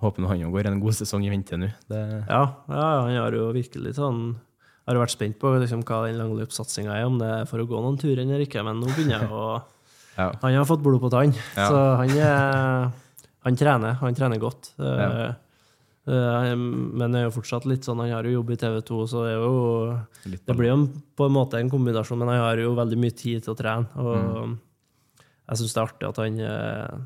håper 0.00 0.22
nå 0.24 0.28
han 0.30 0.40
jo 0.40 0.50
går 0.52 0.66
en 0.70 0.80
god 0.80 0.96
sesong 0.96 1.24
i 1.26 1.30
vente 1.32 1.56
nå. 1.60 1.68
Det- 1.88 2.24
Ja, 2.28 2.44
ja, 2.68 2.86
han 3.04 3.16
har 3.16 3.32
jo 3.36 3.50
virkelig 3.52 3.94
sånn 3.96 4.36
Jeg 4.36 4.96
har 4.96 5.00
vært 5.04 5.12
spent 5.16 5.38
på 5.38 5.52
liksom, 5.60 5.82
hva 5.84 6.06
den 6.08 6.16
langløpssatsinga 6.18 6.94
er, 6.96 7.04
om 7.06 7.18
det 7.20 7.28
er 7.28 7.44
for 7.46 7.60
å 7.60 7.66
gå 7.68 7.78
noen 7.80 7.98
turer 8.00 8.22
eller 8.24 8.40
ikke, 8.46 8.64
men 8.64 8.80
nå 8.80 8.88
begynner 8.88 9.20
jeg 9.20 9.28
å 9.30 9.62
Ja. 10.20 10.30
Han 10.42 10.54
har 10.60 10.66
fått 10.68 10.82
blod 10.84 11.00
på 11.02 11.10
tann, 11.12 11.32
Ja. 11.56 11.68
så 11.70 11.78
han, 12.00 12.10
er, 12.16 12.90
han 13.46 13.56
trener. 13.56 13.94
Han 14.02 14.14
trener 14.18 14.40
godt. 14.42 14.72
Ja. 14.78 14.96
Eh, 15.08 15.34
eh, 16.14 16.54
men 16.56 17.12
det 17.12 17.20
er 17.22 17.28
jo 17.28 17.34
fortsatt 17.38 17.66
litt 17.70 17.86
sånn, 17.86 18.00
han 18.04 18.10
har 18.12 18.26
jo 18.28 18.36
jobb 18.38 18.50
i 18.54 18.58
TV 18.60 18.80
2, 18.90 19.00
så 19.10 19.24
det 19.26 19.32
er 19.34 19.44
jo 19.44 20.40
Det 20.46 20.56
blir 20.58 20.72
jo 20.74 20.78
på 21.16 21.26
en 21.28 21.32
måte 21.36 21.60
en 21.60 21.70
kombinasjon, 21.72 22.18
men 22.20 22.28
han 22.34 22.42
har 22.44 22.56
jo 22.62 22.74
veldig 22.78 22.98
mye 23.00 23.16
tid 23.16 23.44
til 23.44 23.54
å 23.54 23.58
trene. 23.58 23.86
Og 23.96 24.16
Mm. 24.44 24.58
jeg 25.50 25.58
syns 25.58 25.74
det 25.74 25.80
er 25.80 25.88
artig 25.88 26.08
at 26.08 26.16
han 26.22 26.40
eh, 26.40 26.98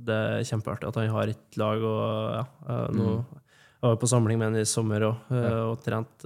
Det 0.00 0.14
er 0.16 0.44
kjempeartig 0.48 0.88
at 0.88 0.94
han 0.96 1.08
har 1.12 1.28
et 1.28 1.56
lag, 1.60 1.82
og 1.82 2.34
ja, 2.36 2.44
nå 2.92 3.06
Mm. 3.20 3.24
jeg 3.82 3.88
var 3.88 3.96
på 3.96 4.08
samling 4.08 4.38
med 4.38 4.52
han 4.52 4.60
i 4.60 4.64
sommer 4.64 5.00
òg, 5.00 5.16
og 5.30 5.82
trent, 5.84 6.18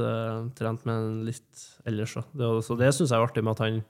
trent 0.54 0.84
med 0.86 0.94
han 0.94 1.24
litt 1.24 1.64
ellers 1.86 2.14
så 2.14 2.76
det 2.78 2.92
syns 2.94 3.10
jeg 3.10 3.18
er 3.18 3.26
artig 3.26 3.42
med 3.44 3.52
at 3.52 3.58
han 3.66 3.84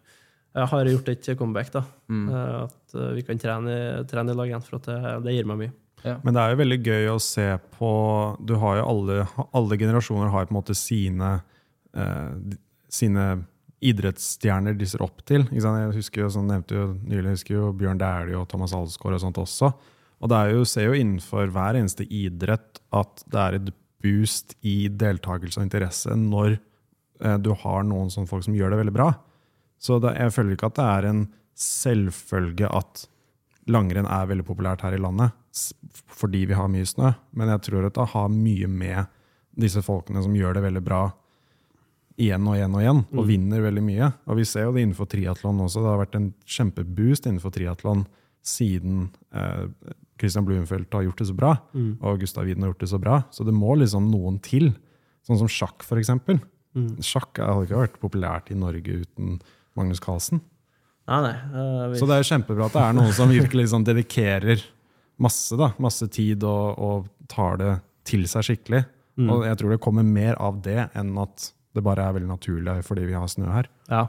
har 0.54 0.86
gjort 0.86 1.08
et 1.10 1.30
comeback. 1.38 1.72
da. 1.72 1.84
Mm. 2.08 2.28
Eh, 2.28 2.62
At 2.64 2.94
eh, 2.94 3.14
vi 3.16 3.22
kan 3.26 3.38
trene, 3.38 3.78
trene 4.10 4.30
i 4.32 4.38
lag 4.38 4.52
igjen, 4.52 4.62
for 4.62 4.78
at 4.78 4.86
det, 4.90 5.14
det 5.26 5.34
gir 5.34 5.48
meg 5.50 5.58
mye. 5.64 5.72
Men 6.22 6.36
det 6.36 6.42
er 6.42 6.52
jo 6.52 6.60
veldig 6.60 6.76
gøy 6.84 7.06
å 7.08 7.20
se 7.22 7.46
på 7.78 7.90
Du 8.44 8.58
har 8.60 8.76
jo 8.76 8.88
alle, 8.90 9.22
alle 9.56 9.78
generasjoner 9.80 10.28
har 10.34 10.44
på 10.44 10.52
en 10.52 10.58
måte 10.58 10.76
sine, 10.76 11.30
eh, 11.96 12.58
sine 12.92 13.24
idrettsstjerner 13.84 14.76
de 14.76 14.88
ser 14.88 15.02
opp 15.04 15.24
til. 15.28 15.46
Ikke 15.48 15.64
sant? 15.64 15.80
Jeg 15.80 15.96
husker 15.96 16.24
jo, 16.24 16.30
som 16.32 16.46
nevnte 16.48 16.76
jo 16.76 16.86
nylig, 17.08 17.38
husker 17.38 17.56
jo 17.56 17.72
Bjørn 17.76 18.00
Dæhlie 18.00 18.36
og 18.38 18.46
Thomas 18.52 18.76
Alsgaard 18.76 19.16
og 19.16 19.24
sånt 19.24 19.40
også. 19.40 19.72
Og 20.24 20.30
det 20.30 20.38
er 20.38 20.52
jo, 20.54 20.68
ser 20.68 20.86
jo 20.88 20.96
innenfor 20.96 21.50
hver 21.52 21.80
eneste 21.80 22.06
idrett 22.06 22.80
at 22.94 23.24
det 23.28 23.40
er 23.40 23.58
et 23.58 23.72
boost 24.04 24.54
i 24.64 24.90
deltakelse 24.92 25.60
og 25.60 25.66
interesse 25.66 26.14
når 26.16 26.54
eh, 26.54 27.38
du 27.40 27.50
har 27.64 27.84
noen 27.88 28.12
sånne 28.12 28.28
folk 28.30 28.44
som 28.46 28.56
gjør 28.56 28.74
det 28.74 28.82
veldig 28.84 28.94
bra. 28.96 29.10
Så 29.84 29.98
det, 30.00 30.14
jeg 30.16 30.32
føler 30.32 30.56
ikke 30.56 30.70
at 30.72 30.78
det 30.78 30.86
er 30.90 31.08
en 31.10 31.24
selvfølge 31.60 32.70
at 32.72 33.04
langrenn 33.70 34.08
er 34.10 34.28
veldig 34.28 34.46
populært 34.48 34.84
her 34.84 34.96
i 34.96 35.00
landet 35.00 35.34
fordi 36.10 36.44
vi 36.50 36.56
har 36.58 36.70
mye 36.70 36.86
snø, 36.88 37.12
men 37.38 37.52
jeg 37.52 37.62
tror 37.68 37.84
at 37.86 37.94
det 37.94 38.08
har 38.10 38.32
mye 38.32 38.66
med 38.70 39.12
disse 39.54 39.78
folkene 39.86 40.22
som 40.24 40.34
gjør 40.34 40.56
det 40.56 40.64
veldig 40.64 40.82
bra 40.82 41.02
igjen 42.18 42.46
og 42.46 42.56
igjen 42.56 42.74
og 42.74 42.82
igjen, 42.82 43.02
og 43.14 43.26
vinner 43.28 43.62
veldig 43.62 43.82
mye. 43.86 44.08
Og 44.30 44.38
vi 44.38 44.46
ser 44.46 44.66
jo 44.66 44.74
det 44.74 44.84
innenfor 44.84 45.08
triatlon 45.10 45.62
også. 45.64 45.82
Det 45.82 45.90
har 45.92 46.00
vært 46.02 46.18
en 46.18 46.28
kjempeboost 46.56 47.26
innenfor 47.26 47.54
triatlon 47.54 48.04
siden 48.44 49.08
eh, 49.34 49.94
Christian 50.20 50.46
Blumenfeldt 50.46 50.94
har 50.94 51.06
gjort 51.06 51.22
det 51.22 51.28
så 51.30 51.36
bra, 51.38 51.52
og 52.06 52.20
Gustav 52.22 52.46
Widen 52.46 52.62
har 52.62 52.72
gjort 52.72 52.84
det 52.84 52.90
så 52.92 53.00
bra. 53.02 53.20
Så 53.34 53.46
det 53.46 53.54
må 53.54 53.74
liksom 53.78 54.10
noen 54.12 54.38
til. 54.42 54.72
Sånn 55.26 55.40
som 55.40 55.50
sjakk, 55.50 55.82
for 55.86 55.98
eksempel. 56.02 56.38
Sjakk 57.06 57.38
hadde 57.38 57.66
ikke 57.66 57.82
vært 57.82 58.00
populært 58.02 58.50
i 58.50 58.58
Norge 58.58 59.02
uten 59.06 59.38
Magnus 59.76 60.00
Carlsen. 60.00 60.40
Nei, 61.08 61.20
nei. 61.20 61.34
eh, 61.34 61.88
vi- 61.92 61.98
Så 62.00 62.06
det 62.08 62.14
er 62.16 62.22
jo 62.22 62.30
kjempebra 62.30 62.66
at 62.66 62.72
det 62.72 62.82
er 62.82 62.92
noen 62.96 63.12
som 63.12 63.28
virkelig 63.28 63.66
liksom 63.66 63.84
dedikerer 63.84 64.62
masse, 65.18 65.56
da, 65.56 65.72
masse 65.78 66.08
tid 66.10 66.42
og, 66.44 66.78
og 66.78 67.08
tar 67.28 67.56
det 67.60 67.72
til 68.04 68.24
seg 68.30 68.42
skikkelig. 68.48 68.84
Og 69.18 69.44
jeg 69.46 69.56
tror 69.60 69.70
det 69.70 69.80
kommer 69.80 70.02
mer 70.02 70.34
av 70.42 70.56
det 70.64 70.90
enn 70.98 71.12
at 71.22 71.52
det 71.74 71.82
bare 71.84 72.02
er 72.02 72.12
veldig 72.16 72.28
naturlig 72.32 72.80
fordi 72.84 73.04
vi 73.06 73.12
har 73.14 73.26
snø 73.30 73.46
her. 73.52 73.68
Ja, 73.88 74.08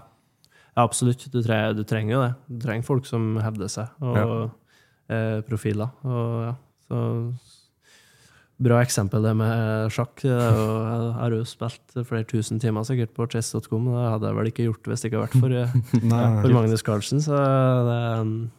ja 0.76 0.84
absolutt. 0.84 1.28
Du, 1.32 1.42
tre, 1.46 1.74
du 1.78 1.84
trenger 1.84 2.12
jo 2.16 2.22
det. 2.24 2.32
Du 2.50 2.66
trenger 2.66 2.84
folk 2.88 3.06
som 3.06 3.36
hevder 3.38 3.70
seg, 3.70 3.88
og 4.02 4.52
eh, 5.10 5.42
profiler. 5.46 5.92
Og, 6.04 6.42
ja, 6.48 6.56
så 6.90 7.02
Bra 8.58 8.78
eksempel 8.86 9.20
det 9.26 9.34
med 9.36 9.92
sjakk. 9.92 10.24
Er 10.24 10.56
jo- 10.56 10.84
Jeg 10.88 11.14
har 11.20 11.30
jo 11.36 11.44
spilt 11.44 11.96
flere 12.08 12.24
tusen 12.24 12.60
timer 12.62 12.86
sikkert 12.88 13.12
på 13.14 13.26
chess.com. 13.30 13.90
Det 13.92 14.12
hadde 14.14 14.28
jeg 14.30 14.36
vel 14.38 14.48
ikke 14.52 14.68
gjort 14.70 14.84
hvis 14.88 15.02
det 15.02 15.12
ikke 15.12 15.20
hadde 15.20 15.28
vært 15.28 15.42
for, 15.42 15.52
eh, 15.52 16.40
for 16.42 16.54
Magnus 16.56 16.82
Carlsen. 16.88 17.20
Så 17.20 17.36
det, 17.36 18.52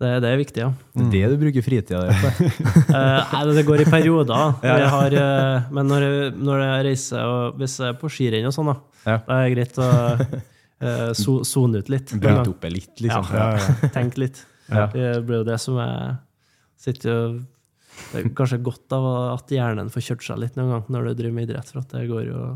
det, 0.00 0.10
det 0.24 0.30
er 0.30 0.40
viktig, 0.40 0.60
ja. 0.64 0.70
Det 0.96 1.04
er 1.06 1.28
det 1.28 1.36
du 1.36 1.42
bruker 1.44 1.64
fritida 1.64 2.02
di 2.06 2.16
på. 2.22 2.30
Eh, 2.96 3.32
nei, 3.32 3.54
det 3.56 3.64
går 3.68 3.82
i 3.82 3.84
perioder. 3.90 4.54
Har, 4.96 5.12
eh, 5.12 5.66
men 5.76 5.88
når 5.92 6.04
jeg, 6.06 6.30
når 6.40 6.62
jeg 6.64 6.84
reiser, 6.86 7.20
og 7.28 7.58
hvis 7.60 7.74
jeg 7.82 7.92
er 7.92 7.98
på 8.00 8.08
skirenn 8.12 8.46
og 8.48 8.54
sånn, 8.56 8.70
da, 8.72 8.76
Ja. 9.06 9.16
da 9.26 9.40
er 9.42 9.48
det 9.50 9.56
greit 9.56 9.80
å 9.82 9.88
eh, 10.80 11.10
so- 11.16 11.42
sone 11.44 11.82
ut 11.84 11.88
litt. 11.92 12.14
Bryte 12.20 12.48
opp 12.54 12.64
litt, 12.72 12.94
liksom. 13.04 13.28
Ja. 13.32 13.50
ja. 13.60 13.90
Tenk 13.92 14.16
litt. 14.20 14.40
Det 14.68 15.12
blir 15.28 15.42
jo 15.42 15.44
det 15.52 15.60
som 15.60 15.76
jeg 15.84 16.16
sitter 16.80 17.12
og 17.12 17.36
Det 18.12 18.20
er 18.20 18.30
kanskje 18.38 18.62
godt 18.64 18.94
av 18.96 19.06
at 19.34 19.52
hjernen 19.52 19.90
får 19.92 20.08
kjørt 20.10 20.24
seg 20.28 20.40
litt 20.42 20.56
noen 20.58 20.74
gang 20.74 20.88
når 20.92 21.10
du 21.10 21.20
driver 21.20 21.36
med 21.36 21.50
idrett, 21.50 21.72
for 21.72 21.82
at 21.82 21.92
det 21.96 22.06
går 22.10 22.30
jo 22.30 22.46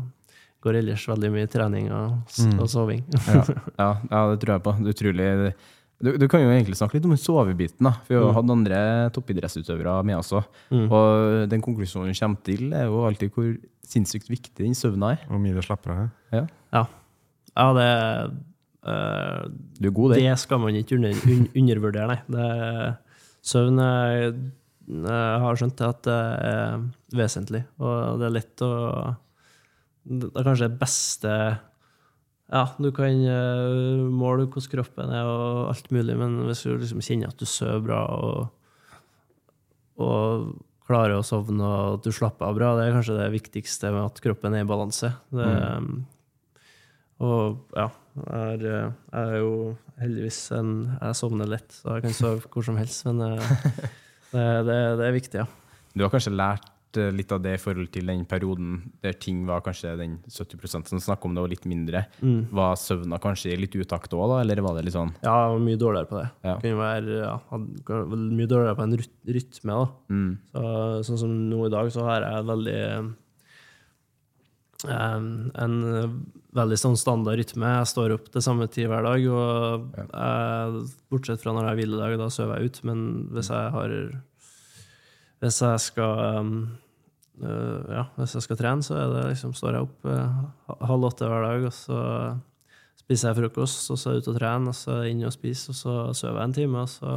går 0.61 0.77
ellers 0.77 1.03
veldig 1.09 1.29
mye 1.33 1.49
trening 1.49 1.87
og, 1.89 2.35
og 2.61 2.67
soving. 2.69 3.01
Ja, 3.25 3.43
ja, 3.81 3.91
ja, 4.11 4.19
det 4.29 4.41
tror 4.43 4.53
jeg 4.53 4.63
på. 4.67 4.75
Det 4.77 4.91
er 4.91 4.97
utrolig 4.97 5.53
du, 6.01 6.15
du 6.17 6.25
kan 6.29 6.41
jo 6.41 6.49
egentlig 6.49 6.77
snakke 6.79 6.97
litt 6.97 7.05
om 7.05 7.13
sovebiten. 7.19 7.85
da, 7.85 7.93
for 8.05 8.15
Vi 8.15 8.21
har 8.21 8.33
hatt 8.33 8.53
andre 8.53 8.77
toppidrettsutøvere 9.13 9.99
med 10.07 10.17
også. 10.17 10.41
Mm. 10.73 10.87
Og 10.87 11.49
den 11.51 11.61
konklusjonen 11.61 12.09
vi 12.09 12.17
kommer 12.17 12.41
til, 12.47 12.71
er 12.73 12.87
jo 12.89 13.03
alltid 13.05 13.33
hvor 13.35 13.51
sinnssykt 13.85 14.31
viktig 14.31 14.63
den 14.63 14.77
søvna 14.77 15.13
er. 15.15 15.27
Hvor 15.29 15.41
mye 15.43 15.53
det 15.57 15.65
slapper 15.67 15.93
av. 15.93 16.07
Ja. 16.33 16.41
Ja, 16.73 16.83
ja 17.59 17.67
det 17.77 17.91
øh, 18.89 19.45
Du 19.77 19.89
er 19.91 19.95
god 19.99 20.15
det. 20.15 20.23
Det 20.23 20.39
skal 20.41 20.63
man 20.63 20.79
ikke 20.79 20.97
under, 20.97 21.13
un, 21.35 21.45
undervurdere, 21.61 22.15
nei. 22.15 22.19
Det, 22.33 22.49
søvn 23.45 23.85
er, 23.85 24.33
har 24.91 25.59
skjønt 25.59 25.83
at 25.85 26.05
det 26.07 26.21
er 26.47 26.85
vesentlig, 27.15 27.63
og 27.81 28.21
det 28.21 28.27
er 28.27 28.37
lett 28.37 28.63
å 28.65 28.71
Det 30.03 30.31
er 30.33 30.47
kanskje 30.47 30.67
det 30.67 30.79
beste 30.81 31.35
Ja, 32.51 32.63
du 32.75 32.89
kan 32.91 33.21
eh, 33.23 34.01
måle 34.11 34.49
hvordan 34.49 34.71
kroppen 34.73 35.13
er 35.15 35.29
og 35.29 35.69
alt 35.71 35.91
mulig, 35.95 36.17
men 36.19 36.41
hvis 36.49 36.65
du 36.65 36.73
liksom 36.75 37.03
kjenner 37.05 37.31
at 37.31 37.39
du 37.39 37.47
sover 37.47 37.85
bra 37.85 38.01
og, 38.11 38.49
og 40.03 40.51
klarer 40.87 41.15
å 41.15 41.23
sovne 41.23 41.63
og 41.63 41.99
at 41.99 42.09
du 42.09 42.11
slapper 42.11 42.49
av 42.49 42.57
bra, 42.57 42.73
det 42.75 42.89
er 42.89 42.97
kanskje 42.97 43.19
det 43.21 43.29
viktigste 43.37 43.93
med 43.93 44.09
at 44.09 44.19
kroppen 44.25 44.57
er 44.57 44.65
i 44.65 44.67
balanse. 44.67 45.13
Det, 45.31 45.47
og 47.21 47.71
ja, 47.77 47.87
jeg 48.17 48.41
er, 48.41 48.63
jeg 48.67 49.21
er 49.21 49.35
jo 49.39 49.51
heldigvis 50.01 50.39
en 50.57 50.71
Jeg 50.97 51.17
sovner 51.19 51.49
lett, 51.49 51.71
så 51.71 51.95
jeg 51.95 52.07
kan 52.07 52.15
sove 52.17 52.49
hvor 52.51 52.65
som 52.65 52.79
helst. 52.79 53.05
Men 53.07 53.21
eh, 53.27 53.51
Det, 54.31 54.45
det, 54.67 54.77
det 54.99 55.07
er 55.09 55.17
viktig, 55.17 55.41
ja. 55.43 55.47
Du 55.91 56.05
har 56.05 56.11
kanskje 56.13 56.31
lært 56.31 56.97
eh, 56.99 57.09
litt 57.11 57.31
av 57.35 57.41
det 57.43 57.57
i 57.57 57.59
forhold 57.59 57.89
til 57.91 58.07
den 58.07 58.23
perioden 58.29 58.77
der 59.03 59.15
ting 59.19 59.41
var 59.47 59.63
kanskje 59.65 59.93
den 59.99 60.17
70 60.31 60.87
som 60.87 61.01
snakka 61.03 61.27
om 61.27 61.35
det, 61.35 61.43
og 61.43 61.51
litt 61.51 61.67
mindre. 61.67 62.05
Mm. 62.23 62.45
Var 62.55 62.77
søvna 62.79 63.19
kanskje 63.23 63.57
litt 63.59 63.75
utakt 63.75 64.15
òg, 64.15 64.23
da, 64.31 64.41
eller 64.45 64.63
var 64.63 64.77
det 64.79 64.85
litt 64.87 64.95
sånn 64.95 65.11
Ja, 65.19 65.35
jeg 65.35 65.55
var 65.55 65.65
mye 65.67 65.81
dårligere 65.83 66.11
på 66.11 66.19
det. 66.21 66.27
Ja. 66.47 66.55
Kunne 66.63 66.79
være 66.79 67.17
ja, 67.19 67.35
mye 68.15 68.51
dårligere 68.53 68.77
på 68.79 68.87
en 68.87 68.99
rytme. 69.01 69.75
da. 69.81 69.89
mm, 70.15 70.31
Så, 70.53 70.63
sånn 71.09 71.21
som 71.25 71.35
nå 71.51 71.65
i 71.67 71.73
dag, 71.75 71.91
så 71.91 72.07
har 72.07 72.27
jeg 72.27 72.47
veldig 72.53 72.79
En 74.89 75.51
veldig 76.57 76.77
sånn 76.79 76.97
standard 76.99 77.39
rytme. 77.39 77.69
Jeg 77.79 77.89
står 77.91 78.15
opp 78.15 78.29
til 78.33 78.43
samme 78.43 78.67
tid 78.71 78.89
hver 78.91 79.05
dag. 79.05 79.25
og 79.29 79.97
jeg, 80.01 80.85
Bortsett 81.11 81.43
fra 81.43 81.53
når 81.53 81.67
jeg 81.67 81.71
har 81.71 81.79
hviledag, 81.79 82.15
da 82.19 82.29
sover 82.33 82.59
jeg 82.59 82.71
ut. 82.71 82.79
Men 82.89 83.03
hvis 83.35 83.51
jeg 83.53 83.73
har 83.75 83.97
Hvis 85.41 85.61
jeg 85.61 85.81
skal 85.81 86.19
eh, 87.41 87.81
ja, 87.89 88.05
hvis 88.17 88.35
jeg 88.37 88.45
skal 88.45 88.59
trene, 88.59 88.85
så 88.85 88.97
er 88.99 89.07
det 89.15 89.23
liksom, 89.31 89.55
står 89.57 89.77
jeg 89.77 89.87
opp 89.87 90.05
eh, 90.05 90.41
halv 90.85 91.07
åtte 91.09 91.29
hver 91.29 91.47
dag, 91.47 91.65
og 91.65 91.73
så 91.73 92.01
spiser 93.01 93.31
jeg 93.31 93.39
frokost, 93.39 93.89
og 93.89 93.97
så 93.97 94.11
er 94.11 94.19
jeg 94.19 94.25
ute 94.25 94.33
og 94.35 94.37
trener, 94.37 94.69
og 94.69 94.77
så 94.77 94.91
er 94.93 95.07
jeg 95.07 95.15
inne 95.15 95.31
og 95.31 95.33
spiser, 95.33 95.73
og 95.73 95.79
så 95.79 95.95
sover 96.19 96.37
jeg 96.43 96.49
en 96.51 96.57
time, 96.59 96.83
og 96.83 96.91
så 96.93 97.15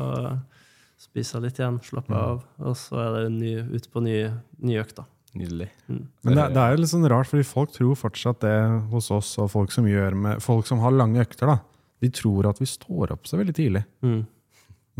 spiser 1.04 1.36
jeg 1.36 1.44
litt 1.44 1.60
igjen, 1.60 1.80
slapper 1.84 2.16
av, 2.16 2.46
og 2.64 2.78
så 2.80 3.02
er 3.02 3.18
det 3.18 3.34
ny, 3.34 3.52
ut 3.74 3.90
på 3.92 4.04
ny, 4.06 4.16
ny 4.64 4.78
økt. 4.80 5.04
Nydelig. 5.38 5.68
Men 5.88 6.36
det, 6.38 6.46
det 6.54 6.62
er 6.62 6.74
jo 6.74 6.80
litt 6.82 6.92
sånn 6.92 7.08
rart, 7.10 7.28
fordi 7.30 7.46
folk 7.46 7.72
tror 7.74 7.98
fortsatt 7.98 8.42
det 8.44 8.56
hos 8.92 9.10
oss, 9.14 9.34
og 9.42 9.50
folk 9.52 9.74
som, 9.74 9.88
gjør 9.88 10.16
med, 10.18 10.42
folk 10.44 10.68
som 10.68 10.82
har 10.84 10.94
lange 10.94 11.22
økter, 11.24 11.50
da. 11.50 11.58
De 12.02 12.10
tror 12.12 12.50
at 12.50 12.60
vi 12.60 12.68
står 12.68 13.14
opp 13.14 13.28
så 13.28 13.38
veldig 13.40 13.54
tidlig. 13.56 13.84
Mm. 14.04 14.22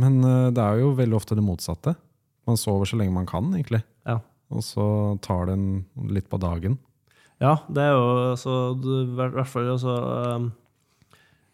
Men 0.01 0.19
uh, 0.25 0.51
det 0.55 0.63
er 0.63 0.83
jo 0.83 0.95
veldig 0.99 1.19
ofte 1.19 1.37
det 1.39 1.45
motsatte. 1.45 1.95
Man 2.49 2.59
sover 2.61 2.89
så 2.89 2.99
lenge 3.01 3.15
man 3.15 3.29
kan, 3.29 3.51
egentlig. 3.55 3.83
Ja. 4.09 4.19
Og 4.55 4.65
så 4.67 4.87
tar 5.25 5.49
det 5.49 5.57
en 5.59 5.69
litt 6.13 6.29
på 6.31 6.41
dagen. 6.43 6.79
Ja, 7.43 7.59
det 7.69 7.83
er 7.83 7.95
jo 7.95 8.05
altså, 8.31 8.59
i 8.79 9.15
hvert 9.19 9.51
fall 9.51 9.73
altså, 9.73 9.95
um, 10.39 10.51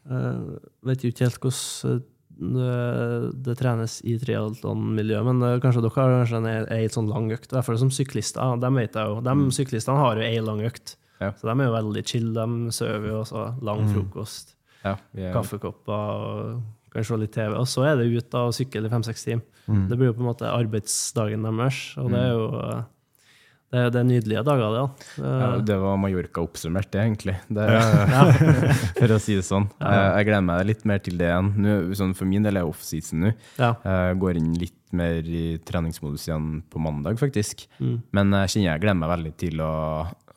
eh, 0.05 0.59
Vet 0.87 1.05
jo 1.05 1.11
ikke 1.11 1.24
helt 1.26 1.41
hvordan 1.41 2.03
det, 2.41 3.32
det 3.45 3.55
trenes 3.61 3.99
i 4.09 4.16
triatlonmiljøet, 4.20 5.26
men 5.28 5.45
eh, 5.47 5.59
kanskje 5.62 5.82
dere 5.84 5.95
har 5.97 6.14
kanskje 6.18 6.41
en 6.41 6.49
en 6.49 6.95
sånn 6.97 7.11
lang 7.12 7.28
økt. 7.36 7.53
I 7.53 7.59
hvert 7.59 7.68
fall 7.68 7.78
som 7.82 7.93
syklister. 7.95 8.57
De 8.62 8.72
vet 8.78 8.97
jeg 8.97 9.12
jo. 9.12 9.20
De 9.26 9.36
syklistene 9.55 10.01
har 10.01 10.18
jo 10.20 10.26
ei 10.26 10.41
lang 10.45 10.62
økt. 10.66 10.97
Ja. 11.20 11.34
Så 11.36 11.51
de 11.51 11.55
er 11.55 11.68
jo 11.68 11.76
veldig 11.76 12.05
chill. 12.09 12.30
De 12.36 12.74
sover 12.74 13.09
jo 13.11 13.20
også. 13.20 13.47
Lang 13.66 13.84
frokost, 13.93 14.55
Ja, 14.80 14.97
vi 15.12 15.26
er, 15.28 15.34
kaffekopper 15.36 15.93
og 15.93 16.62
kan 16.91 17.05
se 17.05 17.18
litt 17.20 17.34
TV. 17.36 17.53
Og 17.61 17.68
så 17.68 17.84
er 17.91 18.01
det 18.01 18.09
ut 18.09 18.30
da 18.32 18.47
og 18.49 18.57
sykle 18.57 18.88
i 18.88 18.93
fem-seks 18.93 19.26
timer. 19.28 19.45
Det 19.91 19.99
blir 19.99 20.11
jo 20.11 20.16
på 20.16 20.24
en 20.24 20.30
måte 20.32 20.49
arbeidsdagen 20.51 21.45
deres, 21.47 21.82
og 22.01 22.09
det 22.11 22.18
er 22.24 22.32
jo 22.32 22.47
eh, 22.59 22.80
det 23.71 23.83
det 23.95 24.01
er 24.01 24.07
nydelige 24.09 24.43
dager, 24.47 24.73
det. 24.75 24.81
da. 24.81 25.27
ja, 25.27 25.51
Eh, 25.55 25.61
det 25.68 25.77
var 25.79 25.99
Mallorca 26.03 26.43
oppsummert, 26.43 26.91
det, 26.91 27.05
egentlig. 27.05 27.37
Det, 27.49 27.66
for 28.99 29.14
å 29.14 29.18
si 29.23 29.37
det 29.39 29.47
sånn. 29.47 29.68
Jeg, 29.79 30.07
jeg 30.16 30.29
gleder 30.31 30.47
meg 30.49 30.64
litt 30.66 30.85
mer 30.91 31.03
til 31.05 31.21
det 31.21 31.29
igjen. 31.31 31.53
Nå, 31.62 31.77
sånn 31.99 32.16
for 32.18 32.31
min 32.31 32.47
del 32.47 32.59
er 32.61 32.66
offseason 32.68 33.27
nå. 33.27 33.33
Ja. 33.61 33.75
Jeg 33.87 34.18
går 34.25 34.41
inn 34.41 34.53
litt 34.59 34.77
mer 34.97 35.23
i 35.23 35.45
treningsmodus 35.62 36.27
igjen 36.27 36.49
på 36.71 36.83
mandag, 36.83 37.21
faktisk. 37.23 37.68
Mm. 37.79 38.01
Men 38.16 38.35
jeg 38.43 38.57
kjenner 38.57 38.73
jeg 38.73 38.83
gleder 38.87 39.01
meg 39.05 39.14
veldig 39.14 39.35
til 39.45 39.62
å 39.62 39.73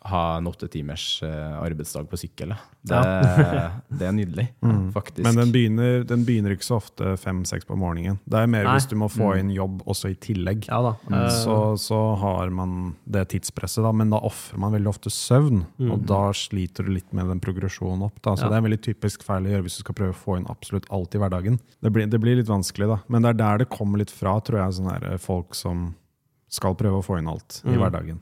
ha 0.05 0.37
en 0.37 0.47
åtte 0.49 0.67
timers 0.67 1.21
eh, 1.23 1.53
arbeidsdag 1.63 2.09
på 2.11 2.17
sykkel. 2.19 2.51
Det, 2.83 2.97
Det, 2.99 3.71
det 3.99 4.07
er 4.09 4.11
nydelig, 4.17 4.45
faktisk. 4.93 5.23
Men 5.23 5.35
den 5.39 5.51
begynner, 5.53 6.03
den 6.07 6.25
begynner 6.27 6.51
ikke 6.55 6.67
så 6.67 6.75
ofte 6.81 7.13
fem-seks 7.21 7.63
på 7.69 7.77
morgenen. 7.79 8.19
Det 8.27 8.41
er 8.41 8.47
mer 8.51 8.65
Nei. 8.67 8.73
hvis 8.75 8.89
du 8.91 8.97
må 8.99 9.07
få 9.11 9.29
inn 9.39 9.49
jobb 9.55 9.81
også 9.87 10.11
i 10.11 10.17
tillegg. 10.19 10.67
Ja 10.67 10.81
da. 10.83 10.93
Eh, 11.07 11.29
Så, 11.31 11.55
så 11.79 12.01
har 12.19 12.49
man 12.51 12.95
det 13.07 13.29
tidspresset, 13.31 13.83
da, 13.85 13.93
men 13.95 14.11
da 14.11 14.19
ofrer 14.19 14.59
man 14.59 14.75
veldig 14.75 14.91
ofte 14.91 15.09
søvn. 15.13 15.63
Og 15.87 16.03
da 16.09 16.25
sliter 16.35 16.83
du 16.83 16.91
litt 16.97 17.11
med 17.15 17.31
den 17.31 17.39
progresjonen 17.43 18.03
opp. 18.09 18.19
Da. 18.21 18.35
Så 18.35 18.43
Ja. 18.43 18.49
Det 18.49 18.57
er 18.59 18.63
en 18.65 18.67
veldig 18.69 18.81
typisk 18.83 19.23
feil 19.23 19.47
å 19.47 19.53
gjøre 19.55 19.63
hvis 19.69 19.79
du 19.79 19.83
skal 19.85 19.95
prøve 19.95 20.11
å 20.17 20.19
få 20.25 20.37
inn 20.41 20.49
absolutt 20.51 20.85
alt 20.91 21.15
i 21.15 21.23
hverdagen. 21.23 21.59
Det 21.81 21.91
blir, 21.95 22.07
det 22.11 22.19
blir 22.19 22.35
litt 22.41 22.51
vanskelig, 22.51 22.87
da. 22.91 22.99
Men 23.07 23.23
det 23.23 23.29
er 23.29 23.39
der 23.39 23.57
det 23.63 23.69
kommer 23.71 23.97
litt 24.03 24.11
fra, 24.11 24.35
tror 24.43 24.59
jeg, 24.65 24.77
sånne 24.81 25.17
folk 25.23 25.55
som 25.55 25.93
skal 26.53 26.75
prøve 26.77 26.99
å 26.99 27.05
få 27.07 27.17
inn 27.17 27.27
alt 27.31 27.61
i 27.65 27.69
Mm. 27.71 27.79
hverdagen. 27.79 28.19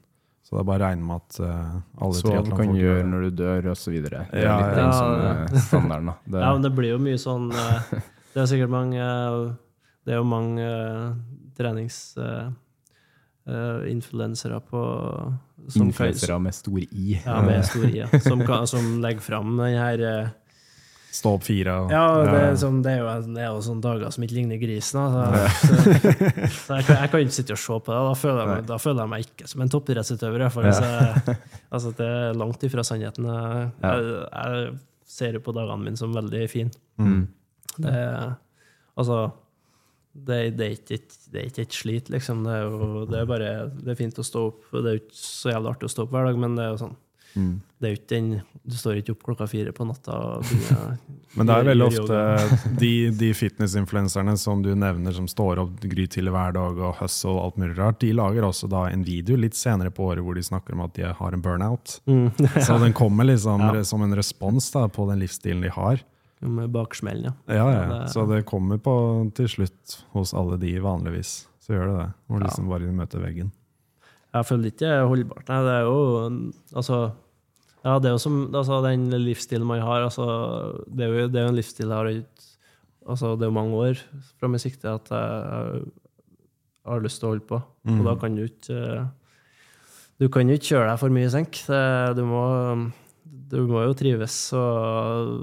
Så 0.52 0.58
det 0.58 0.64
er 0.66 0.68
bare 0.68 0.82
å 0.82 0.84
regne 0.84 1.06
med 1.08 1.22
at 1.22 1.36
uh, 1.40 1.76
alle 2.04 2.18
Så 2.20 2.28
hva 2.28 2.40
du 2.44 2.50
kan 2.52 2.74
gjøre 2.76 3.04
når 3.08 3.22
du 3.24 3.36
dør, 3.40 3.68
osv. 3.72 3.94
Det 4.04 4.10
er 4.12 4.42
Ja, 4.44 4.56
litt 4.60 4.74
ja. 4.76 4.82
den 4.82 4.90
som 5.56 5.62
standarden. 5.70 6.10
da. 6.12 6.16
Det, 6.26 6.42
ja, 6.44 6.50
men 6.52 6.66
det 6.66 6.72
blir 6.76 6.92
jo 6.92 6.98
mye 7.00 7.22
sånn 7.24 7.46
uh, 7.56 7.94
Det 8.34 8.42
er 8.44 8.50
sikkert 8.52 8.74
mange 8.74 9.00
eh, 9.00 9.38
Det 10.04 10.12
er 10.12 10.20
jo 10.20 10.26
mange 10.28 10.68
trenings... 11.56 12.02
eh, 12.20 12.50
på 14.68 14.82
som 15.72 15.88
Influensere 15.88 16.38
med 16.40 16.56
stor 16.56 16.84
I. 16.84 17.08
Ja, 17.24 17.40
med 17.48 17.64
stor 17.66 17.88
I, 17.88 17.96
ja. 18.02 18.12
Som, 18.20 18.44
kan, 18.44 18.68
som 18.68 19.00
legger 19.04 19.24
fram 19.24 19.56
den 19.56 19.80
her 19.80 20.04
Stå 21.12 21.34
opp 21.36 21.44
fire. 21.44 21.74
Og, 21.84 21.90
Ja, 21.92 22.04
det 22.24 22.38
er, 22.40 22.54
sånn, 22.60 22.78
det, 22.86 22.94
er 22.96 23.02
jo, 23.02 23.34
det 23.36 23.42
er 23.44 23.50
jo 23.50 23.64
sånne 23.66 23.84
dager 23.84 24.14
som 24.16 24.24
ikke 24.24 24.38
ligner 24.38 24.60
grisen. 24.62 25.02
Da. 25.02 25.42
Så, 25.60 25.80
så, 25.82 25.96
så 26.56 26.78
jeg, 26.78 26.86
kan, 26.88 27.02
jeg 27.02 27.12
kan 27.12 27.26
ikke 27.26 27.36
sitte 27.36 27.58
og 27.58 27.60
se 27.60 27.80
på 27.84 27.92
det. 27.92 27.98
Da 28.08 28.14
føler 28.22 28.52
jeg 28.54 28.68
da 28.70 28.78
føler 28.80 29.04
jeg 29.04 29.12
meg 29.12 29.26
ikke 29.26 29.50
som 29.52 29.66
en 29.66 29.74
toppidrettsutøver. 29.74 30.46
For 30.56 30.70
altså, 30.72 31.92
det 32.00 32.08
er 32.08 32.40
langt 32.40 32.64
ifra 32.64 32.86
sannheten. 32.88 33.28
Jeg, 33.28 33.68
jeg, 33.84 34.08
jeg 34.32 34.72
ser 35.18 35.36
jo 35.36 35.44
på 35.44 35.56
dagene 35.58 35.84
mine 35.90 36.00
som 36.00 36.16
veldig 36.16 36.46
fine. 36.52 36.72
Mm. 37.02 37.26
Det, 37.84 37.96
altså, 38.96 39.18
det, 40.14 40.38
det, 40.56 40.66
er 40.70 40.78
ikke 40.78 40.96
et, 41.02 41.18
det 41.34 41.42
er 41.42 41.50
ikke 41.52 41.66
et 41.68 41.76
slit, 41.76 42.14
liksom. 42.16 42.46
Det 42.48 42.56
er 42.56 42.64
jo 42.70 43.04
det 43.12 43.20
er 43.20 43.28
bare 43.30 43.52
det 43.76 43.92
er 43.94 44.00
fint 44.00 44.20
å 44.20 44.26
stå 44.28 44.46
opp. 44.54 44.64
Det 44.72 44.86
er 44.86 44.96
jo 44.96 45.04
ikke 45.04 45.20
så 45.20 45.52
jævlig 45.54 45.74
artig 45.76 45.88
å 45.90 45.94
stå 45.98 46.08
opp 46.08 46.16
hver 46.16 46.30
dag, 46.32 46.40
men 46.46 46.56
det 46.56 46.70
er 46.70 46.74
jo 46.78 46.82
sånn 46.88 46.98
Mm. 47.32 47.62
Det 47.82 47.88
er 47.90 47.94
jo 47.96 47.98
ikke 48.00 48.12
den, 48.14 48.28
Du 48.62 48.76
står 48.78 49.00
ikke 49.02 49.16
opp 49.16 49.24
klokka 49.26 49.48
fire 49.50 49.72
på 49.74 49.86
natta 49.90 50.14
Men 51.38 51.48
det 51.50 51.56
er 51.56 51.66
veldig 51.66 51.86
ofte 51.88 52.18
de, 52.78 52.90
de 53.16 53.30
fitnessinfluenserne 53.38 54.36
som 54.38 54.62
du 54.62 54.70
nevner, 54.76 55.16
som 55.16 55.26
står 55.32 55.62
opp 55.64 55.78
grytidlig 55.82 56.34
hver 56.36 56.54
dag 56.58 56.78
og 56.84 56.98
hustle 57.00 57.32
og 57.32 57.40
alt 57.46 57.60
mulig 57.62 57.78
rart, 57.80 58.00
de 58.04 58.12
lager 58.18 58.44
også 58.46 58.68
da 58.72 58.84
en 58.92 59.06
video 59.08 59.38
litt 59.40 59.56
senere 59.58 59.94
på 59.96 60.10
året 60.12 60.26
hvor 60.26 60.36
de 60.38 60.44
snakker 60.44 60.76
om 60.76 60.84
at 60.86 60.94
de 60.98 61.08
har 61.08 61.38
en 61.38 61.42
burnout. 61.46 61.96
Mm. 62.06 62.28
Så 62.68 62.78
den 62.84 62.94
kommer 62.98 63.28
liksom 63.30 63.64
Ja. 63.64 63.84
som 63.88 64.04
en 64.04 64.16
respons 64.20 64.68
da, 64.76 64.86
på 64.92 65.08
den 65.10 65.24
livsstilen 65.24 65.64
de 65.64 65.72
har. 65.72 66.04
Med 66.42 66.70
baksmellen, 66.74 67.32
ja. 67.48 67.56
Ja, 67.56 67.66
ja. 67.72 67.98
Så 68.12 68.26
det 68.30 68.44
kommer 68.50 68.78
på 68.82 68.94
til 69.38 69.48
slutt 69.48 70.00
hos 70.16 70.34
alle 70.34 70.58
de 70.62 70.76
vanligvis. 70.84 71.46
Så 71.62 71.76
gjør 71.78 71.92
det 71.92 71.98
det. 72.02 72.08
Ja. 72.34 72.40
liksom 72.44 72.70
bare 72.72 72.92
møter 72.92 73.22
veggen. 73.24 73.52
Jeg 74.34 74.48
føler 74.48 74.72
ikke 74.72 74.84
det 74.84 74.94
er 74.96 75.08
holdbart. 75.12 75.48
Nei, 75.52 75.60
det 75.68 75.74
er 75.76 75.86
jo 75.88 76.00
Altså, 76.76 77.00
ja, 77.82 77.96
det 77.98 78.10
er 78.12 78.14
jo 78.14 78.22
som 78.22 78.38
altså, 78.54 78.78
den 78.86 79.08
livsstilen 79.24 79.66
man 79.68 79.82
har. 79.82 80.06
Altså, 80.06 80.26
det, 80.86 81.06
er 81.06 81.10
jo, 81.10 81.30
det 81.32 81.40
er 81.40 81.48
jo 81.48 81.54
en 81.54 81.58
livsstil 81.58 81.90
jeg 81.90 81.98
har 81.98 82.10
altså, 83.10 83.34
Det 83.36 83.48
er 83.48 83.50
jo 83.50 83.58
mange 83.58 83.80
år 83.88 84.04
fram 84.38 84.58
i 84.58 84.62
sikte 84.62 84.94
at 84.94 85.10
jeg 85.12 85.82
har 86.86 87.02
lyst 87.02 87.22
til 87.22 87.30
å 87.30 87.34
holde 87.34 87.48
på. 87.50 87.62
Og 87.96 88.04
da 88.06 88.16
kan 88.22 88.38
du 88.38 88.44
ikke 88.46 88.82
Du 90.22 90.28
kan 90.30 90.50
jo 90.50 90.58
ikke 90.58 90.76
kjøre 90.76 90.92
deg 90.92 91.02
for 91.02 91.14
mye 91.14 91.26
i 91.26 91.34
senk. 91.34 91.64
Du, 92.18 92.22
må, 92.30 92.44
du 93.26 93.58
må 93.66 93.82
jo 93.88 93.98
trives 93.98 94.38
og, 94.54 95.34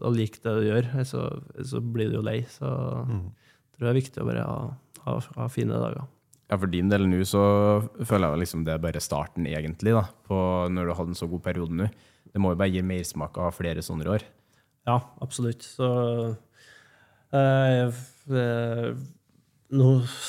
og 0.00 0.16
like 0.16 0.40
det 0.40 0.56
du 0.56 0.70
gjør, 0.70 0.88
så, 1.04 1.26
så 1.60 1.82
blir 1.84 2.08
du 2.08 2.16
jo 2.22 2.24
lei. 2.24 2.38
Så 2.48 2.64
jeg 2.64 3.76
tror 3.76 3.84
det 3.84 3.92
er 3.92 4.00
viktig 4.00 4.24
å 4.24 4.28
bare 4.30 4.48
ha, 4.48 4.58
ha, 5.04 5.18
ha 5.36 5.50
fine 5.52 5.76
dager. 5.76 6.08
Ja, 6.52 6.58
For 6.60 6.68
din 6.68 6.90
del 6.92 7.06
nå 7.08 7.22
så 7.24 7.40
føler 8.04 8.34
jeg 8.34 8.42
liksom 8.42 8.64
det 8.66 8.74
er 8.74 8.82
bare 8.84 9.00
starten, 9.00 9.46
egentlig, 9.48 9.94
da, 9.96 10.02
på 10.28 10.36
når 10.68 10.84
du 10.84 10.92
har 10.92 10.98
hatt 11.00 11.12
en 11.14 11.16
så 11.16 11.28
god 11.30 11.40
periode 11.46 11.72
nå. 11.78 11.86
Det 12.32 12.40
må 12.40 12.52
jo 12.52 12.58
bare 12.60 12.72
gi 12.74 12.82
mersmak 12.84 13.38
av 13.40 13.54
flere 13.56 13.80
sånne 13.84 14.04
år. 14.12 14.24
Ja, 14.88 14.98
absolutt. 15.24 15.64
Så 15.64 15.88
øh, 17.32 17.94
øh, 18.28 18.92
nå, 19.72 19.88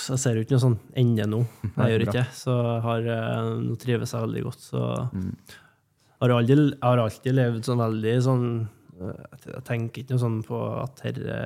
Jeg 0.09 0.19
ser 0.21 0.38
jo 0.39 0.43
ikke 0.45 0.55
noe 0.55 0.63
sånn 0.63 0.80
ende 0.99 1.28
nå. 1.28 1.41
Nei, 1.76 1.89
Jeg 1.89 1.97
gjør 1.97 2.05
bra. 2.05 2.13
ikke 2.13 2.17
det. 2.21 2.39
Så 2.39 2.55
har, 2.88 3.09
eh, 3.17 3.51
nå 3.67 3.76
trives 3.82 4.13
jeg 4.15 4.26
veldig 4.28 4.43
godt. 4.47 4.63
Så 4.69 4.84
har 6.24 6.36
aldri, 6.38 6.55
jeg 6.69 6.80
har 6.88 7.03
alltid 7.03 7.36
levd 7.36 7.67
sånn 7.67 7.84
veldig 7.84 8.15
sånn 8.24 8.47
Jeg 9.03 9.63
tenker 9.67 10.03
ikke 10.03 10.13
noe 10.15 10.21
sånn 10.21 10.39
på 10.45 10.59
at 10.80 11.01
herre 11.03 11.39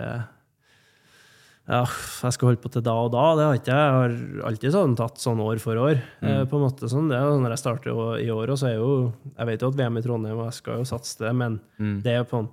ja, 1.67 1.81
jeg 2.23 2.31
skal 2.35 2.47
holde 2.47 2.61
på 2.63 2.69
til 2.71 2.83
da 2.85 2.93
og 2.95 3.09
da. 3.11 3.23
Det 3.35 3.45
har 3.47 3.57
ikke 3.59 3.75
jeg. 3.75 3.95
Har 3.97 4.45
alltid 4.49 4.71
sånn 4.75 4.93
tatt 4.99 5.19
sånn 5.19 5.41
år 5.43 5.59
for 5.59 5.75
år. 5.83 5.97
Eh, 6.23 6.43
på 6.47 6.55
en 6.59 6.63
måte 6.63 6.87
sånn. 6.91 7.09
Det 7.11 7.17
er 7.17 7.25
jo 7.27 7.39
når 7.43 7.55
jeg 7.55 7.63
starter 7.63 7.91
i 8.23 8.29
år, 8.31 8.53
så 8.55 8.69
er 8.69 8.77
jo 8.77 8.91
Jeg 9.37 9.45
vet 9.51 9.61
jo 9.65 9.67
at 9.73 9.75
VM 9.81 9.97
i 9.99 10.03
Trondheim, 10.05 10.37
og 10.39 10.45
jeg 10.47 10.53
skal 10.61 10.79
jo 10.79 10.87
satse 10.87 11.17
det, 11.25 11.33
men 11.35 11.59
det 12.03 12.13
er 12.15 12.23
på 12.29 12.39
en 12.45 12.49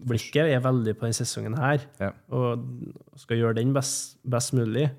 Blikket 0.00 0.48
er 0.48 0.62
veldig 0.64 0.94
på 0.96 1.04
den 1.06 1.12
sesongen 1.14 1.54
her, 1.60 1.82
Ja. 2.00 2.10
og 2.32 2.62
skal 3.20 3.36
gjøre 3.36 3.54
den 3.58 3.72
best, 3.74 4.16
best 4.24 4.54
mulig. 4.56 4.90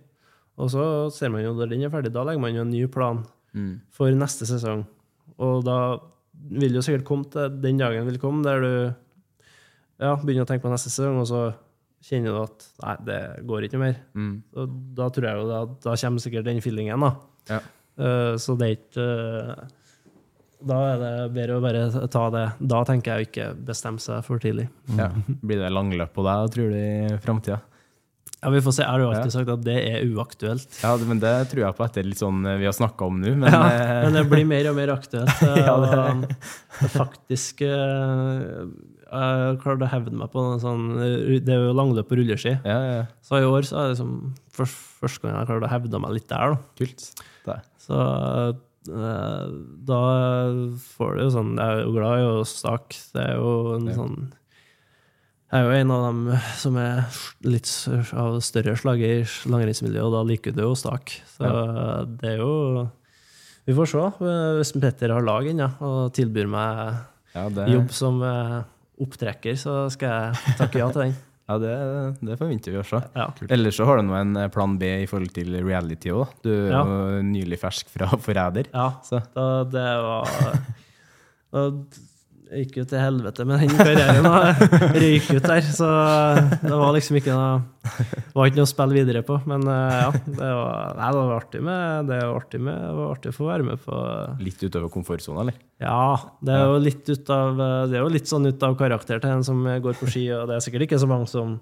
Og 0.57 0.69
så 0.69 0.83
ser 1.11 1.29
man 1.33 1.41
jo 1.43 1.53
når 1.57 1.69
den 1.71 1.81
er 1.83 1.89
ferdig, 1.89 2.11
da 2.13 2.23
legger 2.23 2.39
man 2.39 2.53
jo 2.53 2.61
en 2.61 2.69
ny 2.69 2.85
plan 2.87 3.23
for 3.91 4.11
neste 4.13 4.45
sesong. 4.45 4.85
Og 5.39 5.63
da 5.65 5.97
vil 6.51 6.73
jo 6.77 6.81
sikkert 6.85 7.03
komme 7.05 7.25
til 7.33 7.49
den 7.61 7.77
dagen 7.81 8.05
vil 8.05 8.19
komme 8.21 8.43
der 8.45 8.61
du 8.61 8.95
ja, 9.99 10.15
begynner 10.15 10.45
å 10.45 10.49
tenke 10.49 10.61
på 10.65 10.71
neste 10.71 10.89
sesong, 10.93 11.19
og 11.19 11.27
så 11.27 11.41
kjenner 12.05 12.33
du 12.33 12.39
at 12.41 12.65
nei, 12.81 12.95
det 13.07 13.19
går 13.49 13.67
ikke 13.67 13.81
mer. 13.81 13.99
Mm. 14.17 14.33
Og 14.57 14.79
da 14.97 15.09
tror 15.13 15.29
jeg 15.29 15.41
jo 15.41 15.45
da, 15.49 15.61
da 15.85 15.93
kommer 16.03 16.23
sikkert 16.23 16.47
den 16.47 16.63
feelingen, 16.63 17.05
da. 17.05 17.13
Ja. 17.51 17.61
Uh, 18.01 18.33
så 18.41 18.55
det 18.57 18.67
er 18.67 18.75
ikke 18.77 19.03
uh, 19.03 19.71
Da 20.63 20.77
er 20.93 20.99
det 21.01 21.11
bedre 21.35 21.57
å 21.57 21.63
bare 21.63 22.07
ta 22.13 22.23
det. 22.33 22.45
Da 22.71 22.83
tenker 22.87 23.11
jeg 23.11 23.25
å 23.25 23.27
ikke 23.27 23.47
bestemme 23.71 24.01
seg 24.01 24.23
for 24.25 24.41
tidlig. 24.41 24.69
Ja. 24.97 25.09
Blir 25.41 25.61
det 25.63 25.73
langløp 25.73 26.13
på 26.15 26.25
deg, 26.25 26.51
tror 26.55 26.73
du, 26.73 26.79
i 26.79 27.19
framtida? 27.21 27.59
Ja, 28.41 28.49
Vi 28.49 28.61
får 28.65 28.73
se. 28.73 28.81
Jeg 28.81 28.89
har 28.89 28.99
jo 29.03 29.09
alltid 29.11 29.33
sagt 29.35 29.49
at 29.53 29.63
det 29.65 29.75
er 29.85 30.05
uaktuelt. 30.15 30.77
Ja, 30.81 30.95
men 31.05 31.19
det 31.21 31.33
tror 31.51 31.61
jeg 31.67 31.75
på 31.77 31.85
etter 31.85 32.07
litt 32.07 32.17
sånn 32.21 32.39
vi 32.57 32.65
har 32.65 32.73
snakka 32.73 33.05
om 33.05 33.19
nå. 33.21 33.35
Men 33.43 33.53
Ja, 33.53 33.59
eh, 33.69 33.91
men 34.07 34.13
det 34.17 34.23
blir 34.31 34.47
mer 34.49 34.69
og 34.71 34.79
mer 34.79 34.93
aktuelt. 34.95 35.43
Ja, 35.61 35.75
det 35.83 35.91
er- 35.91 36.01
og 36.01 36.87
er 36.87 36.89
faktisk 36.95 37.61
eh, 37.61 38.65
Jeg 39.11 39.59
klarte 39.61 39.85
å 39.85 39.91
hevde 39.91 40.15
meg 40.17 40.31
på 40.33 40.41
en 40.53 40.59
sånn 40.63 40.85
Det 41.43 41.51
er 41.53 41.67
jo 41.67 41.75
langløp 41.77 42.07
på 42.09 42.17
rulleski. 42.17 42.55
ja, 42.65 42.79
ja, 42.87 43.05
Så 43.21 43.37
i 43.43 43.45
år 43.45 43.61
så 43.67 43.77
er 43.77 43.87
det 43.91 43.93
liksom 43.99 44.33
først, 44.57 44.81
første 45.03 45.21
gang 45.27 45.37
jeg 45.37 45.49
klarte 45.51 45.69
å 45.69 45.73
hevde 45.75 46.01
meg 46.01 46.17
litt 46.17 46.29
der. 46.31 46.55
da. 46.55 46.59
kult. 46.81 47.07
Det. 47.45 47.59
Så 47.85 48.01
eh, 48.89 49.47
da 49.85 50.01
får 50.97 51.17
du 51.19 51.23
jo 51.27 51.31
sånn 51.37 51.53
Jeg 51.61 51.77
er 51.77 51.83
jo 51.85 51.93
glad 51.93 52.19
i 52.23 52.29
å 52.31 52.45
stake. 52.49 52.97
Det 53.13 53.21
er 53.27 53.35
jo 53.37 53.51
en 53.77 53.85
Ja. 53.91 53.97
sånn 54.01 54.17
Jeg 55.51 55.59
er 55.59 55.65
jo 55.67 55.79
en 55.81 55.91
av 55.91 56.03
dem 56.05 56.19
som 56.55 56.77
er 56.79 57.01
litt 57.43 57.67
av 58.15 58.37
større 58.45 58.75
slag 58.79 59.01
i 59.03 59.13
langrennsmiljøet, 59.51 60.05
og 60.07 60.13
da 60.15 60.21
liker 60.29 60.53
du 60.55 60.61
jo 60.63 60.75
stake. 60.79 61.17
Så 61.33 61.49
det 62.21 62.29
er 62.37 62.37
jo 62.39 62.85
Vi 63.67 63.75
får 63.75 63.89
se. 63.91 64.05
Hvis 64.61 64.71
Petter 64.79 65.11
har 65.13 65.25
lag 65.27 65.49
ennå 65.51 65.67
og 65.85 66.13
tilbyr 66.15 66.47
meg 66.49 66.95
Ja, 67.35 67.43
det, 67.51 67.67
jobb 67.71 67.91
som 67.95 68.21
eh, 68.27 68.61
opptrekker, 69.03 69.55
så 69.59 69.85
skal 69.93 70.09
jeg 70.31 70.55
takke 70.59 70.79
ja 70.81 70.87
til 70.91 71.03
den. 71.05 71.13
ja, 71.51 71.57
det, 71.61 71.75
det 72.27 72.37
forventer 72.39 72.73
vi 72.73 72.79
også. 72.81 72.99
Ja. 73.15 73.27
Ellers 73.51 73.75
så 73.79 73.85
har 73.87 73.99
du 74.01 74.07
nå 74.07 74.15
en 74.17 74.35
eh, 74.41 74.49
plan 74.51 74.73
B 74.81 74.89
i 75.03 75.07
forhold 75.07 75.31
til 75.35 75.51
reality 75.63 76.11
òg. 76.15 76.31
Du 76.43 76.49
er 76.51 76.71
Ja. 76.73 76.81
jo 76.87 77.21
nylig 77.27 77.59
fersk 77.61 77.91
fra 77.91 78.07
Forræder. 78.19 78.71
Ja, 78.73 78.87
Så 79.03 79.19
da 79.35 79.49
det 79.67 79.89
var 80.07 80.31
Da 81.51 81.65
gikk 82.51 82.77
jo 82.81 82.83
til 82.91 82.99
helvete 82.99 83.45
med 83.47 83.61
den 83.63 83.71
karrieren. 83.77 84.27
Røyk 85.01 85.27
ut 85.37 85.45
der. 85.47 85.61
Så 85.71 85.87
det 86.61 86.71
var 86.71 86.91
liksom 86.97 87.17
ikke 87.21 87.35
noe 87.35 87.61
var 88.35 88.47
ikke 88.49 88.59
noe 88.59 88.67
å 88.67 88.71
spille 88.71 88.95
videre 88.99 89.21
på. 89.27 89.37
Men 89.49 89.63
eh, 89.71 89.95
ja, 90.03 90.09
det 90.27 90.49
var, 90.51 90.93
nei, 90.99 91.09
det 91.15 91.21
var 91.21 91.33
artig 91.37 91.61
med 91.65 92.09
det 92.11 92.19
var 92.21 92.35
artig 92.41 92.61
med, 92.67 92.77
det 92.83 92.93
var 92.99 93.13
artig 93.15 93.31
å 93.33 93.37
få 93.39 93.47
være 93.49 93.67
med 93.71 93.81
på 93.85 94.01
litt 94.45 94.63
utover 94.67 94.91
komfortsona, 94.93 95.45
eller? 95.45 95.57
Ja, 95.81 96.01
det 96.45 96.53
er 96.59 96.65
jo 96.69 96.79
litt 96.83 97.07
ut 97.09 97.31
av 97.33 97.57
Det 97.89 97.97
er 97.97 98.03
jo 98.03 98.11
litt 98.13 98.29
sånn 98.29 98.45
ut 98.51 98.63
av 98.67 98.75
karakter 98.79 99.21
til 99.23 99.31
en 99.33 99.45
som 99.47 99.63
går 99.65 99.97
på 99.97 100.11
ski, 100.11 100.27
og 100.35 100.45
det 100.51 100.59
er 100.59 100.65
sikkert 100.67 100.85
ikke 100.89 100.99
så 101.01 101.09
mange 101.09 101.29
som 101.31 101.55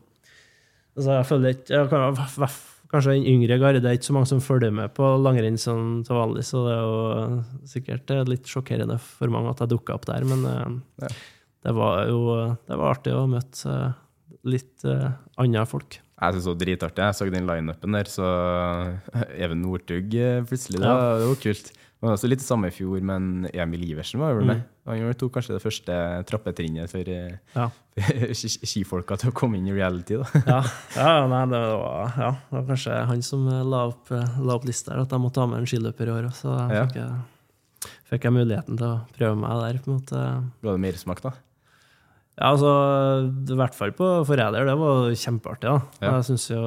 altså 1.00 1.14
jeg 1.16 1.28
føler 1.30 1.54
ikke, 1.56 1.70
jeg 1.78 1.88
kan, 1.94 2.10
hva- 2.18 2.28
hva- 2.42 2.52
Kanskje 2.90 3.14
den 3.20 3.28
yngre 3.30 3.60
garde, 3.62 3.82
det 3.84 3.90
er 3.90 3.98
ikke 4.00 4.08
så 4.08 4.16
mange 4.16 4.30
som 4.32 4.40
følger 4.42 4.72
med 4.74 4.90
på 4.98 5.06
langrenn 5.22 5.60
som 5.62 6.00
til 6.06 6.18
vanlig, 6.18 6.42
så 6.48 6.64
det 6.66 6.74
er 6.74 6.86
jo 6.88 7.66
sikkert 7.70 8.14
eh, 8.16 8.24
litt 8.26 8.50
sjokkerende 8.50 8.98
for 9.04 9.30
mange 9.34 9.52
at 9.54 9.62
jeg 9.62 9.70
dukka 9.76 9.94
opp 10.00 10.08
der, 10.10 10.26
men 10.26 10.46
eh, 10.50 11.06
Ja. 11.06 11.12
det 11.68 11.74
var 11.78 12.08
jo 12.10 12.22
det 12.66 12.80
var 12.82 12.96
artig 12.96 13.14
å 13.14 13.28
møte 13.30 13.76
eh, 13.76 14.00
litt 14.50 14.86
uh, 14.88 15.12
andre 15.38 15.66
folk. 15.68 16.00
Jeg 16.00 16.34
synes 16.34 16.46
det 16.46 16.52
var 16.52 16.60
dritartig. 16.64 17.04
Jeg 17.04 17.16
så 17.18 17.26
den 17.34 17.48
lineupen 17.48 17.96
der, 17.96 18.08
så 18.08 18.28
Even 19.36 19.62
Northug 19.62 20.16
plutselig. 20.48 20.80
Det 20.80 20.88
var, 20.88 21.20
jo 21.26 21.36
kult. 21.44 21.72
Det 22.00 22.08
var 22.08 22.14
også 22.16 22.30
litt 22.32 22.39
det 22.39 22.45
samme 22.47 22.70
i 22.70 22.72
fjor, 22.72 23.02
men 23.04 23.43
Emil 23.52 23.82
Iversen 23.89 24.22
var 24.22 24.38
vel 24.38 24.45
med. 24.47 24.62
Mm. 24.88 24.91
Han 25.04 25.18
tok 25.20 25.34
kanskje 25.36 25.58
det 25.58 25.64
første 25.66 25.95
trappetrinnet 26.30 26.88
for 26.91 27.10
eh, 27.12 27.34
Ja. 27.58 27.66
skifolka 28.39 29.18
til 29.20 29.34
å 29.34 29.36
komme 29.36 29.60
inn 29.60 29.68
i 29.68 29.74
reality. 29.76 30.16
Ja, 30.47 30.62
ja, 30.95 31.26
nei, 31.28 31.41
det 31.52 31.60
var, 31.60 32.14
ja, 32.16 32.30
det 32.47 32.56
var 32.56 32.64
kanskje 32.72 33.02
han 33.12 33.26
som 33.26 33.43
eh, 33.52 33.66
la 33.68 33.82
opp, 33.91 34.14
eh, 34.16 34.39
la 34.39 34.56
opp 34.56 34.70
lista 34.70 34.93
her, 34.95 35.04
at 35.04 35.12
jeg 35.12 35.26
måtte 35.26 35.43
ha 35.43 35.50
med 35.52 35.60
en 35.60 35.68
skiløper 35.68 36.08
i 36.08 36.16
år. 36.16 36.30
og 36.32 36.38
Så 36.39 36.56
fikk, 36.72 36.95
jeg, 37.02 37.91
fikk 38.14 38.30
jeg 38.30 38.38
muligheten 38.38 38.80
til 38.80 38.88
å 38.88 38.95
prøve 39.20 39.36
meg 39.43 39.60
der. 39.66 39.84
på 39.84 39.91
en 39.91 40.00
måte. 40.00 40.24
Ble 40.64 40.78
det 40.78 40.84
mersmak, 40.88 41.20
da? 41.28 41.36
Ja, 42.39 42.54
altså, 42.54 42.72
I 43.52 43.60
hvert 43.60 43.76
fall 43.76 43.91
på 44.00 44.14
Forræder. 44.24 44.72
Det 44.72 44.78
var 44.80 45.12
kjempeartig. 45.12 45.68
da. 45.68 45.82
Ja. 46.00 46.16
Jeg 46.16 46.30
synes 46.32 46.47
jo, 46.54 46.64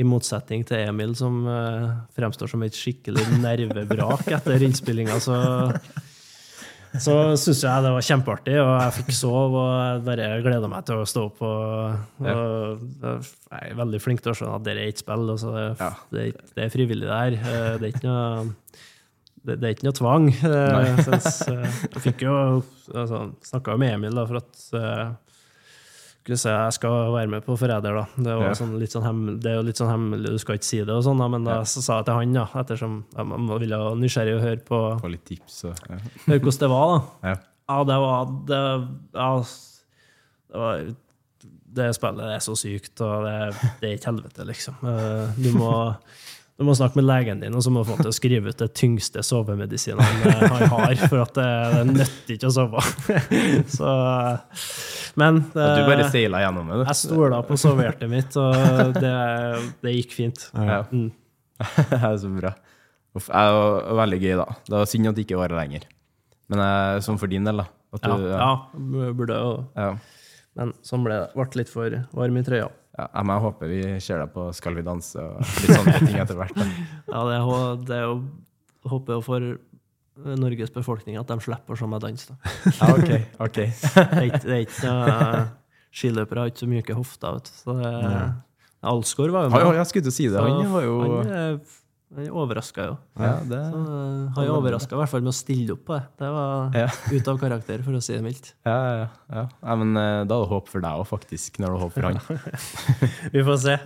I 0.00 0.04
motsetning 0.08 0.62
til 0.66 0.80
Emil, 0.88 1.12
som 1.18 1.42
uh, 1.44 1.90
fremstår 2.16 2.48
som 2.48 2.62
et 2.64 2.76
skikkelig 2.76 3.26
nervebrak 3.42 4.24
etter 4.38 4.64
innspillinga, 4.68 5.18
så 5.20 5.36
så 7.00 7.14
syns 7.40 7.62
jeg 7.64 7.84
det 7.86 7.90
var 7.94 8.04
kjempeartig, 8.04 8.56
og 8.60 8.70
jeg 8.82 8.92
fikk 8.98 9.14
sove 9.16 9.56
og 9.62 9.70
jeg 9.80 10.02
bare 10.04 10.26
gleda 10.44 10.68
meg 10.68 10.82
til 10.84 11.00
å 11.00 11.06
stå 11.08 11.22
opp. 11.30 11.38
Og, 11.40 11.94
og 12.20 12.82
Jeg 13.00 13.70
er 13.70 13.78
veldig 13.78 14.00
flink 14.04 14.20
til 14.20 14.34
å 14.34 14.36
skjønne 14.36 14.58
at 14.58 14.66
det 14.66 14.74
er 14.74 14.80
et 14.90 15.00
spill. 15.00 15.24
Altså, 15.32 15.54
det, 15.56 15.62
Ja. 15.80 15.88
det, 16.12 16.26
er 16.26 16.50
det 16.58 16.66
er 16.66 16.74
frivillig 16.74 17.08
der. 17.08 17.38
Eh, 17.40 17.78
Det 17.80 17.86
er 17.88 17.94
ikke 17.94 18.04
noe 18.10 18.52
det, 19.42 19.56
det 19.58 19.64
er 19.70 19.72
ikke 19.74 19.88
noe 19.88 19.96
tvang. 20.02 20.28
Eh, 20.36 20.76
Jeg, 20.84 21.06
synes, 21.08 21.40
jeg 21.96 22.02
fikk 22.10 22.26
jo 22.28 22.34
altså, 22.92 23.22
snakka 23.48 23.78
med 23.80 23.96
Emil 23.96 24.20
da, 24.20 24.26
for 24.28 24.42
at 24.42 24.68
eh, 26.22 26.32
vi 26.32 26.36
se, 26.38 26.50
jeg 26.54 26.72
skal 26.78 27.12
være 27.14 27.30
med 27.32 27.44
på 27.44 27.56
Forræder. 27.58 27.96
da. 27.98 28.04
Det, 28.16 28.34
var 28.38 28.54
sånn, 28.54 28.76
litt 28.78 28.94
sånn 28.94 29.02
hem, 29.06 29.22
det 29.42 29.50
er 29.50 29.56
jo 29.58 29.64
litt 29.66 29.76
sånn 29.80 29.90
hemmelig, 29.90 30.30
du 30.36 30.38
skal 30.38 30.58
ikke 30.58 30.68
si 30.68 30.78
det, 30.84 30.94
og 30.94 31.02
sånn, 31.06 31.18
da, 31.18 31.28
men 31.28 31.44
da 31.48 31.60
så 31.66 31.82
sa 31.82 31.96
jeg 31.98 32.06
til 32.06 32.14
han, 32.20 32.32
da, 32.38 32.46
ettersom 32.62 32.98
jeg 33.16 33.60
ville 33.64 33.80
nysgjerrig 33.98 34.36
å 34.38 34.42
høre 34.44 34.62
på 34.68 34.82
Få 35.02 35.10
litt 35.10 35.24
tips 35.26 35.64
ja. 35.64 35.98
høre 36.28 36.38
hvordan 36.44 36.60
det 36.62 36.70
var. 36.74 36.92
da. 36.92 37.00
Ja. 37.32 37.38
Ja, 37.72 37.84
det 37.88 37.94
var 38.02 38.32
det, 38.50 38.58
ja, 39.14 39.28
det 40.52 40.58
var 40.60 40.80
Det 41.72 41.86
spillet 41.96 42.32
er 42.34 42.42
så 42.44 42.54
sykt, 42.58 43.00
og 43.00 43.24
det, 43.24 43.36
det 43.80 43.88
er 43.88 43.94
ikke 43.96 44.10
helvete, 44.10 44.44
liksom. 44.44 44.74
Eh, 44.84 45.38
Du 45.40 45.52
må, 45.56 45.70
du 46.60 46.66
må 46.68 46.74
snakke 46.76 46.98
med 47.00 47.06
legen 47.08 47.40
din, 47.42 47.54
og 47.56 47.64
så 47.64 47.70
må 47.72 47.82
du 47.82 47.88
få 47.88 47.96
til 47.98 48.10
å 48.10 48.14
skrive 48.14 48.52
ut 48.52 48.58
det 48.60 48.68
tyngste 48.78 49.22
sovemedisinen 49.24 50.02
han, 50.02 50.66
har, 50.70 50.94
for 51.08 51.22
at 51.24 51.32
det, 51.38 51.46
det 51.72 51.84
nytter 51.88 52.34
ikke 52.36 52.50
å 52.50 52.54
sove. 52.54 52.84
Så, 53.76 53.92
men 55.18 55.40
du 55.48 55.58
bare 55.58 56.02
det, 56.02 56.10
seila 56.12 56.42
gjennom 56.44 56.68
det, 56.70 56.82
du. 56.82 56.84
jeg 56.90 57.00
stola 57.00 57.40
på 57.48 57.58
sovehjertet 57.60 58.12
mitt, 58.12 58.36
og 58.38 58.94
det, 58.98 59.14
det 59.82 59.96
gikk 59.96 60.14
fint. 60.18 60.44
Ja. 60.52 60.82
Mm. 60.92 61.08
det 61.90 61.98
er 62.02 62.20
så 62.20 62.30
bra. 62.36 62.52
Uff, 63.16 63.28
det 63.28 63.48
var 63.56 63.98
veldig 64.04 64.20
gøy, 64.22 64.34
da. 64.40 64.46
Det 64.68 64.76
var 64.76 64.88
synd 64.92 65.10
at 65.10 65.18
det 65.18 65.26
ikke 65.26 65.40
varer 65.40 65.58
lenger. 65.58 65.88
Men 66.52 66.62
eh, 66.64 67.00
sånn 67.04 67.20
for 67.20 67.32
din 67.32 67.48
del, 67.48 67.64
da. 67.64 67.68
At 67.92 68.06
Ja, 68.08 68.14
du, 68.16 68.28
ja, 68.32 69.10
burde 69.12 69.36
jo 69.36 69.50
ja. 69.76 69.90
Men 70.56 70.72
sånn 70.84 71.04
ble 71.04 71.18
det. 71.20 71.26
Ble 71.36 71.60
litt 71.60 71.72
for 71.72 71.96
varm 72.16 72.38
i 72.40 72.44
trøya. 72.44 72.70
Ja, 72.98 73.06
jeg 73.16 73.40
håper 73.46 73.70
vi 73.72 73.80
ser 74.04 74.18
deg 74.20 74.32
på 74.34 74.50
Skal 74.52 74.74
vi 74.76 74.82
danse 74.84 75.16
og 75.22 75.38
litt 75.40 75.70
sånne 75.72 75.94
ting 76.02 76.18
etter 76.20 76.36
hvert. 76.36 76.58
Ja, 77.12 77.22
det 77.28 77.38
er, 77.38 77.76
det 77.88 77.96
er 77.96 78.02
jo 78.04 78.18
håper 78.92 79.16
jo 79.16 79.22
for 79.24 79.46
Norges 80.36 80.70
befolkning 80.74 81.16
at 81.16 81.30
de 81.30 81.38
slipper 81.40 81.72
å 81.72 81.78
se 81.80 81.88
meg 81.88 82.02
danse. 82.04 82.28
da. 82.28 82.52
Ja, 82.80 82.90
ok, 82.92 83.12
ok. 83.48 83.60
Det 84.12 84.56
er 84.56 84.64
ikke, 84.66 84.92
noe- 84.92 85.44
Skiløpere 85.92 86.40
har 86.44 86.52
ikke 86.52 86.62
så 86.64 86.68
myke 86.68 86.94
hofter. 86.96 87.34
vet 87.36 87.48
du. 87.48 87.56
Så 87.64 87.74
det, 87.80 88.22
Alsgaard 88.92 89.30
var 89.34 89.48
jo 89.48 89.58
Ja, 89.60 89.72
jeg 89.78 89.88
skulle 89.90 90.06
til 90.08 90.12
å 90.12 90.16
si 90.16 90.28
det. 90.32 90.40
Han 90.44 90.70
var 90.72 90.84
jo 90.86 90.94
Han, 91.08 91.58
er- 92.12 92.18
han 92.22 92.28
overraska 92.42 92.84
jo. 92.86 92.96
ja, 93.18 93.32
det, 93.48 93.58
Så, 93.72 93.78
eh, 93.82 94.32
han 94.36 94.48
overraska 94.52 94.94
i 94.94 94.98
hvert 95.00 95.10
fall 95.12 95.22
med 95.24 95.32
å 95.32 95.36
stille 95.36 95.72
opp 95.72 95.84
på 95.88 95.96
det. 95.96 96.02
Det 96.18 96.30
var 96.34 96.76
Ja. 96.76 96.86
ut 97.16 97.28
av 97.32 97.38
karakter, 97.40 97.82
for 97.82 97.92
å 97.92 98.02
si 98.04 98.12
det 98.12 98.22
mildt. 98.22 98.52
ja, 98.68 98.76
ja, 99.00 99.06
ja. 99.32 99.46
ja 99.62 99.76
men 99.80 99.96
uh, 99.96 100.24
da 100.28 100.36
er 100.36 100.44
det 100.44 100.50
håp 100.52 100.68
for 100.68 100.84
deg 100.84 101.00
òg, 101.02 101.06
faktisk, 101.08 101.58
når 101.58 101.66
du 101.66 101.72
har 101.72 101.82
håp 101.86 101.92
for 101.92 102.02
han. 102.02 102.20
Vi 103.34 103.44
får 103.48 103.58
se. 103.64 103.78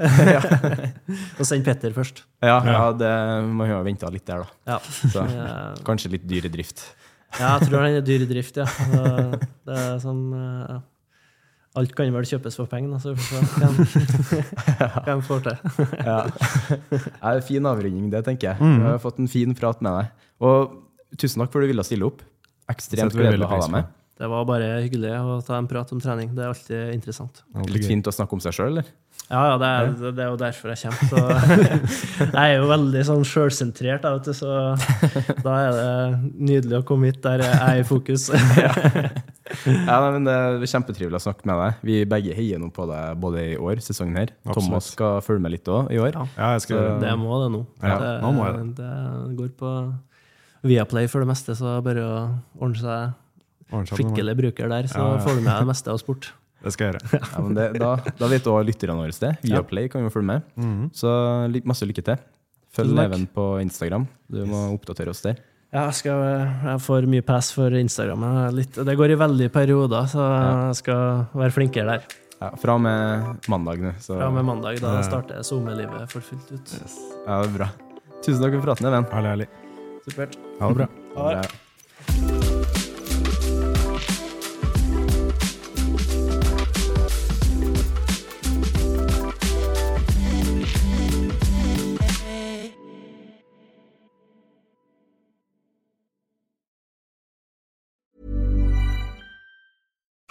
Og 1.39 1.47
send 1.51 1.65
Petter 1.65 1.95
først. 1.97 2.25
Ja, 2.43 2.59
ja 2.67 2.83
det, 2.93 3.13
må 3.47 3.67
har 3.69 3.79
jo 3.79 3.87
venta 3.87 4.11
litt 4.13 4.27
der, 4.27 4.43
da. 4.45 4.75
Ja. 4.75 4.79
Så, 4.83 5.23
kanskje 5.87 6.13
litt 6.17 6.27
dyr 6.29 6.51
i 6.51 6.53
drift. 6.53 6.83
Ja, 7.37 7.57
jeg 7.59 7.69
tror 7.69 7.83
han 7.83 7.97
er 7.99 8.05
dyr 8.07 8.23
i 8.25 8.29
drift, 8.31 8.57
ja. 8.59 8.67
Det, 8.67 9.41
det 9.67 9.81
er 9.87 9.99
sånn 10.03 10.23
Uh, 10.33 10.63
ja. 10.67 10.79
Alt 11.77 11.93
kan 11.97 12.09
vel 12.15 12.25
kjøpes 12.29 12.57
for 12.57 12.71
penger, 12.71 12.95
altså, 12.97 13.13
så 13.13 13.17
vi 13.17 13.23
får 13.27 13.41
hva 13.61 15.41
til. 15.47 15.59
Ja. 16.07 16.21
Det 16.89 17.01
er 17.21 17.35
en 17.35 17.45
fin 17.45 17.69
avrunding, 17.69 18.09
det, 18.13 18.23
tenker 18.25 18.53
jeg. 18.53 18.63
Mm. 18.63 18.79
Jeg 18.81 18.89
har 18.95 19.03
fått 19.03 19.21
en 19.21 19.29
fin 19.29 19.53
prat 19.59 19.83
med 19.85 19.99
deg. 20.01 20.25
Og 20.47 20.79
tusen 21.21 21.45
takk 21.45 21.53
for 21.53 21.61
at 21.61 21.69
du 21.69 21.75
ville 21.75 21.85
stille 21.87 22.09
opp. 22.09 22.25
Ekstremt 22.73 23.15
gledelig 23.15 23.45
å 23.47 23.51
ha 23.53 23.61
deg 23.63 23.75
med. 23.77 23.93
Det 24.17 24.29
var 24.33 24.47
bare 24.49 24.69
hyggelig 24.81 25.11
å 25.13 25.37
ta 25.45 25.59
en 25.61 25.69
prat 25.69 25.91
om 25.93 26.01
trening. 26.01 26.31
Det 26.33 26.45
er 26.45 26.55
alltid 26.55 26.95
interessant. 26.97 27.43
Litt 27.69 27.85
fint 27.85 28.09
å 28.09 28.15
snakke 28.15 28.33
om 28.39 28.41
seg 28.41 28.57
sjøl, 28.57 28.73
eller? 28.73 28.89
Ja, 29.27 29.41
ja, 29.51 29.55
det 29.59 29.69
er, 29.69 30.13
det 30.15 30.23
er 30.23 30.29
jo 30.31 30.37
derfor 30.39 30.71
jeg 30.71 30.79
kommer. 30.87 31.09
Så 31.11 31.23
jeg 32.37 32.43
er 32.45 32.53
jo 32.61 32.69
veldig 32.71 33.01
sånn 33.09 33.25
sjølsentrert, 33.27 34.05
da, 34.05 34.13
vet 34.15 34.29
du, 34.29 34.37
så 34.39 34.53
da 35.43 35.55
er 35.65 35.73
det 35.75 36.35
nydelig 36.47 36.79
å 36.79 36.85
komme 36.87 37.11
hit 37.11 37.19
der 37.25 37.43
jeg 37.43 37.57
er 37.59 37.81
i 37.83 37.87
fokus. 37.89 38.29
Ja, 39.67 39.97
ja 40.03 40.11
men 40.11 40.25
Det 40.27 40.33
er 40.35 40.65
kjempetrivelig 40.67 41.21
å 41.21 41.23
snakke 41.23 41.47
med 41.47 41.61
deg. 41.61 41.83
Vi 41.87 41.99
begge 42.11 42.35
heier 42.35 42.59
nå 42.59 42.67
på 42.75 42.87
deg 42.91 43.19
både 43.23 43.45
i 43.53 43.55
år, 43.55 43.79
sesongen 43.85 44.19
her. 44.19 44.33
Absolutt. 44.43 44.57
Thomas 44.59 44.89
skal 44.97 45.21
følge 45.23 45.45
med 45.45 45.55
litt 45.55 45.71
òg 45.71 45.93
i 45.95 46.01
år. 46.03 46.19
Ja. 46.35 46.49
Skal 46.63 46.81
Så- 46.81 46.97
Det 47.05 47.13
må 47.21 47.39
det 47.45 47.53
nå. 47.55 47.61
Ja, 47.83 47.99
det, 48.03 48.11
nå 48.25 48.33
må 48.35 48.49
jeg 48.49 48.75
det 48.81 48.91
går 49.39 49.53
på 49.61 49.71
Viaplay 50.67 51.07
for 51.07 51.23
det 51.23 51.31
meste, 51.31 51.55
så 51.55 51.77
bare 51.85 52.03
å 52.03 52.17
ordne 52.59 52.83
seg 52.83 53.95
skikkelig 53.95 54.35
bruker 54.39 54.69
der, 54.71 54.91
så 54.91 54.99
Ja, 54.99 55.13
ja. 55.15 55.23
får 55.23 55.39
du 55.39 55.41
med 55.47 55.55
det 55.63 55.67
meste 55.71 55.95
av 55.95 55.99
sport. 56.03 56.33
Det 56.67 56.73
skal 56.75 56.89
jeg 56.91 56.97
gjøre. 56.97 57.21
Ja, 57.33 57.43
men 57.45 57.55
det, 57.57 57.67
da, 57.81 57.93
da 58.19 58.29
vet 58.33 58.47
også 58.51 58.67
lytterne 58.67 58.97
våre 58.99 59.15
det. 59.23 59.33
Viaplay 59.47 59.89
kan 59.93 60.03
jo 60.07 60.11
følge 60.13 60.31
med. 60.35 60.49
Mhm. 60.59 60.89
Så 60.97 61.13
masse 61.65 61.87
lykke 61.89 62.03
til. 62.11 62.19
Følg. 62.77 62.93
Leven 62.99 63.25
på 63.33 63.45
Instagram. 63.63 64.05
Du 64.29 64.43
må 64.51 64.67
oppdatere 64.75 65.13
oss 65.15 65.23
der. 65.25 65.39
Ja, 65.73 65.87
jeg, 65.89 65.97
skal, 65.99 66.21
jeg 66.65 66.81
får 66.85 67.07
mye 67.11 67.25
pass 67.27 67.49
for 67.55 67.75
Instagram. 67.75 68.23
Litt, 68.55 68.77
det 68.87 68.95
går 68.99 69.13
i 69.15 69.19
veldige 69.19 69.51
perioder, 69.53 70.07
så 70.11 70.23
jeg 70.27 70.79
skal 70.83 71.25
være 71.37 71.55
flinkere 71.57 71.97
der. 71.97 72.07
Ja, 72.37 72.51
fra 72.61 72.77
og 72.77 72.83
med 72.85 73.49
mandag 73.51 73.81
nå. 73.83 73.93
Så 74.01 74.15
Fra 74.19 74.29
og 74.29 74.35
med 74.37 74.45
mandag, 74.47 74.81
da 74.85 74.99
Ja. 74.99 75.03
starter 75.07 75.43
SoMe-livet 75.47 76.11
for 76.13 76.21
fullt 76.21 76.53
ut. 76.53 76.75
ja, 77.27 77.43
det 77.43 77.49
er 77.49 77.55
bra. 77.57 77.71
Tusen 78.23 78.43
takk 78.45 78.59
for 78.59 78.67
praten, 78.69 78.87
Even. 78.91 79.09
Herlig, 79.13 79.31
herlig. 79.35 79.49
Supert. 80.07 80.37
Ha 80.61 80.69
det 80.69 80.77
bra. 80.83 80.89
Ha 81.17 81.31
det. 81.41 81.66